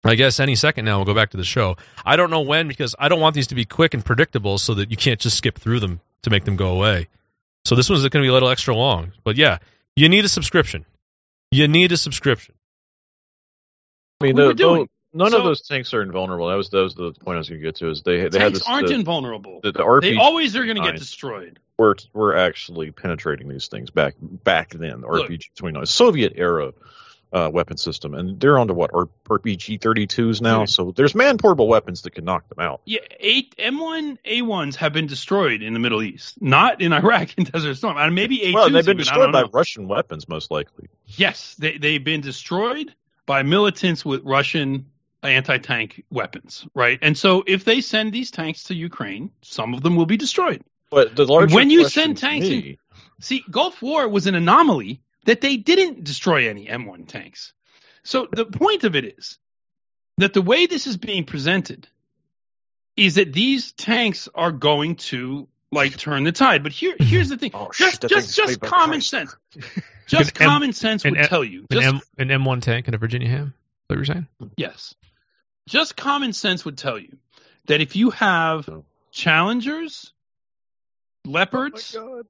[0.03, 1.75] I guess any second now we'll go back to the show.
[2.05, 4.75] I don't know when because I don't want these to be quick and predictable so
[4.75, 7.09] that you can't just skip through them to make them go away.
[7.65, 9.11] So this one's going to be a little extra long.
[9.25, 9.57] But yeah,
[9.97, 10.85] you need a subscription.
[11.51, 12.55] You need a subscription.
[14.21, 16.47] I mean, What are we the, the- none So- of those tanks are invulnerable.
[16.49, 17.89] That was that was the point I was going to get to.
[17.89, 19.59] Is they they had tanks this aren't the, invulnerable.
[19.63, 21.59] the, the RPG they always are going to get destroyed.
[21.77, 25.01] we're we're actually penetrating these things back back then.
[25.01, 25.29] The Look.
[25.29, 26.73] RPG twenty nine Soviet era
[27.31, 30.61] uh, weapon system, and they're onto what R- RPG thirty twos now.
[30.61, 30.69] Dude.
[30.69, 32.81] So there's man portable weapons that can knock them out.
[32.85, 37.51] Yeah, eight M1 A1s have been destroyed in the Middle East, not in Iraq and
[37.51, 37.97] Desert Storm.
[37.97, 38.53] And maybe A2s.
[38.53, 39.49] well, they've been even, destroyed by know.
[39.53, 40.87] Russian weapons, most likely.
[41.05, 42.93] Yes, they they've been destroyed
[43.25, 44.87] by militants with Russian
[45.21, 46.97] anti-tank weapons, right?
[47.01, 50.63] And so if they send these tanks to Ukraine, some of them will be destroyed.
[50.89, 52.77] But the larger When you send to tanks in-
[53.21, 57.53] See, Gulf War was an anomaly that they didn't destroy any M1 tanks.
[58.01, 59.37] So the point of it is
[60.17, 61.87] that the way this is being presented
[62.97, 66.63] is that these tanks are going to like turn the tide.
[66.63, 69.09] But here, here's the thing: Oh, just, that just, just common Christ.
[69.11, 69.35] sense.
[70.07, 71.67] Just An M- common sense would M- tell you.
[71.69, 73.53] An, M, an M1 tank and a Virginia ham?
[73.53, 73.53] Is
[73.89, 74.27] that what you're saying?
[74.57, 74.95] Yes.
[75.67, 77.15] Just common sense would tell you
[77.67, 78.67] that if you have
[79.11, 80.11] challengers,
[81.25, 82.25] leopards, God.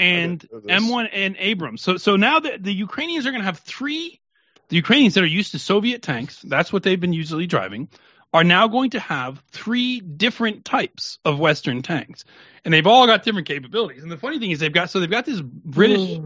[0.00, 0.90] And I didn't know this.
[0.90, 1.82] M1 and Abrams.
[1.82, 4.20] So so now the, the Ukrainians are going to have three.
[4.68, 7.88] The Ukrainians that are used to Soviet tanks, that's what they've been usually driving,
[8.32, 12.24] are now going to have three different types of Western tanks,
[12.64, 14.04] and they've all got different capabilities.
[14.04, 16.20] And the funny thing is, they've got so they've got this British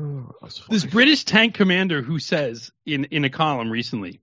[0.68, 4.20] this British tank commander who says in in a column recently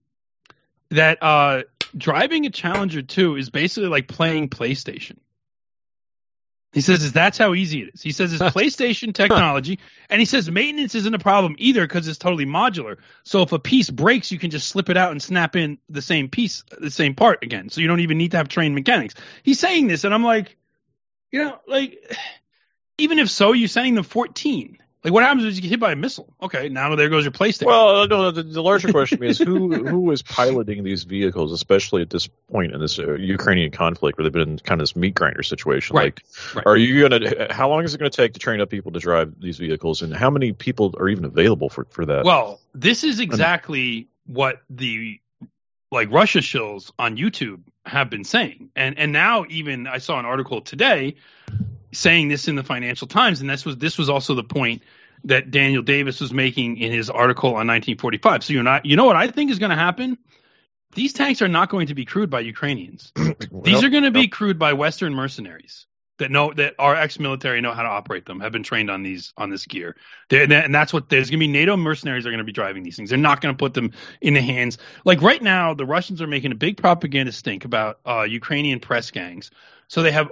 [0.91, 1.63] that uh,
[1.97, 5.17] driving a Challenger 2 is basically like playing PlayStation.
[6.73, 8.01] He says that's how easy it is.
[8.01, 9.79] He says it's PlayStation technology,
[10.09, 12.97] and he says maintenance isn't a problem either because it's totally modular.
[13.23, 16.01] So if a piece breaks, you can just slip it out and snap in the
[16.01, 17.69] same piece, the same part again.
[17.69, 19.15] So you don't even need to have trained mechanics.
[19.43, 20.55] He's saying this, and I'm like,
[21.29, 21.99] you know, like
[22.97, 24.80] even if so, you're sending them 14.
[25.03, 26.31] Like what happens if you get hit by a missile?
[26.41, 27.65] Okay, now there goes your PlayStation.
[27.65, 32.11] Well, no, the, the larger question is who who is piloting these vehicles, especially at
[32.11, 35.15] this point in this uh, Ukrainian conflict, where they've been in kind of this meat
[35.15, 35.95] grinder situation.
[35.95, 36.19] Right.
[36.53, 36.67] Like, Right.
[36.67, 37.51] are you gonna?
[37.51, 40.03] How long is it going to take to train up people to drive these vehicles,
[40.03, 42.23] and how many people are even available for for that?
[42.23, 45.19] Well, this is exactly what the
[45.91, 48.69] like Russia shills on YouTube have been saying.
[48.75, 51.15] And and now even I saw an article today
[51.93, 54.83] saying this in the Financial Times and this was this was also the point
[55.23, 58.43] that Daniel Davis was making in his article on 1945.
[58.43, 60.17] So you're not you know what I think is going to happen?
[60.93, 63.13] These tanks are not going to be crewed by Ukrainians.
[63.63, 65.85] These are going to be crewed by Western mercenaries
[66.21, 69.33] that know that our ex-military know how to operate them, have been trained on these
[69.37, 69.95] on this gear.
[70.29, 72.83] They're, and that's what there's going to be NATO mercenaries are going to be driving
[72.83, 73.09] these things.
[73.09, 73.91] They're not going to put them
[74.21, 75.73] in the hands like right now.
[75.73, 79.49] The Russians are making a big propaganda stink about uh, Ukrainian press gangs.
[79.87, 80.29] So they have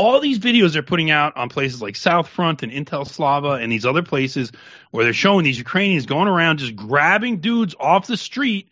[0.00, 3.70] all these videos they're putting out on places like South Front and Intel Slava and
[3.70, 4.50] these other places
[4.90, 8.68] where they're showing these Ukrainians going around just grabbing dudes off the street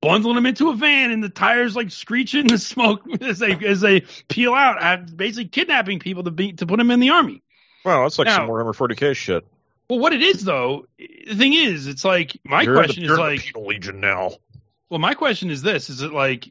[0.00, 3.80] bundling them into a van and the tires like screeching the smoke as they as
[3.80, 7.42] they peel out, uh, basically kidnapping people to be to put them in the army.
[7.84, 9.44] Well, that's like Now- some Warhammer 40k shit.
[9.90, 13.12] Well, what it is though, the thing is, it's like my You're the- question you're
[13.14, 14.32] is the like, Penal Legion now.
[14.90, 16.48] well, my question is this: Is it like,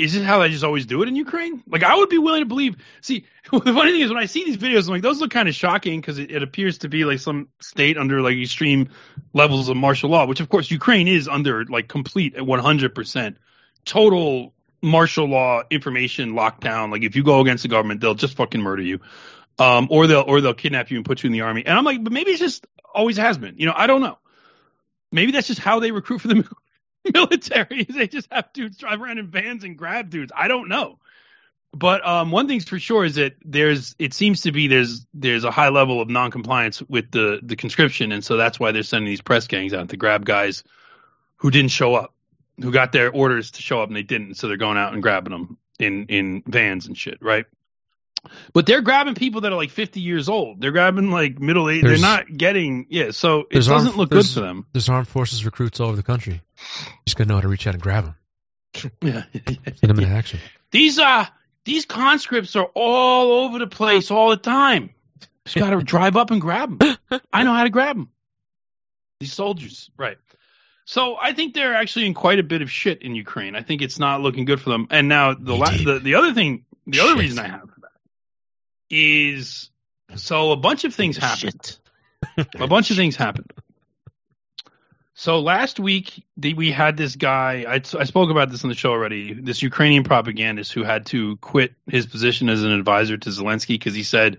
[0.00, 1.62] is this how they just always do it in Ukraine?
[1.66, 2.76] Like, I would be willing to believe.
[3.02, 5.48] See, the funny thing is, when I see these videos, I'm like, those look kind
[5.48, 8.88] of shocking because it, it appears to be like some state under like extreme
[9.32, 13.38] levels of martial law, which of course Ukraine is under like complete 100 percent
[13.84, 16.90] total martial law information lockdown.
[16.90, 19.00] Like, if you go against the government, they'll just fucking murder you,
[19.58, 21.64] um, or they'll or they'll kidnap you and put you in the army.
[21.66, 23.56] And I'm like, but maybe it's just always has been.
[23.58, 24.18] You know, I don't know.
[25.12, 26.48] Maybe that's just how they recruit for the
[27.14, 27.84] military.
[27.88, 30.32] They just have dudes drive around in vans and grab dudes.
[30.34, 30.98] I don't know.
[31.72, 35.44] But um, one thing's for sure is that there's it seems to be there's there's
[35.44, 39.08] a high level of noncompliance with the the conscription, and so that's why they're sending
[39.08, 40.64] these press gangs out to grab guys
[41.36, 42.12] who didn't show up,
[42.60, 45.02] who got their orders to show up and they didn't, so they're going out and
[45.02, 47.46] grabbing them in in vans and shit, right?
[48.52, 50.60] But they're grabbing people that are like 50 years old.
[50.60, 51.82] They're grabbing like middle age.
[51.84, 53.10] They're not getting yeah.
[53.12, 54.66] So it doesn't armed- look good for them.
[54.72, 56.34] There's armed forces recruits all over the country.
[56.34, 58.14] You just gotta know how to reach out and grab them.
[59.02, 59.24] Yeah.
[59.32, 60.38] See them in action.
[60.70, 61.26] These uh
[61.64, 64.90] these conscripts are all over the place all the time.
[65.44, 66.96] Just got to drive up and grab them.
[67.32, 68.10] I know how to grab them.
[69.18, 70.16] These soldiers, right?
[70.84, 73.54] So I think they're actually in quite a bit of shit in Ukraine.
[73.56, 74.86] I think it's not looking good for them.
[74.90, 77.68] And now the la- the the other thing, the other reason I have
[78.90, 79.70] is
[80.16, 81.78] so a bunch of things happened.
[82.58, 83.52] a bunch of things happened.
[85.14, 87.66] So last week we had this guy.
[87.68, 89.34] I, I spoke about this on the show already.
[89.34, 93.94] This Ukrainian propagandist who had to quit his position as an advisor to Zelensky because
[93.94, 94.38] he said,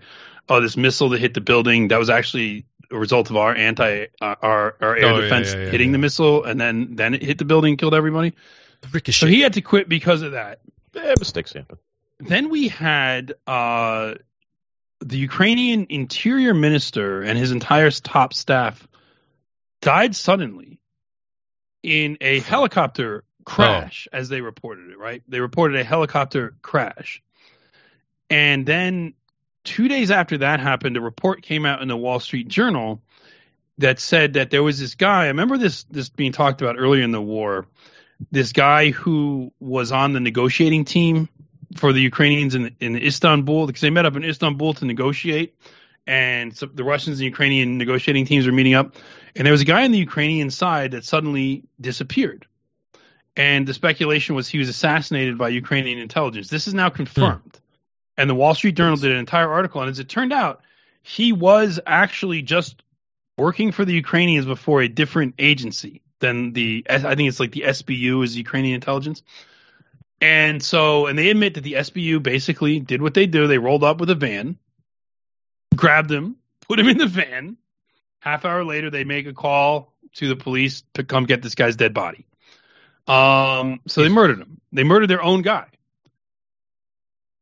[0.50, 4.08] "Oh, this missile that hit the building that was actually a result of our anti
[4.22, 7.22] uh, our our air Oh, defense yeah, yeah, hitting the missile, and then then it
[7.22, 8.34] hit the building, and killed everybody."
[9.12, 10.62] So he had to quit because of that.
[10.96, 11.78] Eh, mistakes happen.
[12.20, 14.16] Then we had uh,
[15.02, 18.88] the Ukrainian interior minister and his entire top staff
[19.82, 20.80] died suddenly
[21.84, 24.18] in a helicopter crash, oh.
[24.18, 25.24] as they reported it, right?
[25.28, 27.22] They reported a helicopter crash.
[28.30, 29.14] And then
[29.64, 33.02] two days after that happened, a report came out in the Wall Street Journal
[33.80, 35.24] that said that there was this guy.
[35.24, 37.66] I remember this this being talked about earlier in the war.
[38.32, 41.28] This guy who was on the negotiating team
[41.76, 45.56] for the Ukrainians in, in Istanbul because they met up in Istanbul to negotiate,
[46.08, 48.96] and so the Russians and Ukrainian negotiating teams were meeting up,
[49.36, 52.46] and there was a guy on the Ukrainian side that suddenly disappeared,
[53.36, 56.50] and the speculation was he was assassinated by Ukrainian intelligence.
[56.50, 56.96] This is now hmm.
[56.98, 57.60] confirmed,
[58.18, 60.62] and the Wall Street Journal did an entire article, and as it turned out,
[61.04, 62.84] he was actually just
[63.38, 67.66] working for the Ukrainians before a different agency than the I think it's like the
[67.68, 69.24] SBU is Ukrainian intelligence.
[70.22, 73.48] And so, and they admit that the SBU basically did what they do.
[73.48, 74.58] They rolled up with a van,
[75.76, 76.36] grabbed him,
[76.68, 77.58] put him in the van.
[78.20, 81.76] Half hour later, they make a call to the police to come get this guy's
[81.76, 82.28] dead body.
[83.08, 84.62] Um, so they murdered him.
[84.72, 85.66] They murdered their own guy.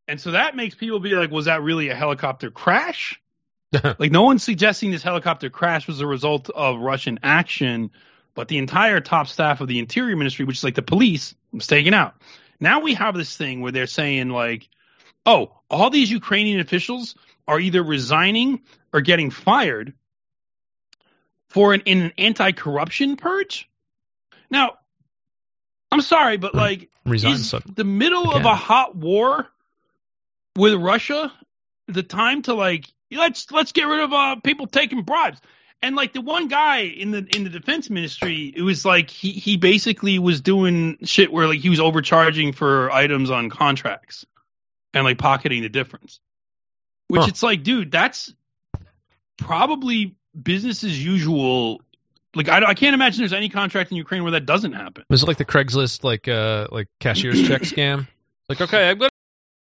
[0.08, 3.22] And so that makes people be like, was that really a helicopter crash?
[4.00, 7.92] like, no one's suggesting this helicopter crash was a result of Russian action,
[8.34, 11.68] but the entire top staff of the Interior Ministry, which is like the police, was
[11.68, 12.16] taken out.
[12.60, 14.68] Now we have this thing where they're saying like,
[15.26, 17.16] oh, all these Ukrainian officials
[17.48, 18.62] are either resigning
[18.94, 19.94] or getting fired
[21.50, 23.70] for an in an anti-corruption purge.
[24.50, 24.78] Now,
[25.92, 29.48] I'm sorry, but like, Resign is so- the middle of a hot war
[30.56, 31.32] with Russia
[31.88, 35.40] the time to like let's let's get rid of uh, people taking bribes?
[35.82, 39.32] And like the one guy in the in the defense ministry, it was like he
[39.32, 44.26] he basically was doing shit where like he was overcharging for items on contracts
[44.94, 46.20] and like pocketing the difference.
[47.08, 47.28] Which Huh.
[47.30, 48.34] it's like, dude, that's
[49.38, 51.82] probably business as usual.
[52.36, 55.06] Like I, I can't imagine there's any contract in Ukraine where that doesn't happen.
[55.10, 58.06] Was it like the Craigslist like uh like cashier's check scam?
[58.50, 59.10] Like okay, I'm gonna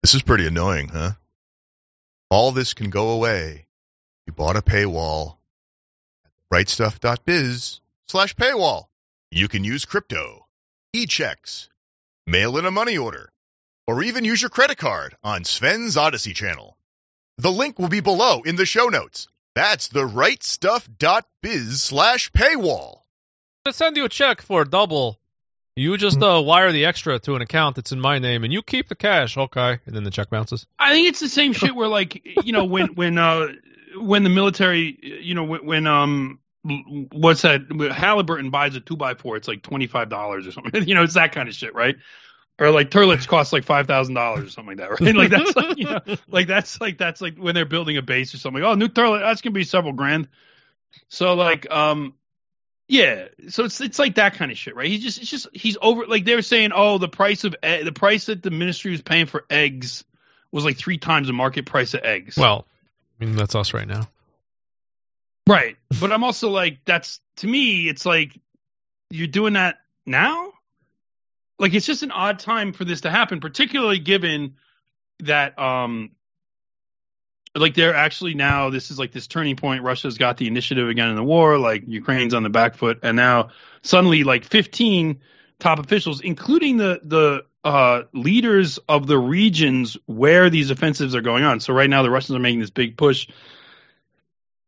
[0.02, 1.12] This is pretty annoying, huh?
[2.30, 3.66] All this can go away.
[4.26, 5.35] You bought a paywall.
[6.52, 8.84] Rightstuff.biz slash paywall.
[9.30, 10.46] You can use crypto,
[10.92, 11.68] e-checks,
[12.26, 13.32] mail in a money order,
[13.86, 16.76] or even use your credit card on Sven's Odysee channel.
[17.38, 19.28] The link will be below in the show notes.
[19.56, 23.00] That's the rightstuff.biz slash paywall.
[23.70, 25.18] send you a check for double.
[25.74, 28.62] You just uh, wire the extra to an account that's in my name, and you
[28.62, 29.36] keep the cash.
[29.36, 30.66] Okay, and then the check bounces.
[30.78, 33.48] I think it's the same shit where like you know when when uh
[33.96, 36.40] when the military you know when, when um
[37.12, 37.62] what's that
[37.94, 40.82] Halliburton buys a two by four it's like twenty five dollars or something.
[40.86, 41.96] You know it's that kind of shit right?
[42.58, 45.14] Or like turlets cost like five thousand dollars or something like that right?
[45.14, 48.34] Like that's like you know like that's like that's like when they're building a base
[48.34, 48.62] or something.
[48.62, 50.28] Oh new turlet that's gonna be several grand.
[51.08, 52.14] So like um
[52.88, 54.88] yeah so it's it's like that kind of shit right?
[54.88, 57.82] He's just it's just he's over like they were saying oh the price of e-
[57.82, 60.04] the price that the ministry was paying for eggs
[60.50, 62.36] was like three times the market price of eggs.
[62.36, 62.66] Well,
[63.20, 64.08] I mean that's us right now.
[65.48, 65.76] right.
[66.00, 68.38] But I'm also like, that's to me, it's like
[69.10, 70.52] you're doing that now.
[71.58, 74.56] Like it's just an odd time for this to happen, particularly given
[75.20, 76.10] that um
[77.54, 79.82] like they're actually now this is like this turning point.
[79.82, 83.16] Russia's got the initiative again in the war, like Ukraine's on the back foot, and
[83.16, 83.50] now
[83.82, 85.20] suddenly like 15
[85.58, 91.42] top officials, including the the uh, leaders of the regions where these offensives are going
[91.42, 91.58] on.
[91.58, 93.26] So right now the Russians are making this big push.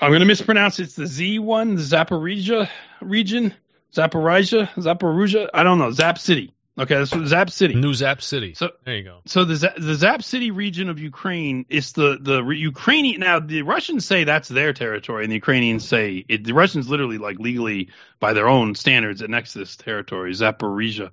[0.00, 0.84] I'm going to mispronounce it.
[0.84, 2.68] It's the Z1, the Zaporizhia
[3.00, 3.54] region,
[3.94, 5.48] Zaporizhia, Zaporizhia.
[5.54, 5.92] I don't know.
[5.92, 6.52] Zap City.
[6.76, 7.74] Okay, that's Zap City.
[7.76, 8.54] New Zap City.
[8.54, 9.20] So there you go.
[9.26, 13.20] so the the Zap City region of Ukraine is the the Ukrainian.
[13.20, 17.18] Now the Russians say that's their territory, and the Ukrainians say it, the Russians literally
[17.18, 21.10] like legally by their own standards annex this territory, Zaporizhia.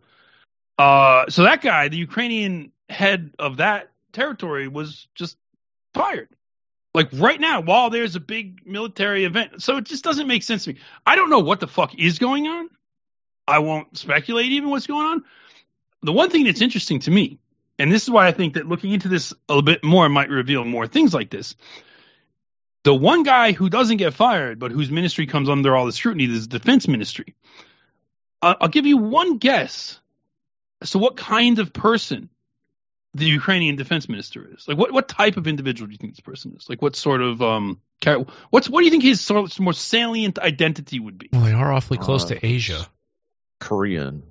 [0.78, 5.38] Uh, so that guy, the Ukrainian head of that territory, was just
[5.94, 6.30] fired.
[6.94, 10.64] Like right now, while there's a big military event, so it just doesn't make sense
[10.64, 10.80] to me.
[11.06, 12.70] I don't know what the fuck is going on.
[13.48, 15.24] I won't speculate even what's going on.
[16.04, 17.40] The one thing that's interesting to me,
[17.78, 20.30] and this is why I think that looking into this a little bit more might
[20.30, 21.56] reveal more things like this.
[22.84, 26.26] The one guy who doesn't get fired, but whose ministry comes under all the scrutiny,
[26.26, 27.36] is the defense ministry.
[28.42, 30.00] Uh, I'll give you one guess
[30.82, 32.30] as to what kind of person
[33.14, 34.68] the Ukrainian defense minister is.
[34.68, 36.68] Like, what, what type of individual do you think this person is?
[36.68, 39.74] Like, what sort of um, char- what's what do you think his sort of more
[39.74, 41.30] salient identity would be?
[41.32, 42.86] Well, they are awfully close Uh, to Asia.
[43.62, 44.24] Korean.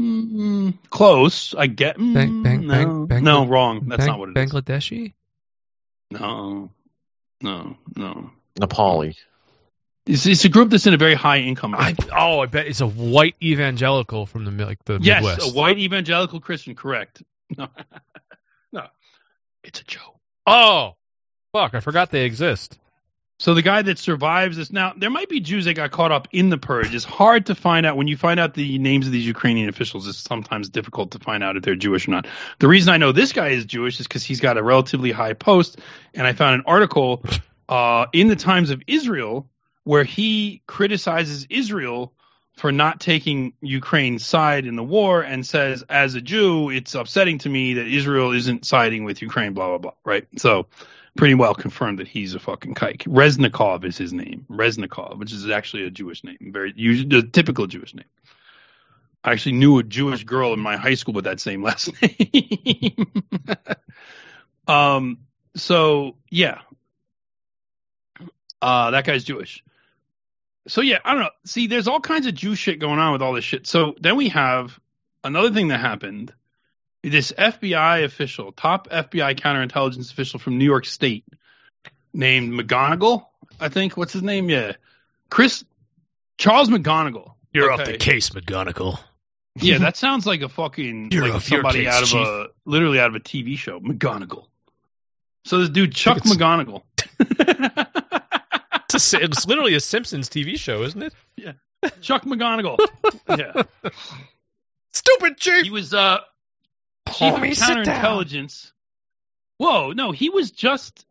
[0.00, 1.96] Mm, close, I get.
[1.96, 3.86] Mm, Bang, bang, no, bang, bang, no, wrong.
[3.88, 4.52] That's Bang- not what it is.
[4.52, 5.14] Bangladeshi.
[6.10, 6.70] No,
[7.42, 8.30] no, no.
[8.60, 9.16] Nepali.
[10.06, 11.74] It's, it's a group that's in a very high income.
[11.74, 15.50] I, oh, I bet it's a white evangelical from the like the yes, Midwest.
[15.50, 16.74] a white evangelical Christian.
[16.76, 17.22] Correct.
[17.56, 17.68] No,
[18.72, 18.86] no,
[19.64, 20.18] it's a joke.
[20.46, 20.94] Oh,
[21.52, 21.74] fuck!
[21.74, 22.78] I forgot they exist.
[23.38, 26.26] So the guy that survives this now, there might be Jews that got caught up
[26.32, 26.94] in the purge.
[26.94, 30.08] It's hard to find out when you find out the names of these Ukrainian officials.
[30.08, 32.26] It's sometimes difficult to find out if they're Jewish or not.
[32.60, 35.34] The reason I know this guy is Jewish is because he's got a relatively high
[35.34, 35.78] post,
[36.14, 37.24] and I found an article
[37.68, 39.50] uh, in the Times of Israel
[39.86, 42.12] where he criticizes Israel
[42.56, 47.38] for not taking Ukraine's side in the war and says, as a Jew, it's upsetting
[47.38, 49.92] to me that Israel isn't siding with Ukraine, blah, blah, blah.
[50.04, 50.26] Right.
[50.38, 50.66] So
[51.16, 53.06] pretty well confirmed that he's a fucking kike.
[53.06, 54.44] Reznikov is his name.
[54.50, 58.06] Reznikov, which is actually a Jewish name, very a typical Jewish name.
[59.22, 63.06] I actually knew a Jewish girl in my high school with that same last name.
[64.66, 65.18] um.
[65.54, 66.62] So yeah,
[68.60, 69.62] uh, that guy's Jewish.
[70.68, 71.30] So yeah, I don't know.
[71.44, 73.66] See, there's all kinds of Jew shit going on with all this shit.
[73.66, 74.78] So then we have
[75.22, 76.32] another thing that happened.
[77.02, 81.24] This FBI official, top FBI counterintelligence official from New York State,
[82.12, 83.26] named McGonigal,
[83.60, 83.96] I think.
[83.96, 84.50] What's his name?
[84.50, 84.72] Yeah,
[85.30, 85.64] Chris
[86.36, 87.34] Charles McGonigal.
[87.52, 88.98] You're off the case, McGonigal.
[89.58, 92.26] Yeah, that sounds like a fucking Hero like somebody case, out of Chief.
[92.26, 93.80] a literally out of a TV show.
[93.80, 94.46] McGonigal.
[95.44, 96.82] So this dude Chuck McGonigal.
[98.96, 101.14] It's, a, it's literally a Simpsons TV show, isn't it?
[101.36, 101.52] Yeah.
[102.00, 102.78] Chuck McGonigal.
[103.28, 103.62] yeah.
[104.92, 105.64] Stupid chief.
[105.64, 106.18] He was uh
[107.08, 108.72] chief Homie, of counterintelligence.
[109.58, 111.06] Whoa, no, he was just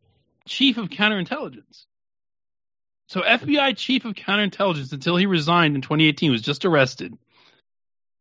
[0.46, 1.86] chief of counterintelligence.
[3.08, 7.18] So FBI chief of counterintelligence until he resigned in 2018 was just arrested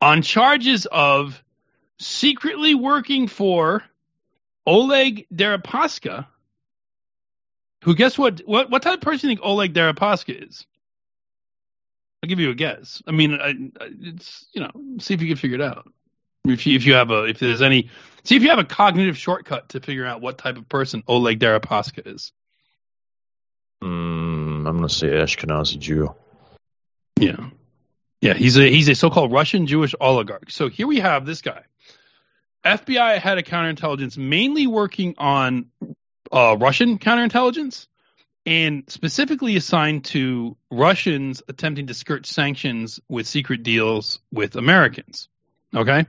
[0.01, 1.43] on charges of
[1.99, 3.82] secretly working for
[4.66, 6.27] Oleg Deripaska.
[7.85, 10.66] Who guess what what what type of person do you think Oleg Deripaska is?
[12.23, 13.02] I'll give you a guess.
[13.06, 13.48] I mean, I,
[13.82, 15.89] I- it's you know, see if you can figure it out.
[16.47, 17.90] If you if you have a if there's any
[18.24, 21.39] see if you have a cognitive shortcut to figure out what type of person Oleg
[21.40, 22.32] Deripaska is.
[23.82, 26.15] Mm, I'm going to say Ashkenazi Jew.
[27.19, 27.51] Yeah.
[28.20, 30.51] Yeah, he's a he's a so-called Russian Jewish oligarch.
[30.51, 31.62] So here we have this guy.
[32.65, 35.66] FBI had a counterintelligence mainly working on
[36.33, 37.87] uh, Russian counterintelligence
[38.47, 45.29] and specifically assigned to Russians attempting to skirt sanctions with secret deals with Americans.
[45.75, 46.07] Okay?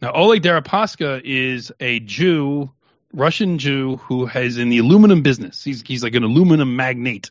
[0.00, 2.70] Now Oleg Deripaska is a Jew,
[3.12, 5.62] Russian Jew who has in the aluminum business.
[5.62, 7.30] He's he's like an aluminum magnate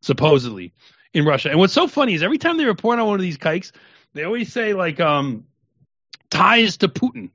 [0.00, 0.72] supposedly
[1.12, 1.50] in Russia.
[1.50, 3.72] And what's so funny is every time they report on one of these kikes,
[4.14, 5.44] they always say like um
[6.30, 7.30] ties to Putin.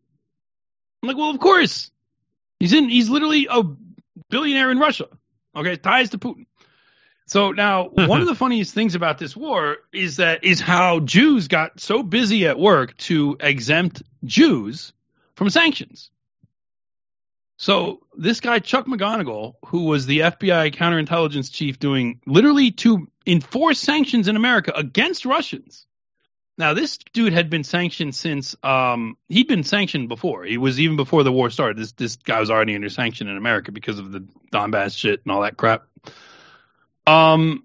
[1.02, 1.92] I'm like, well, of course.
[2.60, 3.64] He's in he's literally a
[4.30, 5.08] billionaire in Russia.
[5.56, 6.46] Okay, ties to Putin.
[7.28, 11.48] So now one of the funniest things about this war is that is how Jews
[11.48, 14.94] got so busy at work to exempt Jews
[15.36, 16.10] from sanctions.
[17.58, 23.80] So this guy Chuck McGonigal, who was the FBI counterintelligence chief, doing literally to enforce
[23.80, 25.86] sanctions in America against Russians.
[26.58, 30.44] Now this dude had been sanctioned since um, he'd been sanctioned before.
[30.44, 31.78] He was even before the war started.
[31.78, 35.32] This this guy was already under sanction in America because of the Donbass shit and
[35.32, 35.88] all that crap.
[37.08, 37.64] Um,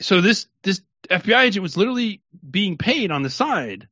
[0.00, 3.88] so this this FBI agent was literally being paid on the side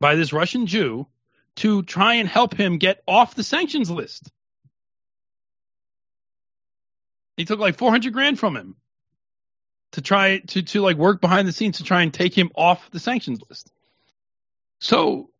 [0.00, 1.06] by this Russian Jew
[1.56, 4.30] to try and help him get off the sanctions list.
[7.38, 8.76] He took like 400 grand from him
[9.96, 12.90] to try to to like work behind the scenes to try and take him off
[12.90, 13.72] the sanctions list.
[14.78, 15.30] So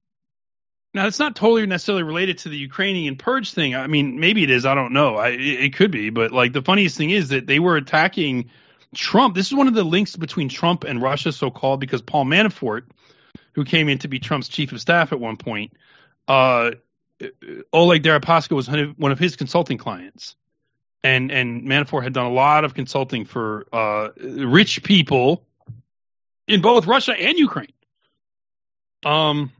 [0.94, 3.74] now it's not totally necessarily related to the Ukrainian purge thing.
[3.74, 4.64] I mean, maybe it is.
[4.64, 5.16] I don't know.
[5.16, 8.48] I, it, could be, but like the funniest thing is that they were attacking
[8.94, 9.34] Trump.
[9.34, 12.84] This is one of the links between Trump and Russia, so called, because Paul Manafort,
[13.52, 15.74] who came in to be Trump's chief of staff at one point,
[16.28, 16.70] uh,
[17.74, 20.34] Oleg Deripaska was one of his consulting clients
[21.02, 25.46] and and Manafort had done a lot of consulting for uh, rich people
[26.46, 27.72] in both Russia and Ukraine.
[29.04, 29.52] Um,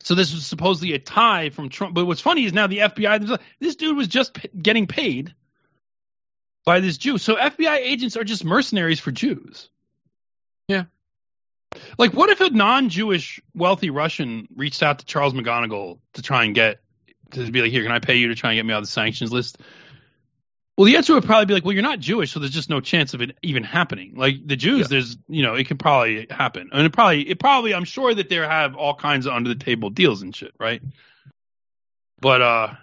[0.00, 1.94] so this was supposedly a tie from Trump.
[1.94, 3.38] But what's funny is now the FBI.
[3.60, 5.34] This dude was just p- getting paid
[6.64, 7.18] by this Jew.
[7.18, 9.68] So FBI agents are just mercenaries for Jews.
[10.68, 10.84] Yeah.
[11.98, 16.54] Like, what if a non-Jewish wealthy Russian reached out to Charles McGonigal to try and
[16.54, 16.80] get
[17.32, 18.84] to be like, here, can I pay you to try and get me out of
[18.84, 19.58] the sanctions list?
[20.78, 22.80] Well, the answer would probably be like, well, you're not Jewish, so there's just no
[22.80, 24.14] chance of it even happening.
[24.14, 24.86] Like the Jews, Yeah.
[24.90, 28.28] there's, you know, it can probably happen, and it probably, it probably, I'm sure that
[28.28, 30.80] they have all kinds of under the table deals and shit, right?
[32.20, 32.74] But uh,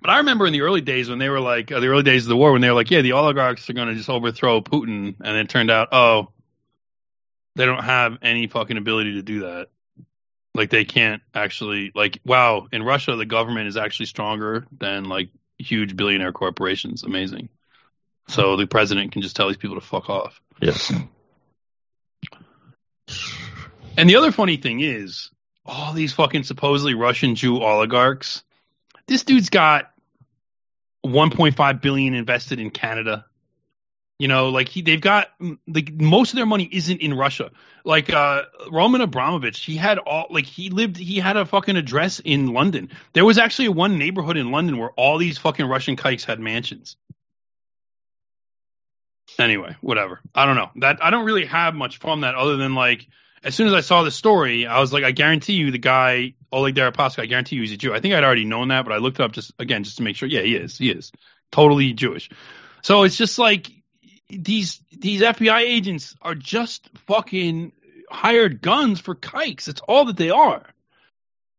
[0.00, 2.24] but I remember in the early days when they were like, uh, the early days
[2.24, 4.60] of the war, when they were like, yeah, the oligarchs are going to just overthrow
[4.60, 6.32] Putin, and it turned out, oh,
[7.54, 9.68] they don't have any fucking ability to do that.
[10.56, 15.28] Like they can't actually like wow, in Russia the government is actually stronger than like
[15.58, 17.02] huge billionaire corporations.
[17.02, 17.48] Amazing.
[18.28, 20.40] So the president can just tell these people to fuck off.
[20.60, 20.92] Yes.
[23.96, 25.30] And the other funny thing is,
[25.64, 28.42] all these fucking supposedly Russian Jew oligarchs,
[29.06, 29.90] this dude's got
[31.04, 33.24] 1.5 billion invested in Canada.
[34.18, 35.28] You know, like he, they've got
[35.68, 37.50] like most of their money isn't in Russia.
[37.84, 42.20] Like uh Roman Abramovich, he had all like he lived, he had a fucking address
[42.20, 42.90] in London.
[43.12, 46.96] There was actually one neighborhood in London where all these fucking Russian kikes had mansions.
[49.38, 50.20] Anyway, whatever.
[50.34, 50.70] I don't know.
[50.76, 53.06] That I don't really have much from that other than like
[53.42, 56.34] as soon as I saw the story, I was like, I guarantee you the guy
[56.50, 57.92] Oleg Deripaska, I guarantee you he's a Jew.
[57.92, 60.02] I think I'd already known that, but I looked it up just again just to
[60.02, 60.26] make sure.
[60.28, 60.78] Yeah, he is.
[60.78, 61.12] He is
[61.52, 62.30] totally Jewish.
[62.80, 63.70] So it's just like
[64.28, 67.72] these these FBI agents are just fucking
[68.10, 69.68] hired guns for kikes.
[69.68, 70.64] It's all that they are.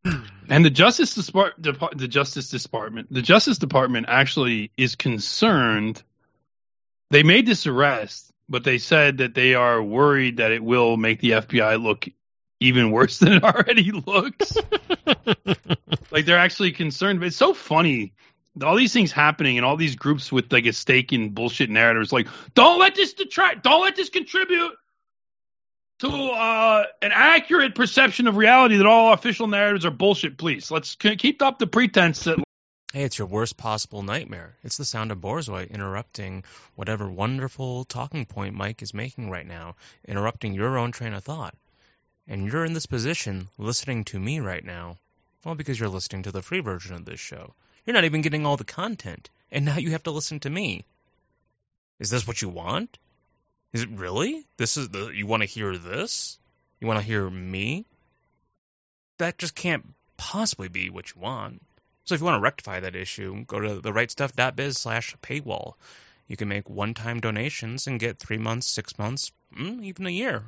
[0.05, 0.23] Hmm.
[0.49, 6.01] And the Justice Depart- Depart- the Justice Department, the Justice Department actually is concerned.
[7.09, 11.19] They made this arrest, but they said that they are worried that it will make
[11.19, 12.07] the FBI look
[12.59, 14.57] even worse than it already looks.
[16.11, 17.19] like they're actually concerned.
[17.19, 18.13] But it's so funny.
[18.63, 22.11] All these things happening and all these groups with like a stake in bullshit narratives.
[22.11, 23.63] Like, don't let this detract.
[23.63, 24.73] Don't let this contribute
[25.99, 30.37] to uh, an accurate perception of reality that all official narratives are bullshit.
[30.37, 32.39] Please, let's keep up the pretense that
[32.93, 34.55] Hey, it's your worst possible nightmare.
[34.63, 39.75] It's the sound of Borzoi interrupting whatever wonderful talking point Mike is making right now,
[40.07, 41.53] interrupting your own train of thought.
[42.27, 44.95] And you're in this position listening to me right now.
[45.43, 47.53] Well, because you're listening to the free version of this show.
[47.87, 50.83] You're not even getting all the content, and now you have to listen to me.
[51.99, 52.97] Is this what you want?
[53.71, 54.45] Is it really?
[54.57, 56.37] This is the you want to hear this?
[56.81, 57.85] You want to hear me?
[59.19, 59.85] That just can't
[60.17, 61.61] possibly be what you want.
[62.03, 65.75] So if you want to rectify that issue, go to therightstuff.biz slash paywall.
[66.27, 70.43] You can make one-time donations and get three months, six months, mm, even a year.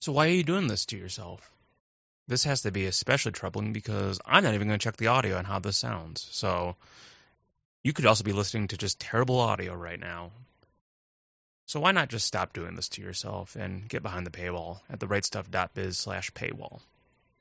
[0.00, 1.52] So why are you doing this to yourself?
[2.30, 5.36] This has to be especially troubling because I'm not even going to check the audio
[5.36, 6.28] on how this sounds.
[6.30, 6.76] So
[7.82, 10.30] you could also be listening to just terrible audio right now.
[11.66, 15.00] So why not just stop doing this to yourself and get behind the paywall at
[15.00, 16.78] therightstuff.biz slash paywall?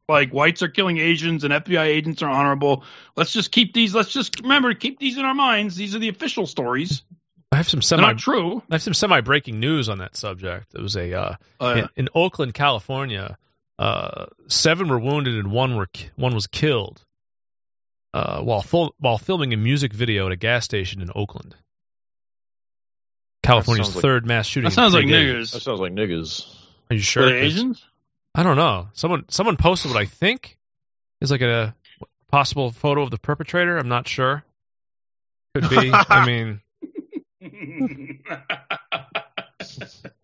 [0.08, 2.84] like whites are killing Asians and FBI agents are honorable.
[3.16, 3.94] Let's just keep these.
[3.94, 5.76] Let's just remember keep these in our minds.
[5.76, 7.04] These are the official stories.
[7.52, 8.64] I have some They're not true.
[8.72, 10.74] I have some semi breaking news on that subject.
[10.74, 11.78] It was a uh, yeah.
[11.78, 13.38] in, in Oakland, California.
[13.80, 15.88] Uh, seven were wounded and one were
[16.18, 17.02] one was killed
[18.14, 21.56] uh, while fil- while filming a music video at a gas station in Oakland.
[23.42, 24.70] California's sounds like- third mass shooting.
[24.70, 25.52] That sounds like days.
[25.52, 26.46] That sounds like niggas.
[26.92, 27.24] Are you sure?
[27.24, 27.86] Are they 'Cause- Asians?
[28.36, 28.90] I don't know.
[28.94, 30.58] Someone someone posted what I think
[31.22, 31.74] is like a
[32.30, 33.78] possible photo of the perpetrator.
[33.78, 34.44] I'm not sure.
[35.56, 35.90] Could be.
[35.94, 36.60] I mean,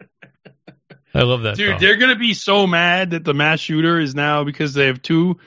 [1.15, 1.55] I love that.
[1.55, 1.79] Dude, though.
[1.79, 5.39] they're gonna be so mad that the mass shooter is now because they have two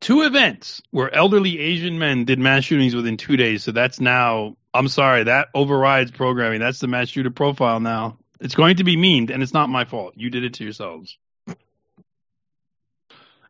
[0.00, 3.64] two events where elderly Asian men did mass shootings within two days.
[3.64, 6.60] So that's now I'm sorry, that overrides programming.
[6.60, 8.18] That's the mass shooter profile now.
[8.40, 10.14] It's going to be memed, and it's not my fault.
[10.16, 11.18] You did it to yourselves.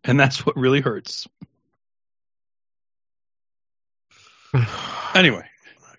[0.03, 1.29] And that's what really hurts.
[5.13, 5.45] Anyway,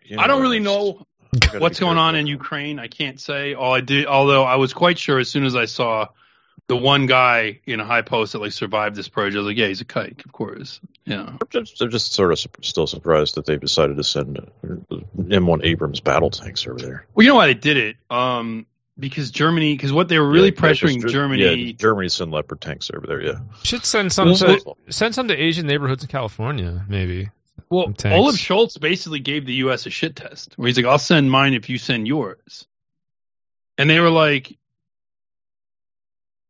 [0.06, 1.11] You I don't really know you gotta
[1.58, 2.28] what's going on in.
[2.28, 2.80] Ukraine.
[2.80, 3.54] I can't say.
[3.54, 6.08] All I did, although I was quite sure as soon as I saw
[6.68, 9.58] the one guy in a high post that like survived this purge, I was like,
[9.58, 10.80] yeah, he's a kike, of course.
[11.06, 11.24] Yeah.
[11.24, 14.42] I'm just, I'm just sort of su- still surprised that they've decided to send uh,
[15.18, 17.06] M1 Abrams battle tanks over there.
[17.14, 17.96] Well, you know why they did it?
[18.10, 18.68] Um,
[19.00, 21.56] because Germany, because what they were really Yeah, 'cause pressuring Ger- Germany.
[21.64, 23.22] Yeah, Germany send Leopard tanks over there.
[23.22, 27.30] Yeah, should send some to, send some to Asian neighborhoods in California, maybe.
[27.70, 28.18] Well, tanks.
[28.18, 29.86] Olaf Scholz basically gave the U.S.
[29.86, 32.68] a shit test, where he's like, "I'll send mine if you send yours,"
[33.78, 34.58] and they were like,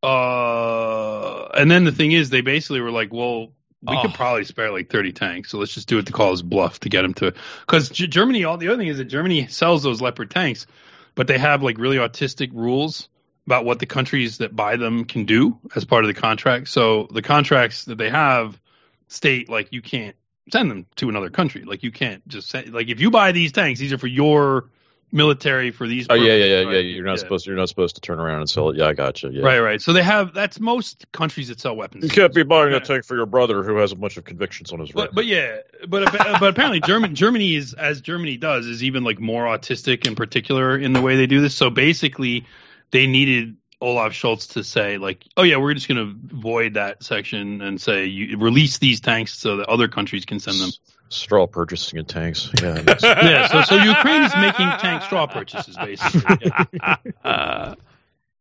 [0.03, 3.51] "Uh," and then the thing is, they basically were like, "Well,
[3.81, 4.13] we could Oh.
[4.13, 6.89] probably spare like 30 tanks, so let's just do it to call his bluff to
[6.89, 10.01] get him to." Because G- Germany, all the other thing is that Germany sells those
[10.01, 10.67] Leopard tanks,
[11.15, 13.09] but they have like really autistic rules
[13.47, 16.67] about what the countries that buy them can do as part of the contract.
[16.67, 18.59] So the contracts that they have
[19.07, 20.15] state like you can't
[20.51, 21.63] send them to another country.
[21.63, 24.69] Like you can't just send like if you buy these tanks, these are for your
[25.13, 26.07] military for these.
[26.09, 26.73] Oh yeah, yeah, yeah, right?
[26.75, 26.79] yeah.
[26.79, 27.43] You're not supposed.
[27.45, 28.77] to, You're not supposed to turn around and sell it.
[28.77, 29.29] Yeah, I got you.
[29.29, 29.43] Yeah.
[29.43, 29.81] Right, right.
[29.81, 32.03] So they have that's most countries that sell weapons.
[32.03, 32.77] You can't be buying Yeah.
[32.77, 35.15] a tank for your brother who has a bunch of convictions on his But record.
[35.15, 35.57] but yeah,
[35.87, 40.07] but uh, but apparently German Germany is as Germany does is even like more autistic
[40.07, 41.55] in particular in the way they do this.
[41.55, 42.45] So basically,
[42.91, 47.03] they needed Olaf Scholz to say like, oh yeah, we're just going to void that
[47.03, 50.69] section and say you release these tanks so that other countries can send them.
[51.09, 52.49] Straw purchasing of tanks.
[52.61, 52.81] Yeah.
[53.03, 56.51] yeah, so so Ukraine is making tank straw purchases basically.
[56.73, 56.95] Yeah.
[57.23, 57.75] Uh,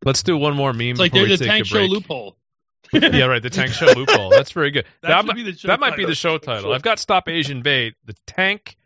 [0.05, 2.37] let's do one more meme It's like there's a tank a show loophole.
[2.93, 3.43] yeah, right.
[3.43, 4.31] The tank show loophole.
[4.31, 4.85] That's very good.
[5.03, 6.73] That That, should mi- be the show that might be the show title.
[6.73, 7.95] I've got Stop Asian Bait.
[8.07, 8.77] The tank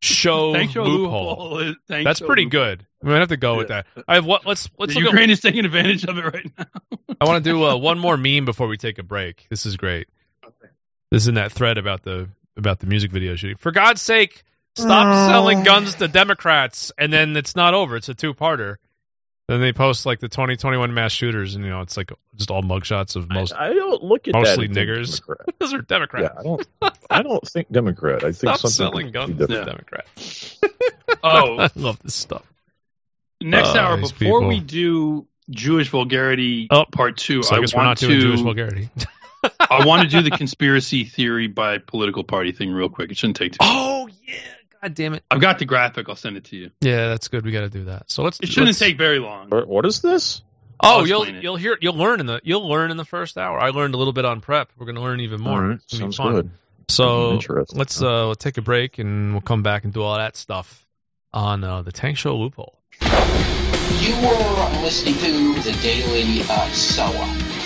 [0.00, 0.86] show, loophole.
[0.86, 1.74] loophole.
[1.88, 2.60] That's show pretty loophole.
[2.60, 2.86] good.
[3.02, 3.86] I'm gonna have to go with that.
[4.08, 4.46] I have what?
[4.46, 6.66] Let's let's The look Ukraine at, is taking advantage of it right now.
[7.20, 9.46] I want to do uh, one more meme before we take a break.
[9.48, 10.08] This is great.
[11.10, 13.56] This is in that thread about the about the music video shooting.
[13.56, 14.42] For God's sake,
[14.74, 17.96] stop selling guns to Democrats, and then it's not over.
[17.96, 18.76] It's a two parter.
[19.48, 22.62] Then they post like the 2021 mass shooters, and you know it's like just all
[22.62, 23.52] mugshots of most.
[23.54, 24.76] I don't look at Mostly that.
[24.76, 25.20] niggers.
[25.60, 26.34] Those are Yeah, Democrats.
[26.38, 26.68] I don't.
[27.10, 28.24] I don't think Democrat.
[28.24, 30.58] I think Stop something selling guns completely to different.
[31.22, 32.42] Oh, I love this stuff.
[33.40, 34.48] next Oh, hour before people.
[34.48, 38.20] we do Jewish vulgarity Oh, part two, So I I guess we're want not doing
[38.20, 38.90] to Jewish vulgarity.
[39.60, 43.12] I want to do the conspiracy theory by political party thing real quick.
[43.12, 43.58] It shouldn't take too.
[43.60, 44.34] oh yeah!
[44.82, 45.24] God damn it!
[45.30, 46.08] I've got the graphic.
[46.08, 46.70] I'll send it to you.
[46.80, 47.44] Yeah, that's good.
[47.44, 48.10] We got to do that.
[48.10, 48.38] So let's.
[48.40, 49.48] It shouldn't let's- take very long.
[49.50, 50.42] What- What is this?
[50.78, 51.42] Oh, I'll you'll it.
[51.42, 53.58] you'll hear you'll learn in the you'll learn in the first hour.
[53.58, 54.70] I learned a little bit on prep.
[54.76, 55.52] We're going to learn even more.
[55.54, 56.34] All right, It's gonna be sounds fun.
[56.34, 56.50] good.
[56.88, 57.40] So
[57.72, 60.86] let's uh let's take a break and we'll come back and do all that stuff
[61.32, 62.78] on uh, the Tank Show loophole.
[63.00, 67.65] You were listening to the Daily uh, Shoah.